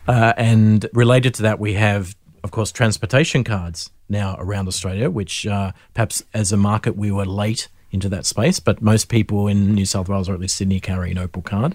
Uh, 0.07 0.33
and 0.37 0.87
related 0.93 1.33
to 1.35 1.43
that, 1.43 1.59
we 1.59 1.73
have, 1.73 2.15
of 2.43 2.51
course, 2.51 2.71
transportation 2.71 3.43
cards 3.43 3.89
now 4.09 4.35
around 4.37 4.67
Australia, 4.67 5.09
which 5.09 5.47
uh, 5.47 5.71
perhaps 5.93 6.21
as 6.33 6.51
a 6.51 6.57
market 6.57 6.95
we 6.95 7.11
were 7.11 7.25
late 7.25 7.69
into 7.91 8.09
that 8.09 8.25
space, 8.25 8.59
but 8.59 8.81
most 8.81 9.07
people 9.09 9.47
in 9.47 9.73
New 9.73 9.85
South 9.85 10.09
Wales 10.09 10.27
or 10.27 10.33
at 10.33 10.39
least 10.39 10.57
Sydney 10.57 10.79
carry 10.79 11.11
an 11.11 11.17
Opal 11.17 11.41
card. 11.41 11.73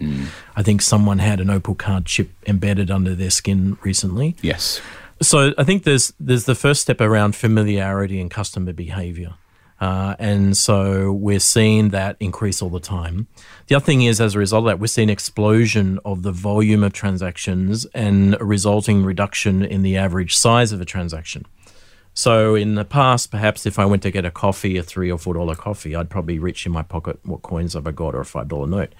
I 0.56 0.62
think 0.62 0.82
someone 0.82 1.18
had 1.18 1.40
an 1.40 1.50
Opal 1.50 1.74
card 1.74 2.06
chip 2.06 2.30
embedded 2.46 2.90
under 2.90 3.14
their 3.14 3.30
skin 3.30 3.78
recently. 3.82 4.36
yes 4.42 4.80
So 5.22 5.52
I 5.58 5.64
think 5.64 5.84
there's 5.84 6.12
there's 6.18 6.44
the 6.44 6.54
first 6.54 6.80
step 6.80 7.00
around 7.00 7.36
familiarity 7.36 8.20
and 8.20 8.30
customer 8.30 8.72
behavior. 8.72 9.34
Uh, 9.80 10.14
and 10.18 10.56
so 10.56 11.10
we're 11.10 11.40
seeing 11.40 11.88
that 11.88 12.16
increase 12.20 12.60
all 12.60 12.68
the 12.68 12.80
time. 12.80 13.26
The 13.68 13.74
other 13.76 13.84
thing 13.84 14.02
is, 14.02 14.20
as 14.20 14.34
a 14.34 14.38
result 14.38 14.64
of 14.64 14.66
that, 14.66 14.78
we're 14.78 14.88
seeing 14.88 15.08
explosion 15.08 15.98
of 16.04 16.22
the 16.22 16.32
volume 16.32 16.84
of 16.84 16.92
transactions 16.92 17.86
and 17.94 18.34
a 18.38 18.44
resulting 18.44 19.04
reduction 19.06 19.64
in 19.64 19.80
the 19.80 19.96
average 19.96 20.36
size 20.36 20.72
of 20.72 20.82
a 20.82 20.84
transaction. 20.84 21.46
So 22.14 22.54
in 22.54 22.74
the 22.74 22.84
past, 22.84 23.30
perhaps 23.30 23.66
if 23.66 23.78
I 23.78 23.86
went 23.86 24.02
to 24.02 24.10
get 24.10 24.24
a 24.24 24.30
coffee, 24.30 24.76
a 24.76 24.82
three 24.82 25.10
or 25.10 25.18
four 25.18 25.34
dollar 25.34 25.54
coffee, 25.54 25.94
I'd 25.94 26.10
probably 26.10 26.38
reach 26.38 26.66
in 26.66 26.72
my 26.72 26.82
pocket 26.82 27.18
what 27.24 27.42
coins 27.42 27.74
have 27.74 27.86
I 27.86 27.92
got 27.92 28.14
or 28.14 28.20
a 28.20 28.24
five 28.26 28.48
dollar 28.48 28.66
note 28.66 28.94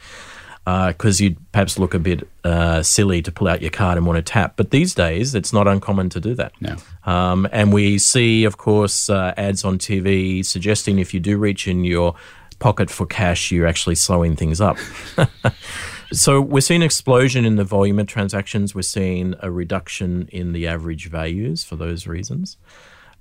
because 0.65 1.21
you'd 1.21 1.37
perhaps 1.53 1.79
look 1.79 1.95
a 1.95 1.99
bit 1.99 2.29
uh, 2.45 2.83
silly 2.83 3.23
to 3.23 3.33
pull 3.33 3.49
out 3.49 3.63
your 3.63 3.71
card 3.71 3.97
and 3.97 4.07
want 4.07 4.17
to 4.17 4.23
tap. 4.23 4.55
But 4.57 4.71
these 4.71 4.95
days, 4.95 5.35
it's 5.35 5.53
not 5.53 5.67
uncommon 5.67 6.11
to 6.11 6.21
do 6.21 6.35
that. 6.35 6.53
No. 6.61 6.77
Um, 7.05 7.49
and 7.51 7.73
we 7.73 7.99
see, 7.99 8.45
of 8.45 8.57
course, 8.57 9.09
uh, 9.09 9.35
ads 9.37 9.65
on 9.65 9.79
TV 9.79 10.45
suggesting 10.45 10.99
if 10.99 11.15
you 11.15 11.21
do 11.21 11.39
reach 11.39 11.67
in 11.67 11.85
your 11.85 12.15
pocket 12.59 12.91
for 12.91 13.07
cash, 13.07 13.51
you're 13.51 13.67
actually 13.67 13.95
slowing 13.95 14.37
things 14.37 14.61
up. 14.61 14.77
so 16.13 16.41
we're 16.41 16.61
seeing 16.61 16.83
an 16.83 16.87
explosion 16.87 17.45
in 17.45 17.57
the 17.57 17.65
volume 17.65 17.99
of 17.99 18.07
transactions. 18.07 18.75
We're 18.75 18.83
seeing 18.83 19.35
a 19.41 19.51
reduction 19.51 20.29
in 20.31 20.53
the 20.53 20.67
average 20.67 21.09
values 21.09 21.65
for 21.65 21.77
those 21.77 22.07
reasons. 22.07 22.59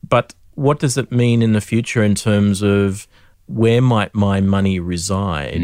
But 0.07 0.33
what 0.55 0.79
does 0.79 0.97
it 0.97 1.11
mean 1.11 1.41
in 1.41 1.53
the 1.53 1.61
future 1.61 2.03
in 2.03 2.15
terms 2.15 2.61
of 2.61 3.07
where 3.47 3.81
might 3.81 4.13
my 4.13 4.41
money 4.41 4.79
reside 4.79 5.61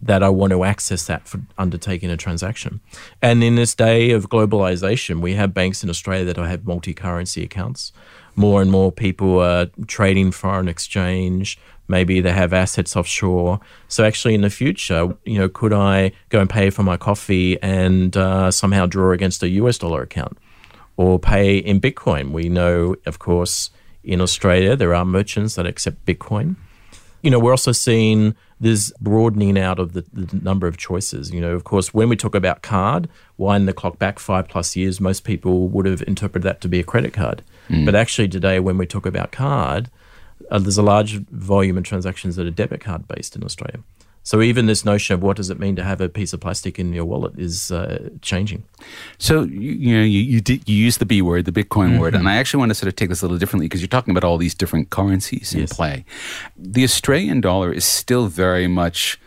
that 0.00 0.22
I 0.22 0.28
want 0.28 0.52
to 0.52 0.62
access 0.64 1.06
that 1.06 1.26
for 1.26 1.40
undertaking 1.56 2.10
a 2.10 2.16
transaction? 2.16 2.80
And 3.20 3.42
in 3.42 3.56
this 3.56 3.74
day 3.74 4.10
of 4.10 4.28
globalization, 4.28 5.20
we 5.20 5.34
have 5.34 5.54
banks 5.54 5.82
in 5.82 5.90
Australia 5.90 6.24
that 6.26 6.36
have 6.36 6.66
multi 6.66 6.94
currency 6.94 7.42
accounts. 7.42 7.92
More 8.36 8.62
and 8.62 8.70
more 8.70 8.92
people 8.92 9.40
are 9.40 9.66
trading 9.86 10.30
foreign 10.30 10.68
exchange, 10.68 11.58
Maybe 11.88 12.20
they 12.20 12.32
have 12.32 12.52
assets 12.52 12.94
offshore. 12.94 13.60
So 13.88 14.04
actually, 14.04 14.34
in 14.34 14.42
the 14.42 14.50
future, 14.50 15.16
you 15.24 15.38
know, 15.38 15.48
could 15.48 15.72
I 15.72 16.12
go 16.28 16.38
and 16.38 16.48
pay 16.48 16.68
for 16.68 16.82
my 16.82 16.98
coffee 16.98 17.60
and 17.62 18.14
uh, 18.14 18.50
somehow 18.50 18.84
draw 18.84 19.12
against 19.12 19.42
a 19.42 19.48
US 19.48 19.78
dollar 19.78 20.02
account, 20.02 20.36
or 20.98 21.18
pay 21.18 21.56
in 21.56 21.80
Bitcoin? 21.80 22.32
We 22.32 22.50
know, 22.50 22.96
of 23.06 23.18
course, 23.18 23.70
in 24.04 24.20
Australia 24.20 24.76
there 24.76 24.94
are 24.94 25.04
merchants 25.04 25.54
that 25.54 25.64
accept 25.64 26.04
Bitcoin. 26.04 26.56
You 27.22 27.30
know, 27.30 27.38
we're 27.38 27.52
also 27.52 27.72
seeing 27.72 28.34
this 28.60 28.92
broadening 29.00 29.58
out 29.58 29.78
of 29.78 29.92
the, 29.92 30.04
the, 30.12 30.36
number 30.36 30.66
of 30.66 30.76
choices. 30.76 31.30
You 31.32 31.40
know, 31.40 31.52
of 31.54 31.64
course, 31.64 31.94
when 31.94 32.08
we 32.08 32.16
talk 32.16 32.34
about 32.34 32.62
card, 32.62 33.08
wind 33.36 33.66
the 33.66 33.72
clock 33.72 33.98
back 33.98 34.18
five 34.18 34.48
plus 34.48 34.76
years, 34.76 35.00
most 35.00 35.24
people 35.24 35.68
would 35.68 35.86
have 35.86 36.02
interpreted 36.06 36.44
that 36.44 36.60
to 36.62 36.68
be 36.68 36.80
a 36.80 36.84
credit 36.84 37.12
card. 37.12 37.42
Mm. 37.68 37.84
But 37.84 37.94
actually, 37.94 38.28
today, 38.28 38.60
when 38.60 38.78
we 38.78 38.86
talk 38.86 39.06
about 39.06 39.32
card, 39.32 39.90
uh, 40.50 40.58
there's 40.58 40.78
a 40.78 40.82
large 40.82 41.18
volume 41.28 41.78
of 41.78 41.84
transactions 41.84 42.36
that 42.36 42.46
are 42.46 42.50
debit 42.50 42.80
card 42.80 43.06
based 43.08 43.36
in 43.36 43.44
Australia. 43.44 43.82
So 44.28 44.42
even 44.42 44.66
this 44.66 44.84
notion 44.84 45.14
of 45.14 45.22
what 45.22 45.38
does 45.38 45.48
it 45.48 45.58
mean 45.58 45.74
to 45.76 45.82
have 45.82 46.02
a 46.02 46.08
piece 46.10 46.34
of 46.34 46.40
plastic 46.40 46.78
in 46.78 46.92
your 46.92 47.06
wallet 47.06 47.38
is 47.38 47.72
uh, 47.72 48.10
changing. 48.20 48.62
So 49.16 49.44
you, 49.44 49.70
you 49.70 49.96
know 49.96 50.02
you 50.02 50.20
you, 50.20 50.42
did, 50.42 50.68
you 50.68 50.76
use 50.76 50.98
the 50.98 51.06
B 51.06 51.22
word, 51.22 51.46
the 51.46 51.50
Bitcoin 51.50 51.92
mm-hmm. 51.92 51.98
word, 51.98 52.14
and 52.14 52.28
I 52.28 52.36
actually 52.36 52.58
want 52.58 52.68
to 52.68 52.74
sort 52.74 52.88
of 52.88 52.96
take 52.96 53.08
this 53.08 53.22
a 53.22 53.24
little 53.24 53.38
differently 53.38 53.68
because 53.68 53.80
you're 53.80 53.88
talking 53.88 54.10
about 54.10 54.24
all 54.24 54.36
these 54.36 54.54
different 54.54 54.90
currencies 54.90 55.54
in 55.54 55.60
yes. 55.60 55.72
play. 55.72 56.04
The 56.58 56.84
Australian 56.84 57.40
dollar 57.40 57.72
is 57.72 57.86
still 57.86 58.26
very 58.26 58.68
much 58.68 59.18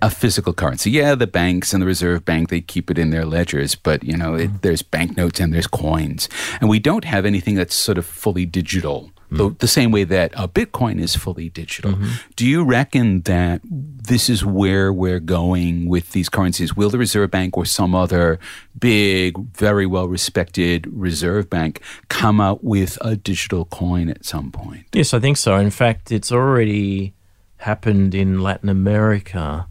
a 0.00 0.08
physical 0.08 0.54
currency. 0.54 0.90
Yeah, 0.90 1.14
the 1.14 1.26
banks 1.26 1.74
and 1.74 1.82
the 1.82 1.86
Reserve 1.86 2.24
Bank 2.24 2.48
they 2.48 2.62
keep 2.62 2.90
it 2.90 2.96
in 2.96 3.10
their 3.10 3.26
ledgers, 3.26 3.74
but 3.74 4.04
you 4.04 4.16
know 4.16 4.36
it, 4.36 4.50
mm. 4.50 4.62
there's 4.62 4.80
banknotes 4.80 5.38
and 5.38 5.52
there's 5.52 5.66
coins, 5.66 6.30
and 6.62 6.70
we 6.70 6.78
don't 6.78 7.04
have 7.04 7.26
anything 7.26 7.56
that's 7.56 7.74
sort 7.74 7.98
of 7.98 8.06
fully 8.06 8.46
digital 8.46 9.10
the, 9.30 9.56
the, 9.58 9.68
same 9.68 9.90
way 9.90 10.04
that 10.04 10.38
uh, 10.38 10.46
Bitcoin 10.46 11.00
is 11.00 11.16
fully 11.16 11.48
digital. 11.48 11.92
Mm-hmm. 11.92 12.12
Do 12.36 12.46
you 12.46 12.64
reckon 12.64 13.22
that 13.22 13.60
this 13.64 14.28
is 14.28 14.44
where 14.44 14.92
we're 14.92 15.20
going 15.20 15.88
with 15.88 16.12
these 16.12 16.28
currencies? 16.28 16.76
Will 16.76 16.90
the 16.90 16.98
Reserve 16.98 17.30
Bank 17.30 17.56
or 17.56 17.64
some 17.64 17.94
other 17.94 18.38
big, 18.78 19.38
very 19.54 19.86
well 19.86 20.08
respected 20.08 20.86
reserve 20.92 21.50
bank 21.50 21.80
come 22.08 22.40
out 22.40 22.62
with 22.62 22.98
a 23.00 23.16
digital 23.16 23.64
coin 23.66 24.08
at 24.08 24.24
some 24.24 24.50
point? 24.52 24.86
Yes, 24.92 25.12
I 25.12 25.18
think 25.18 25.36
so. 25.36 25.56
In 25.56 25.70
fact, 25.70 26.12
it's 26.12 26.30
already 26.30 27.14
happened 27.58 28.14
in 28.14 28.40
Latin 28.40 28.68
America. 28.68 29.66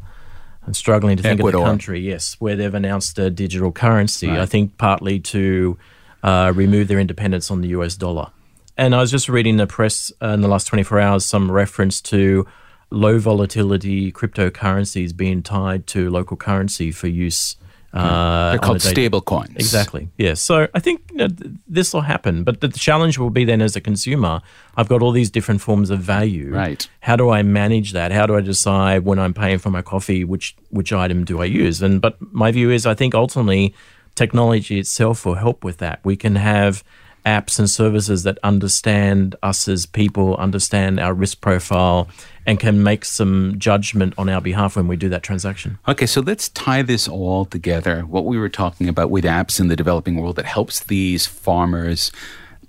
I'm 0.67 0.73
struggling 0.73 1.17
to 1.17 1.23
think 1.23 1.39
Ecuador. 1.39 1.61
of 1.61 1.65
the 1.65 1.69
country, 1.69 1.99
yes, 1.99 2.35
where 2.39 2.55
they've 2.55 2.73
announced 2.73 3.19
a 3.19 3.29
digital 3.29 3.71
currency. 3.71 4.27
Right. 4.27 4.39
I 4.39 4.45
think 4.45 4.77
partly 4.77 5.19
to 5.19 5.77
uh, 6.23 6.51
remove 6.55 6.87
their 6.87 6.99
independence 6.99 7.51
on 7.51 7.61
the 7.61 7.69
US 7.69 7.95
dollar. 7.95 8.31
And 8.77 8.93
I 8.93 8.99
was 8.99 9.11
just 9.11 9.29
reading 9.29 9.57
the 9.57 9.67
press 9.67 10.11
uh, 10.21 10.27
in 10.29 10.41
the 10.41 10.47
last 10.47 10.67
24 10.67 10.99
hours 10.99 11.25
some 11.25 11.51
reference 11.51 12.01
to 12.01 12.45
low 12.89 13.19
volatility 13.19 14.11
cryptocurrencies 14.11 15.15
being 15.15 15.41
tied 15.41 15.87
to 15.87 16.09
local 16.09 16.37
currency 16.37 16.91
for 16.91 17.07
use. 17.07 17.55
Uh, 17.93 18.51
They're 18.51 18.59
called 18.59 18.81
stable 18.81 19.21
coins. 19.21 19.55
Exactly. 19.55 20.09
Yes. 20.17 20.41
So 20.41 20.67
I 20.73 20.79
think 20.79 21.09
you 21.11 21.17
know, 21.17 21.27
this 21.65 21.93
will 21.93 22.01
happen, 22.01 22.43
but 22.43 22.59
the 22.59 22.67
challenge 22.67 23.17
will 23.17 23.29
be 23.29 23.45
then 23.45 23.61
as 23.61 23.77
a 23.77 23.81
consumer, 23.81 24.41
I've 24.75 24.89
got 24.89 25.01
all 25.01 25.13
these 25.13 25.31
different 25.31 25.61
forms 25.61 25.89
of 25.89 25.99
value. 25.99 26.51
Right. 26.53 26.87
How 26.99 27.15
do 27.15 27.29
I 27.29 27.41
manage 27.41 27.93
that? 27.93 28.11
How 28.11 28.25
do 28.25 28.35
I 28.35 28.41
decide 28.41 29.05
when 29.05 29.17
I'm 29.17 29.33
paying 29.33 29.59
for 29.59 29.69
my 29.69 29.81
coffee 29.81 30.25
which 30.25 30.57
which 30.71 30.91
item 30.91 31.23
do 31.23 31.41
I 31.41 31.45
use? 31.45 31.81
And 31.81 32.01
but 32.01 32.17
my 32.33 32.51
view 32.51 32.69
is 32.69 32.85
I 32.85 32.95
think 32.95 33.15
ultimately 33.15 33.73
technology 34.15 34.77
itself 34.79 35.25
will 35.25 35.35
help 35.35 35.63
with 35.63 35.77
that. 35.77 36.01
We 36.03 36.17
can 36.17 36.35
have 36.35 36.83
apps 37.25 37.57
and 37.57 37.69
services 37.69 38.23
that 38.23 38.37
understand 38.43 39.35
us 39.41 39.67
as 39.67 39.85
people, 39.85 40.35
understand 40.37 40.99
our 40.99 41.13
risk 41.13 41.41
profile, 41.41 42.07
and 42.45 42.59
can 42.59 42.83
make 42.83 43.03
some 43.03 43.57
judgment 43.57 44.13
on 44.17 44.29
our 44.29 44.41
behalf 44.41 44.75
when 44.75 44.87
we 44.87 44.95
do 44.95 45.09
that 45.09 45.23
transaction. 45.23 45.79
Okay, 45.87 46.05
so 46.05 46.21
let's 46.21 46.49
tie 46.49 46.83
this 46.83 47.07
all 47.07 47.45
together. 47.45 48.01
What 48.01 48.25
we 48.25 48.37
were 48.37 48.49
talking 48.49 48.87
about 48.87 49.09
with 49.09 49.23
apps 49.23 49.59
in 49.59 49.67
the 49.67 49.75
developing 49.75 50.17
world 50.17 50.35
that 50.35 50.45
helps 50.45 50.81
these 50.81 51.25
farmers 51.25 52.11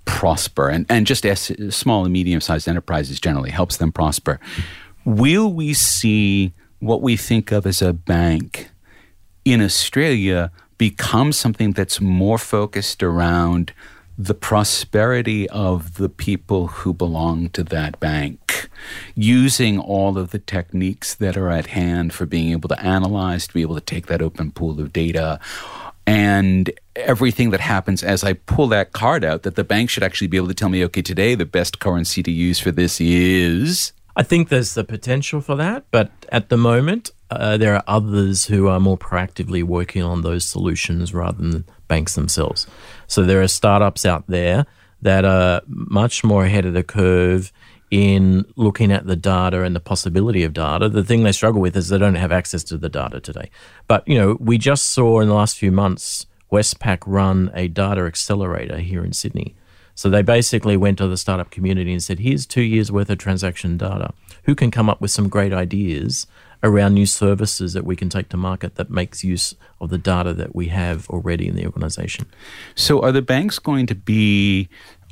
prosper 0.07 0.69
and, 0.69 0.87
and 0.89 1.07
just 1.07 1.27
as 1.27 1.53
small 1.71 2.05
and 2.05 2.13
medium 2.13 2.41
sized 2.41 2.69
enterprises 2.69 3.21
generally 3.21 3.51
helps 3.51 3.77
them 3.77 3.93
prosper. 3.93 4.41
Will 5.05 5.53
we 5.53 5.75
see 5.75 6.55
what 6.79 7.03
we 7.03 7.17
think 7.17 7.53
of 7.53 7.67
as 7.67 7.83
a 7.83 7.93
bank 7.93 8.71
in 9.45 9.61
Australia 9.61 10.51
become 10.79 11.33
something 11.33 11.73
that's 11.73 12.01
more 12.01 12.39
focused 12.39 13.03
around 13.03 13.73
the 14.19 14.35
prosperity 14.35 15.49
of 15.51 15.95
the 15.95 16.09
people 16.09 16.69
who 16.69 16.95
belong 16.95 17.51
to 17.51 17.63
that 17.65 18.01
bank, 18.01 18.69
using 19.15 19.79
all 19.79 20.17
of 20.17 20.31
the 20.31 20.39
techniques 20.39 21.15
that 21.15 21.37
are 21.37 21.51
at 21.51 21.67
hand 21.67 22.15
for 22.15 22.25
being 22.25 22.53
able 22.53 22.69
to 22.69 22.81
analyze, 22.81 23.47
to 23.47 23.55
be 23.55 23.63
able 23.63 23.75
to 23.75 23.81
take 23.81 24.07
that 24.07 24.23
open 24.23 24.51
pool 24.51 24.81
of 24.81 24.93
data, 24.93 25.39
and 26.07 26.71
everything 26.95 27.51
that 27.51 27.61
happens 27.61 28.03
as 28.03 28.25
I 28.25 28.35
pull 28.35 28.69
that 28.69 28.93
card 28.93 29.25
out, 29.25 29.43
that 29.43 29.57
the 29.57 29.65
bank 29.65 29.91
should 29.91 30.03
actually 30.03 30.29
be 30.29 30.37
able 30.37 30.49
to 30.49 30.55
tell 30.55 30.69
me, 30.69 30.85
okay, 30.85 31.03
today 31.03 31.35
the 31.35 31.45
best 31.45 31.79
currency 31.79 32.23
to 32.23 32.31
use 32.31 32.59
for 32.59 32.71
this 32.71 33.01
is. 33.01 33.93
I 34.15 34.23
think 34.23 34.49
there's 34.49 34.73
the 34.73 34.85
potential 34.85 35.43
for 35.43 35.57
that, 35.57 35.85
but 35.91 36.11
at 36.31 36.49
the 36.49 36.57
moment, 36.57 37.11
uh, 37.31 37.59
there 37.59 37.75
are 37.75 37.85
others 37.87 38.47
who 38.47 38.69
are 38.69 38.81
more 38.81 38.97
proactively 38.97 39.63
working 39.63 40.03
on 40.03 40.23
those 40.23 40.47
solutions 40.47 41.13
rather 41.13 41.43
than 41.43 41.65
banks 41.89 42.15
themselves. 42.15 42.67
So 43.07 43.23
there 43.23 43.43
are 43.43 43.49
startups 43.49 44.05
out 44.05 44.25
there 44.27 44.67
that 45.03 45.25
are 45.25 45.63
much 45.67 46.25
more 46.25 46.45
ahead 46.45 46.65
of 46.65 46.73
the 46.73 46.83
curve 46.83 47.53
in 47.91 48.45
looking 48.57 48.91
at 48.91 49.07
the 49.07 49.17
data 49.17 49.63
and 49.63 49.77
the 49.77 49.81
possibility 49.81 50.43
of 50.43 50.53
data. 50.53 50.89
The 50.89 51.05
thing 51.05 51.23
they 51.23 51.33
struggle 51.33 51.61
with 51.61 51.77
is 51.77 51.89
they 51.89 51.99
don't 51.99 52.17
have 52.17 52.33
access 52.33 52.65
to 52.65 52.77
the 52.77 52.89
data 52.89 53.21
today. 53.21 53.51
But, 53.87 54.07
you 54.09 54.19
know, 54.19 54.37
we 54.41 54.59
just 54.59 54.87
saw 54.91 55.21
in 55.21 55.29
the 55.29 55.35
last 55.35 55.57
few 55.57 55.71
months 55.71 56.27
Westpac 56.51 57.05
run 57.07 57.51
a 57.55 57.69
data 57.69 58.03
accelerator 58.03 58.79
here 58.79 59.05
in 59.05 59.13
Sydney. 59.13 59.55
So 59.95 60.11
they 60.11 60.23
basically 60.23 60.77
went 60.77 60.99
to 60.99 61.07
the 61.07 61.17
startup 61.17 61.51
community 61.51 61.93
and 61.93 62.03
said, 62.03 62.19
here's 62.19 62.45
two 62.45 62.63
years 62.63 62.93
worth 62.93 63.09
of 63.09 63.19
transaction 63.19 63.79
data. 63.79 64.13
Who 64.45 64.55
can 64.55 64.71
come 64.71 64.91
up 64.91 65.01
with 65.01 65.11
some 65.11 65.29
great 65.29 65.53
ideas 65.53 66.27
around 66.67 66.95
new 66.95 67.07
services 67.07 67.73
that 67.73 67.85
we 67.85 67.97
can 67.97 68.09
take 68.09 68.29
to 68.31 68.37
market 68.37 68.75
that 68.75 68.91
makes 68.91 69.25
use 69.25 69.55
of 69.81 69.91
the 69.91 69.99
data 69.99 70.35
that 70.35 70.55
we 70.55 70.67
have 70.69 71.09
already 71.11 71.47
in 71.49 71.55
the 71.55 71.65
organization. 71.65 72.27
So, 72.75 73.03
are 73.03 73.13
the 73.13 73.23
banks 73.23 73.59
going 73.59 73.87
to 73.87 73.95
be 73.95 74.69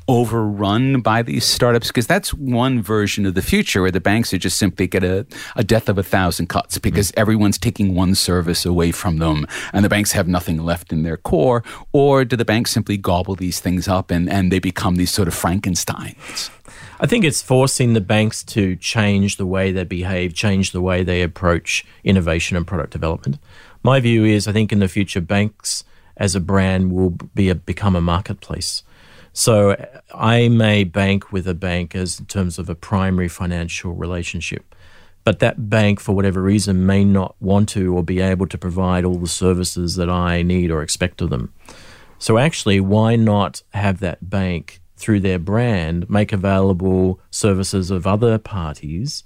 overrun 0.07 1.01
by 1.01 1.21
these 1.21 1.45
startups? 1.45 1.87
Because 1.87 2.07
that's 2.07 2.33
one 2.33 2.81
version 2.81 3.25
of 3.25 3.33
the 3.33 3.41
future 3.41 3.81
where 3.81 3.91
the 3.91 4.01
banks 4.01 4.33
are 4.33 4.37
just 4.37 4.57
simply 4.57 4.87
get 4.87 5.03
a, 5.03 5.25
a 5.55 5.63
death 5.63 5.89
of 5.89 5.97
a 5.97 6.03
thousand 6.03 6.47
cuts 6.47 6.77
because 6.77 7.11
mm-hmm. 7.11 7.21
everyone's 7.21 7.57
taking 7.57 7.95
one 7.95 8.15
service 8.15 8.65
away 8.65 8.91
from 8.91 9.17
them 9.17 9.47
and 9.73 9.83
the 9.83 9.89
banks 9.89 10.11
have 10.11 10.27
nothing 10.27 10.57
left 10.63 10.91
in 10.91 11.03
their 11.03 11.17
core. 11.17 11.63
Or 11.93 12.25
do 12.25 12.35
the 12.35 12.45
banks 12.45 12.71
simply 12.71 12.97
gobble 12.97 13.35
these 13.35 13.59
things 13.59 13.87
up 13.87 14.11
and, 14.11 14.29
and 14.29 14.51
they 14.51 14.59
become 14.59 14.97
these 14.97 15.11
sort 15.11 15.27
of 15.27 15.33
Frankensteins? 15.33 16.51
I 16.99 17.07
think 17.07 17.25
it's 17.25 17.41
forcing 17.41 17.93
the 17.93 18.01
banks 18.01 18.43
to 18.45 18.75
change 18.77 19.37
the 19.37 19.45
way 19.45 19.71
they 19.71 19.83
behave, 19.83 20.33
change 20.33 20.71
the 20.71 20.81
way 20.81 21.03
they 21.03 21.21
approach 21.21 21.85
innovation 22.03 22.55
and 22.55 22.65
product 22.65 22.91
development. 22.91 23.37
My 23.83 23.99
view 23.99 24.23
is 24.23 24.47
I 24.47 24.53
think 24.53 24.71
in 24.71 24.79
the 24.79 24.87
future, 24.87 25.21
banks 25.21 25.83
as 26.17 26.35
a 26.35 26.39
brand 26.39 26.93
will 26.93 27.09
be 27.09 27.49
a, 27.49 27.55
become 27.55 27.95
a 27.95 28.01
marketplace. 28.01 28.83
So 29.33 29.71
uh, 29.71 29.85
I 30.13 30.47
may 30.47 30.85
bank 30.85 31.31
with 31.31 31.45
a 31.47 31.53
bank 31.53 31.93
as 31.93 32.19
in 32.19 32.25
terms 32.25 32.57
of 32.57 32.69
a 32.69 32.75
primary 32.75 33.27
financial 33.27 33.93
relationship. 33.93 34.73
But 35.25 35.39
that 35.39 35.69
bank, 35.69 35.99
for 35.99 36.15
whatever 36.15 36.41
reason, 36.41 36.85
may 36.85 37.03
not 37.03 37.35
want 37.41 37.67
to 37.69 37.97
or 37.97 38.03
be 38.03 38.21
able 38.21 38.47
to 38.47 38.57
provide 38.57 39.03
all 39.03 39.17
the 39.17 39.27
services 39.27 39.95
that 39.95 40.09
I 40.09 40.43
need 40.43 40.71
or 40.71 40.81
expect 40.81 41.19
of 41.19 41.31
them. 41.31 41.51
So, 42.19 42.37
actually, 42.37 42.79
why 42.79 43.15
not 43.15 43.63
have 43.73 43.99
that 43.99 44.29
bank 44.29 44.79
through 44.97 45.19
their 45.19 45.39
brand, 45.39 46.09
make 46.09 46.31
available 46.31 47.19
services 47.29 47.91
of 47.91 48.07
other 48.07 48.37
parties 48.37 49.23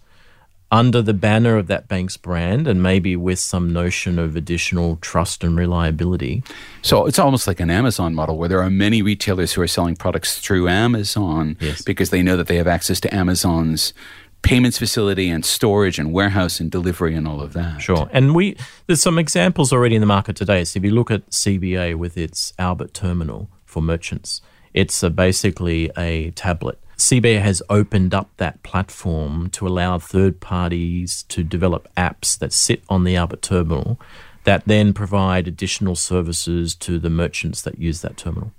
under 0.72 1.02
the 1.02 1.14
banner 1.14 1.58
of 1.58 1.68
that 1.68 1.88
bank's 1.88 2.16
brand 2.16 2.68
and 2.68 2.84
maybe 2.84 3.16
with 3.16 3.40
some 3.40 3.74
notion 3.74 4.20
of 4.20 4.36
additional 4.36 4.98
trust 4.98 5.44
and 5.44 5.58
reliability. 5.58 6.44
So 6.84 7.08
it's 7.08 7.18
almost 7.18 7.48
like 7.48 7.60
an 7.60 7.72
Amazon 7.72 8.14
model 8.14 8.38
where 8.38 8.50
there 8.50 8.62
are 8.62 8.70
many 8.70 9.02
retailers 9.02 9.54
who 9.54 9.62
are 9.62 9.68
selling 9.68 9.96
products 9.96 10.38
through 10.40 10.68
Amazon 10.68 11.58
yes. 11.60 11.82
because 11.82 12.12
they 12.12 12.22
know 12.22 12.38
that 12.38 12.48
they 12.48 12.58
have 12.58 12.68
access 12.68 13.00
to 13.02 13.14
Amazon's 13.14 13.94
payments 14.42 14.78
facility 14.78 15.30
and 15.30 15.44
storage 15.44 16.00
and 16.00 16.14
warehouse 16.14 16.60
and 16.60 16.72
delivery 16.72 17.16
and 17.16 17.28
all 17.28 17.42
of 17.42 17.54
that. 17.54 17.82
Sure. 17.82 18.10
And 18.14 18.36
we 18.36 18.56
there's 18.88 19.02
some 19.02 19.18
examples 19.18 19.74
already 19.74 19.96
in 19.96 20.02
the 20.02 20.08
market 20.08 20.36
today. 20.36 20.64
So 20.64 20.78
if 20.78 20.86
you 20.86 20.92
look 20.92 21.12
at 21.12 21.30
CBA 21.32 21.96
with 21.96 22.16
its 22.16 22.54
Albert 22.58 22.94
terminal 22.94 23.50
for 23.66 23.82
merchants, 23.82 24.42
it's 24.74 25.02
a, 25.04 25.10
basically 25.10 25.92
a 25.98 26.32
tablet. 26.32 26.80
CBA 26.98 27.42
has 27.42 27.62
opened 27.70 28.14
up 28.14 28.30
that 28.38 28.62
platform 28.62 29.50
to 29.52 29.66
allow 29.66 29.98
third 29.98 30.42
parties 30.42 31.24
to 31.30 31.44
develop 31.44 31.88
apps 31.96 32.38
that 32.38 32.52
sit 32.52 32.84
on 32.90 33.06
the 33.06 33.16
Albert 33.16 33.42
terminal 33.42 34.00
that 34.44 34.64
then 34.66 34.94
provide 34.94 35.48
additional 35.48 35.96
services 35.96 36.76
to 36.76 37.00
the 37.00 37.10
merchants 37.10 37.62
that 37.62 37.80
use 37.80 38.02
that 38.02 38.18
terminal. 38.18 38.52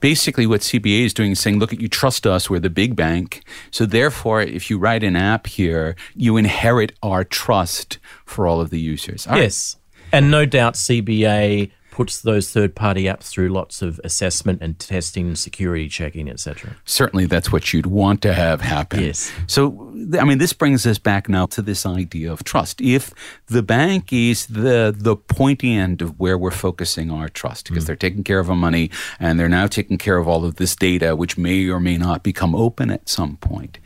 basically 0.00 0.46
what 0.46 0.60
CBA 0.60 1.04
is 1.04 1.14
doing 1.14 1.30
is 1.30 1.40
saying, 1.40 1.58
look, 1.58 1.72
you 1.72 1.88
trust 1.88 2.26
us, 2.26 2.50
we're 2.50 2.60
the 2.60 2.68
big 2.68 2.96
bank. 2.96 3.42
So 3.70 3.86
therefore, 3.86 4.42
if 4.42 4.68
you 4.68 4.78
write 4.78 5.04
an 5.04 5.16
app 5.16 5.46
here, 5.46 5.94
you 6.14 6.36
inherit 6.36 6.92
our 7.02 7.24
trust 7.24 7.98
for 8.26 8.46
all 8.46 8.60
of 8.60 8.70
the 8.70 8.80
users. 8.80 9.26
All 9.26 9.36
yes. 9.38 9.76
Right. 9.76 10.18
And 10.18 10.30
no 10.30 10.44
doubt 10.44 10.74
CBA 10.74 11.70
puts 11.92 12.22
those 12.22 12.50
third 12.50 12.74
party 12.74 13.04
apps 13.04 13.28
through 13.28 13.50
lots 13.50 13.82
of 13.82 14.00
assessment 14.02 14.60
and 14.62 14.78
testing, 14.78 15.36
security 15.36 15.88
checking, 15.88 16.28
etc. 16.28 16.74
Certainly, 16.84 17.26
that's 17.26 17.52
what 17.52 17.72
you'd 17.72 17.86
want 17.86 18.22
to 18.22 18.32
have 18.32 18.62
happen. 18.62 19.04
Yes. 19.04 19.30
So, 19.46 19.92
I 20.18 20.24
mean, 20.24 20.38
this 20.38 20.52
brings 20.52 20.86
us 20.86 20.98
back 20.98 21.28
now 21.28 21.46
to 21.46 21.62
this 21.62 21.86
idea 21.86 22.32
of 22.32 22.42
trust. 22.42 22.80
If 22.80 23.12
the 23.46 23.62
bank 23.62 24.12
is 24.12 24.46
the 24.46 24.92
the 24.96 25.14
pointy 25.14 25.74
end 25.74 26.02
of 26.02 26.18
where 26.18 26.36
we're 26.36 26.50
focusing 26.50 27.10
our 27.10 27.28
trust, 27.28 27.68
because 27.68 27.84
mm. 27.84 27.88
they're 27.88 27.96
taking 27.96 28.24
care 28.24 28.40
of 28.40 28.50
our 28.50 28.56
money 28.56 28.90
and 29.20 29.38
they're 29.38 29.48
now 29.48 29.66
taking 29.66 29.98
care 29.98 30.16
of 30.16 30.26
all 30.26 30.44
of 30.44 30.56
this 30.56 30.74
data, 30.74 31.14
which 31.14 31.36
may 31.38 31.68
or 31.68 31.78
may 31.78 31.98
not 31.98 32.22
become 32.22 32.54
open 32.54 32.90
at 32.90 33.08
some 33.08 33.36
point 33.36 33.78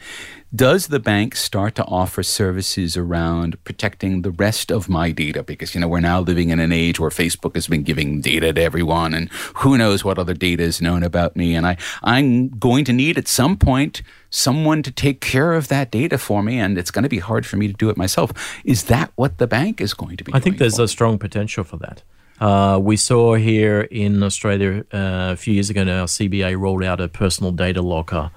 does 0.56 0.86
the 0.86 0.98
bank 0.98 1.36
start 1.36 1.74
to 1.74 1.84
offer 1.84 2.22
services 2.22 2.96
around 2.96 3.62
protecting 3.64 4.22
the 4.22 4.30
rest 4.30 4.72
of 4.72 4.88
my 4.88 5.10
data? 5.12 5.42
Because, 5.42 5.74
you 5.74 5.80
know, 5.80 5.88
we're 5.88 6.00
now 6.00 6.20
living 6.20 6.48
in 6.48 6.58
an 6.58 6.72
age 6.72 6.98
where 6.98 7.10
Facebook 7.10 7.54
has 7.54 7.66
been 7.66 7.82
giving 7.82 8.22
data 8.22 8.52
to 8.52 8.62
everyone 8.62 9.12
and 9.12 9.30
who 9.56 9.76
knows 9.76 10.02
what 10.02 10.18
other 10.18 10.34
data 10.34 10.62
is 10.62 10.80
known 10.80 11.02
about 11.02 11.36
me. 11.36 11.54
And 11.54 11.66
I, 11.66 11.76
I'm 12.02 12.48
going 12.48 12.84
to 12.86 12.92
need 12.92 13.18
at 13.18 13.28
some 13.28 13.56
point 13.56 14.02
someone 14.30 14.82
to 14.82 14.90
take 14.90 15.20
care 15.20 15.52
of 15.52 15.68
that 15.68 15.90
data 15.90 16.18
for 16.18 16.42
me, 16.42 16.58
and 16.58 16.78
it's 16.78 16.90
going 16.90 17.04
to 17.04 17.08
be 17.08 17.18
hard 17.18 17.46
for 17.46 17.56
me 17.56 17.68
to 17.68 17.74
do 17.74 17.90
it 17.90 17.96
myself. 17.96 18.32
Is 18.64 18.84
that 18.84 19.12
what 19.16 19.38
the 19.38 19.46
bank 19.46 19.80
is 19.80 19.94
going 19.94 20.16
to 20.16 20.24
be 20.24 20.32
I 20.34 20.40
think 20.40 20.58
there's 20.58 20.78
a 20.78 20.88
strong 20.88 21.18
potential 21.18 21.64
for 21.64 21.76
that. 21.78 22.02
Uh, 22.40 22.78
we 22.78 22.96
saw 22.96 23.34
here 23.34 23.82
in 23.82 24.22
Australia 24.22 24.84
uh, 24.92 25.32
a 25.32 25.36
few 25.36 25.54
years 25.54 25.70
ago 25.70 25.84
now, 25.84 26.04
CBA 26.04 26.58
rolled 26.58 26.84
out 26.84 27.00
a 27.00 27.08
personal 27.08 27.52
data 27.52 27.80
locker 27.80 28.30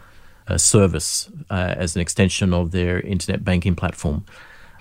service 0.58 1.30
uh, 1.50 1.76
as 1.78 1.96
an 1.96 2.02
extension 2.02 2.54
of 2.54 2.72
their 2.72 3.00
internet 3.02 3.44
banking 3.44 3.76
platform. 3.76 4.26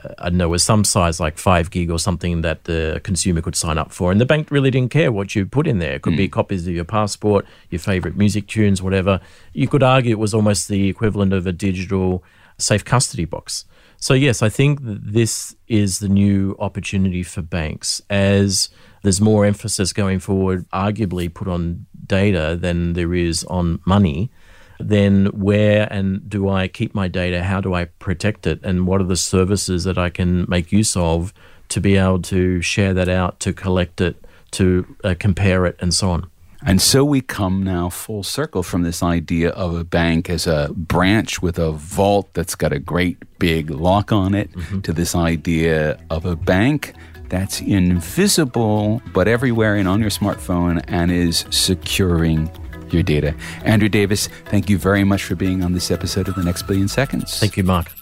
Uh, 0.04 0.14
I 0.18 0.28
don't 0.28 0.38
know, 0.38 0.48
was 0.48 0.64
some 0.64 0.84
size 0.84 1.18
like 1.18 1.38
five 1.38 1.70
gig 1.70 1.90
or 1.90 1.98
something 1.98 2.42
that 2.42 2.64
the 2.64 3.00
consumer 3.04 3.40
could 3.40 3.56
sign 3.56 3.78
up 3.78 3.92
for, 3.92 4.12
and 4.12 4.20
the 4.20 4.26
bank 4.26 4.50
really 4.50 4.70
didn't 4.70 4.90
care 4.90 5.10
what 5.10 5.34
you 5.34 5.46
put 5.46 5.66
in 5.66 5.78
there. 5.78 5.94
It 5.94 6.02
could 6.02 6.14
mm. 6.14 6.18
be 6.18 6.28
copies 6.28 6.66
of 6.66 6.74
your 6.74 6.84
passport, 6.84 7.46
your 7.70 7.80
favorite 7.80 8.16
music 8.16 8.46
tunes, 8.46 8.80
whatever. 8.80 9.20
You 9.52 9.68
could 9.68 9.82
argue 9.82 10.12
it 10.12 10.18
was 10.18 10.34
almost 10.34 10.68
the 10.68 10.88
equivalent 10.88 11.32
of 11.32 11.46
a 11.46 11.52
digital 11.52 12.22
safe 12.58 12.84
custody 12.84 13.24
box. 13.24 13.64
So 14.00 14.14
yes, 14.14 14.42
I 14.42 14.48
think 14.48 14.84
that 14.84 15.12
this 15.12 15.56
is 15.66 15.98
the 15.98 16.08
new 16.08 16.56
opportunity 16.60 17.24
for 17.24 17.42
banks 17.42 18.00
as 18.08 18.68
there's 19.02 19.20
more 19.20 19.44
emphasis 19.44 19.92
going 19.92 20.20
forward, 20.20 20.68
arguably 20.70 21.32
put 21.32 21.48
on 21.48 21.86
data 22.06 22.56
than 22.60 22.92
there 22.92 23.14
is 23.14 23.44
on 23.44 23.80
money 23.84 24.30
then 24.78 25.26
where 25.26 25.92
and 25.92 26.28
do 26.28 26.48
I 26.48 26.68
keep 26.68 26.94
my 26.94 27.08
data? 27.08 27.42
How 27.42 27.60
do 27.60 27.74
I 27.74 27.86
protect 27.86 28.46
it? 28.46 28.60
And 28.62 28.86
what 28.86 29.00
are 29.00 29.04
the 29.04 29.16
services 29.16 29.84
that 29.84 29.98
I 29.98 30.10
can 30.10 30.46
make 30.48 30.72
use 30.72 30.96
of 30.96 31.32
to 31.70 31.80
be 31.80 31.96
able 31.96 32.22
to 32.22 32.62
share 32.62 32.94
that 32.94 33.08
out, 33.08 33.40
to 33.40 33.52
collect 33.52 34.00
it, 34.00 34.16
to 34.52 34.96
uh, 35.04 35.14
compare 35.18 35.66
it, 35.66 35.76
and 35.80 35.92
so 35.92 36.10
on? 36.10 36.30
And 36.66 36.82
so 36.82 37.04
we 37.04 37.20
come 37.20 37.62
now 37.62 37.88
full 37.88 38.24
circle 38.24 38.62
from 38.64 38.82
this 38.82 39.02
idea 39.02 39.50
of 39.50 39.76
a 39.76 39.84
bank 39.84 40.28
as 40.28 40.46
a 40.46 40.70
branch 40.74 41.40
with 41.40 41.58
a 41.58 41.70
vault 41.70 42.30
that's 42.34 42.56
got 42.56 42.72
a 42.72 42.80
great 42.80 43.18
big 43.38 43.70
lock 43.70 44.10
on 44.10 44.34
it 44.34 44.50
mm-hmm. 44.52 44.80
to 44.80 44.92
this 44.92 45.14
idea 45.14 46.00
of 46.10 46.24
a 46.24 46.34
bank 46.34 46.94
that's 47.28 47.60
invisible 47.60 49.02
but 49.12 49.28
everywhere 49.28 49.76
and 49.76 49.86
on 49.86 50.00
your 50.00 50.10
smartphone 50.10 50.82
and 50.88 51.12
is 51.12 51.44
securing 51.50 52.50
your 52.92 53.02
data. 53.02 53.34
Andrew 53.64 53.88
Davis, 53.88 54.28
thank 54.46 54.68
you 54.68 54.78
very 54.78 55.04
much 55.04 55.24
for 55.24 55.34
being 55.34 55.62
on 55.62 55.72
this 55.72 55.90
episode 55.90 56.28
of 56.28 56.34
The 56.34 56.42
Next 56.42 56.62
Billion 56.62 56.88
Seconds. 56.88 57.38
Thank 57.38 57.56
you, 57.56 57.64
Mark. 57.64 57.92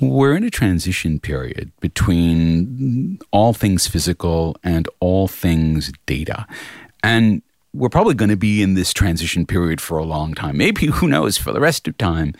We're 0.00 0.34
in 0.34 0.44
a 0.44 0.50
transition 0.50 1.20
period 1.20 1.72
between 1.80 3.18
all 3.32 3.52
things 3.52 3.86
physical 3.86 4.56
and 4.64 4.88
all 4.98 5.28
things 5.28 5.92
data. 6.06 6.46
And 7.02 7.42
we're 7.74 7.90
probably 7.90 8.14
going 8.14 8.30
to 8.30 8.36
be 8.36 8.62
in 8.62 8.74
this 8.74 8.92
transition 8.92 9.46
period 9.46 9.80
for 9.80 9.98
a 9.98 10.04
long 10.04 10.34
time. 10.34 10.56
Maybe, 10.56 10.86
who 10.86 11.06
knows, 11.06 11.36
for 11.36 11.52
the 11.52 11.60
rest 11.60 11.86
of 11.86 11.98
time 11.98 12.34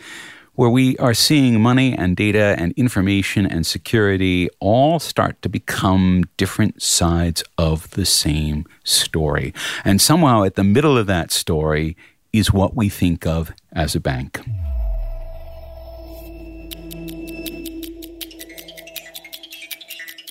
where 0.55 0.69
we 0.69 0.97
are 0.97 1.13
seeing 1.13 1.61
money 1.61 1.97
and 1.97 2.15
data 2.15 2.55
and 2.57 2.73
information 2.73 3.45
and 3.45 3.65
security 3.65 4.49
all 4.59 4.99
start 4.99 5.41
to 5.41 5.49
become 5.49 6.23
different 6.37 6.81
sides 6.81 7.43
of 7.57 7.89
the 7.91 8.05
same 8.05 8.65
story. 8.83 9.53
And 9.85 10.01
somehow 10.01 10.43
at 10.43 10.55
the 10.55 10.63
middle 10.63 10.97
of 10.97 11.07
that 11.07 11.31
story 11.31 11.95
is 12.33 12.51
what 12.51 12.75
we 12.75 12.89
think 12.89 13.25
of 13.25 13.51
as 13.73 13.95
a 13.95 13.99
bank. 13.99 14.41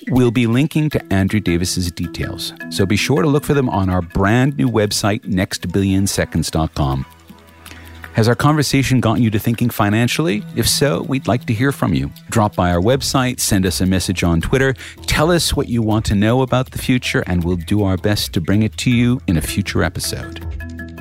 We'll 0.07 0.31
be 0.31 0.47
linking 0.47 0.89
to 0.91 1.13
Andrew 1.13 1.39
Davis's 1.39 1.91
details, 1.91 2.53
so 2.69 2.85
be 2.85 2.95
sure 2.95 3.21
to 3.21 3.27
look 3.27 3.43
for 3.43 3.53
them 3.53 3.69
on 3.69 3.87
our 3.89 4.01
brand 4.01 4.57
new 4.57 4.67
website, 4.67 5.21
nextbillionseconds.com. 5.21 7.05
Has 8.13 8.27
our 8.27 8.35
conversation 8.35 8.99
gotten 8.99 9.23
you 9.23 9.31
to 9.31 9.39
thinking 9.39 9.69
financially? 9.69 10.43
If 10.57 10.67
so, 10.67 11.03
we'd 11.03 11.29
like 11.29 11.45
to 11.45 11.53
hear 11.53 11.71
from 11.71 11.93
you. 11.93 12.11
Drop 12.29 12.55
by 12.55 12.69
our 12.71 12.81
website, 12.81 13.39
send 13.39 13.65
us 13.65 13.79
a 13.79 13.85
message 13.85 14.21
on 14.21 14.41
Twitter, 14.41 14.73
tell 15.07 15.31
us 15.31 15.55
what 15.55 15.69
you 15.69 15.81
want 15.81 16.05
to 16.07 16.15
know 16.15 16.41
about 16.41 16.71
the 16.71 16.77
future, 16.77 17.23
and 17.25 17.41
we'll 17.41 17.55
do 17.55 17.83
our 17.83 17.95
best 17.95 18.33
to 18.33 18.41
bring 18.41 18.63
it 18.63 18.75
to 18.79 18.91
you 18.91 19.21
in 19.27 19.37
a 19.37 19.41
future 19.41 19.81
episode. 19.81 20.45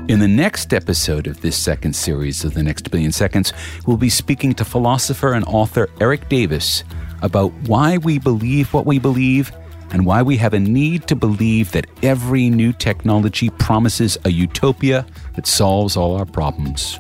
In 0.09 0.21
the 0.21 0.29
next 0.29 0.73
episode 0.73 1.27
of 1.27 1.41
this 1.41 1.57
second 1.57 1.95
series 1.95 2.45
of 2.45 2.55
The 2.55 2.63
Next 2.63 2.89
Billion 2.93 3.11
Seconds, 3.11 3.53
we'll 3.87 3.97
be 3.97 4.09
speaking 4.09 4.55
to 4.55 4.65
philosopher 4.65 5.33
and 5.33 5.45
author 5.47 5.89
Eric 6.01 6.29
Davis 6.29 6.85
about 7.23 7.53
why 7.67 7.99
we 7.99 8.21
believe 8.21 8.73
what 8.73 8.87
we 8.87 9.01
believe 9.01 9.51
and 9.93 10.07
why 10.07 10.23
we 10.23 10.37
have 10.37 10.55
a 10.55 10.61
need 10.61 11.07
to 11.09 11.17
believe 11.17 11.73
that 11.73 11.87
every 12.03 12.51
new 12.51 12.73
technology 12.73 13.51
promises 13.51 14.19
a 14.25 14.31
utopia 14.31 15.07
that 15.35 15.47
solves 15.47 15.97
all 15.97 16.17
our 16.17 16.27
problems. 16.27 16.99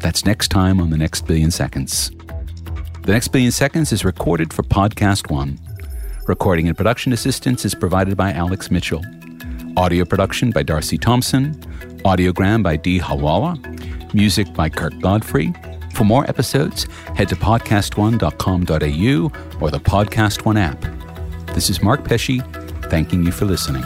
That's 0.00 0.24
next 0.24 0.48
time 0.48 0.80
on 0.80 0.90
The 0.90 0.96
Next 0.96 1.26
Billion 1.26 1.50
Seconds. 1.50 2.10
The 3.02 3.12
Next 3.12 3.28
Billion 3.28 3.52
Seconds 3.52 3.92
is 3.92 4.04
recorded 4.04 4.52
for 4.52 4.62
Podcast 4.62 5.30
One. 5.30 5.58
Recording 6.26 6.68
and 6.68 6.76
production 6.76 7.12
assistance 7.12 7.64
is 7.64 7.74
provided 7.74 8.16
by 8.16 8.32
Alex 8.32 8.70
Mitchell. 8.70 9.02
Audio 9.76 10.04
production 10.04 10.50
by 10.50 10.62
Darcy 10.62 10.98
Thompson. 10.98 11.54
Audiogram 12.04 12.62
by 12.62 12.76
Dee 12.76 12.98
Hawala. 12.98 14.14
Music 14.14 14.52
by 14.54 14.68
Kirk 14.68 14.98
Godfrey. 15.00 15.52
For 15.92 16.04
more 16.04 16.28
episodes, 16.28 16.84
head 17.14 17.28
to 17.28 17.36
podcastone.com.au 17.36 19.60
or 19.60 19.70
the 19.70 19.80
Podcast 19.80 20.44
One 20.44 20.56
app. 20.56 20.84
This 21.56 21.70
is 21.70 21.82
Mark 21.82 22.04
Pesce, 22.04 22.40
thanking 22.90 23.24
you 23.24 23.32
for 23.32 23.46
listening. 23.46 23.82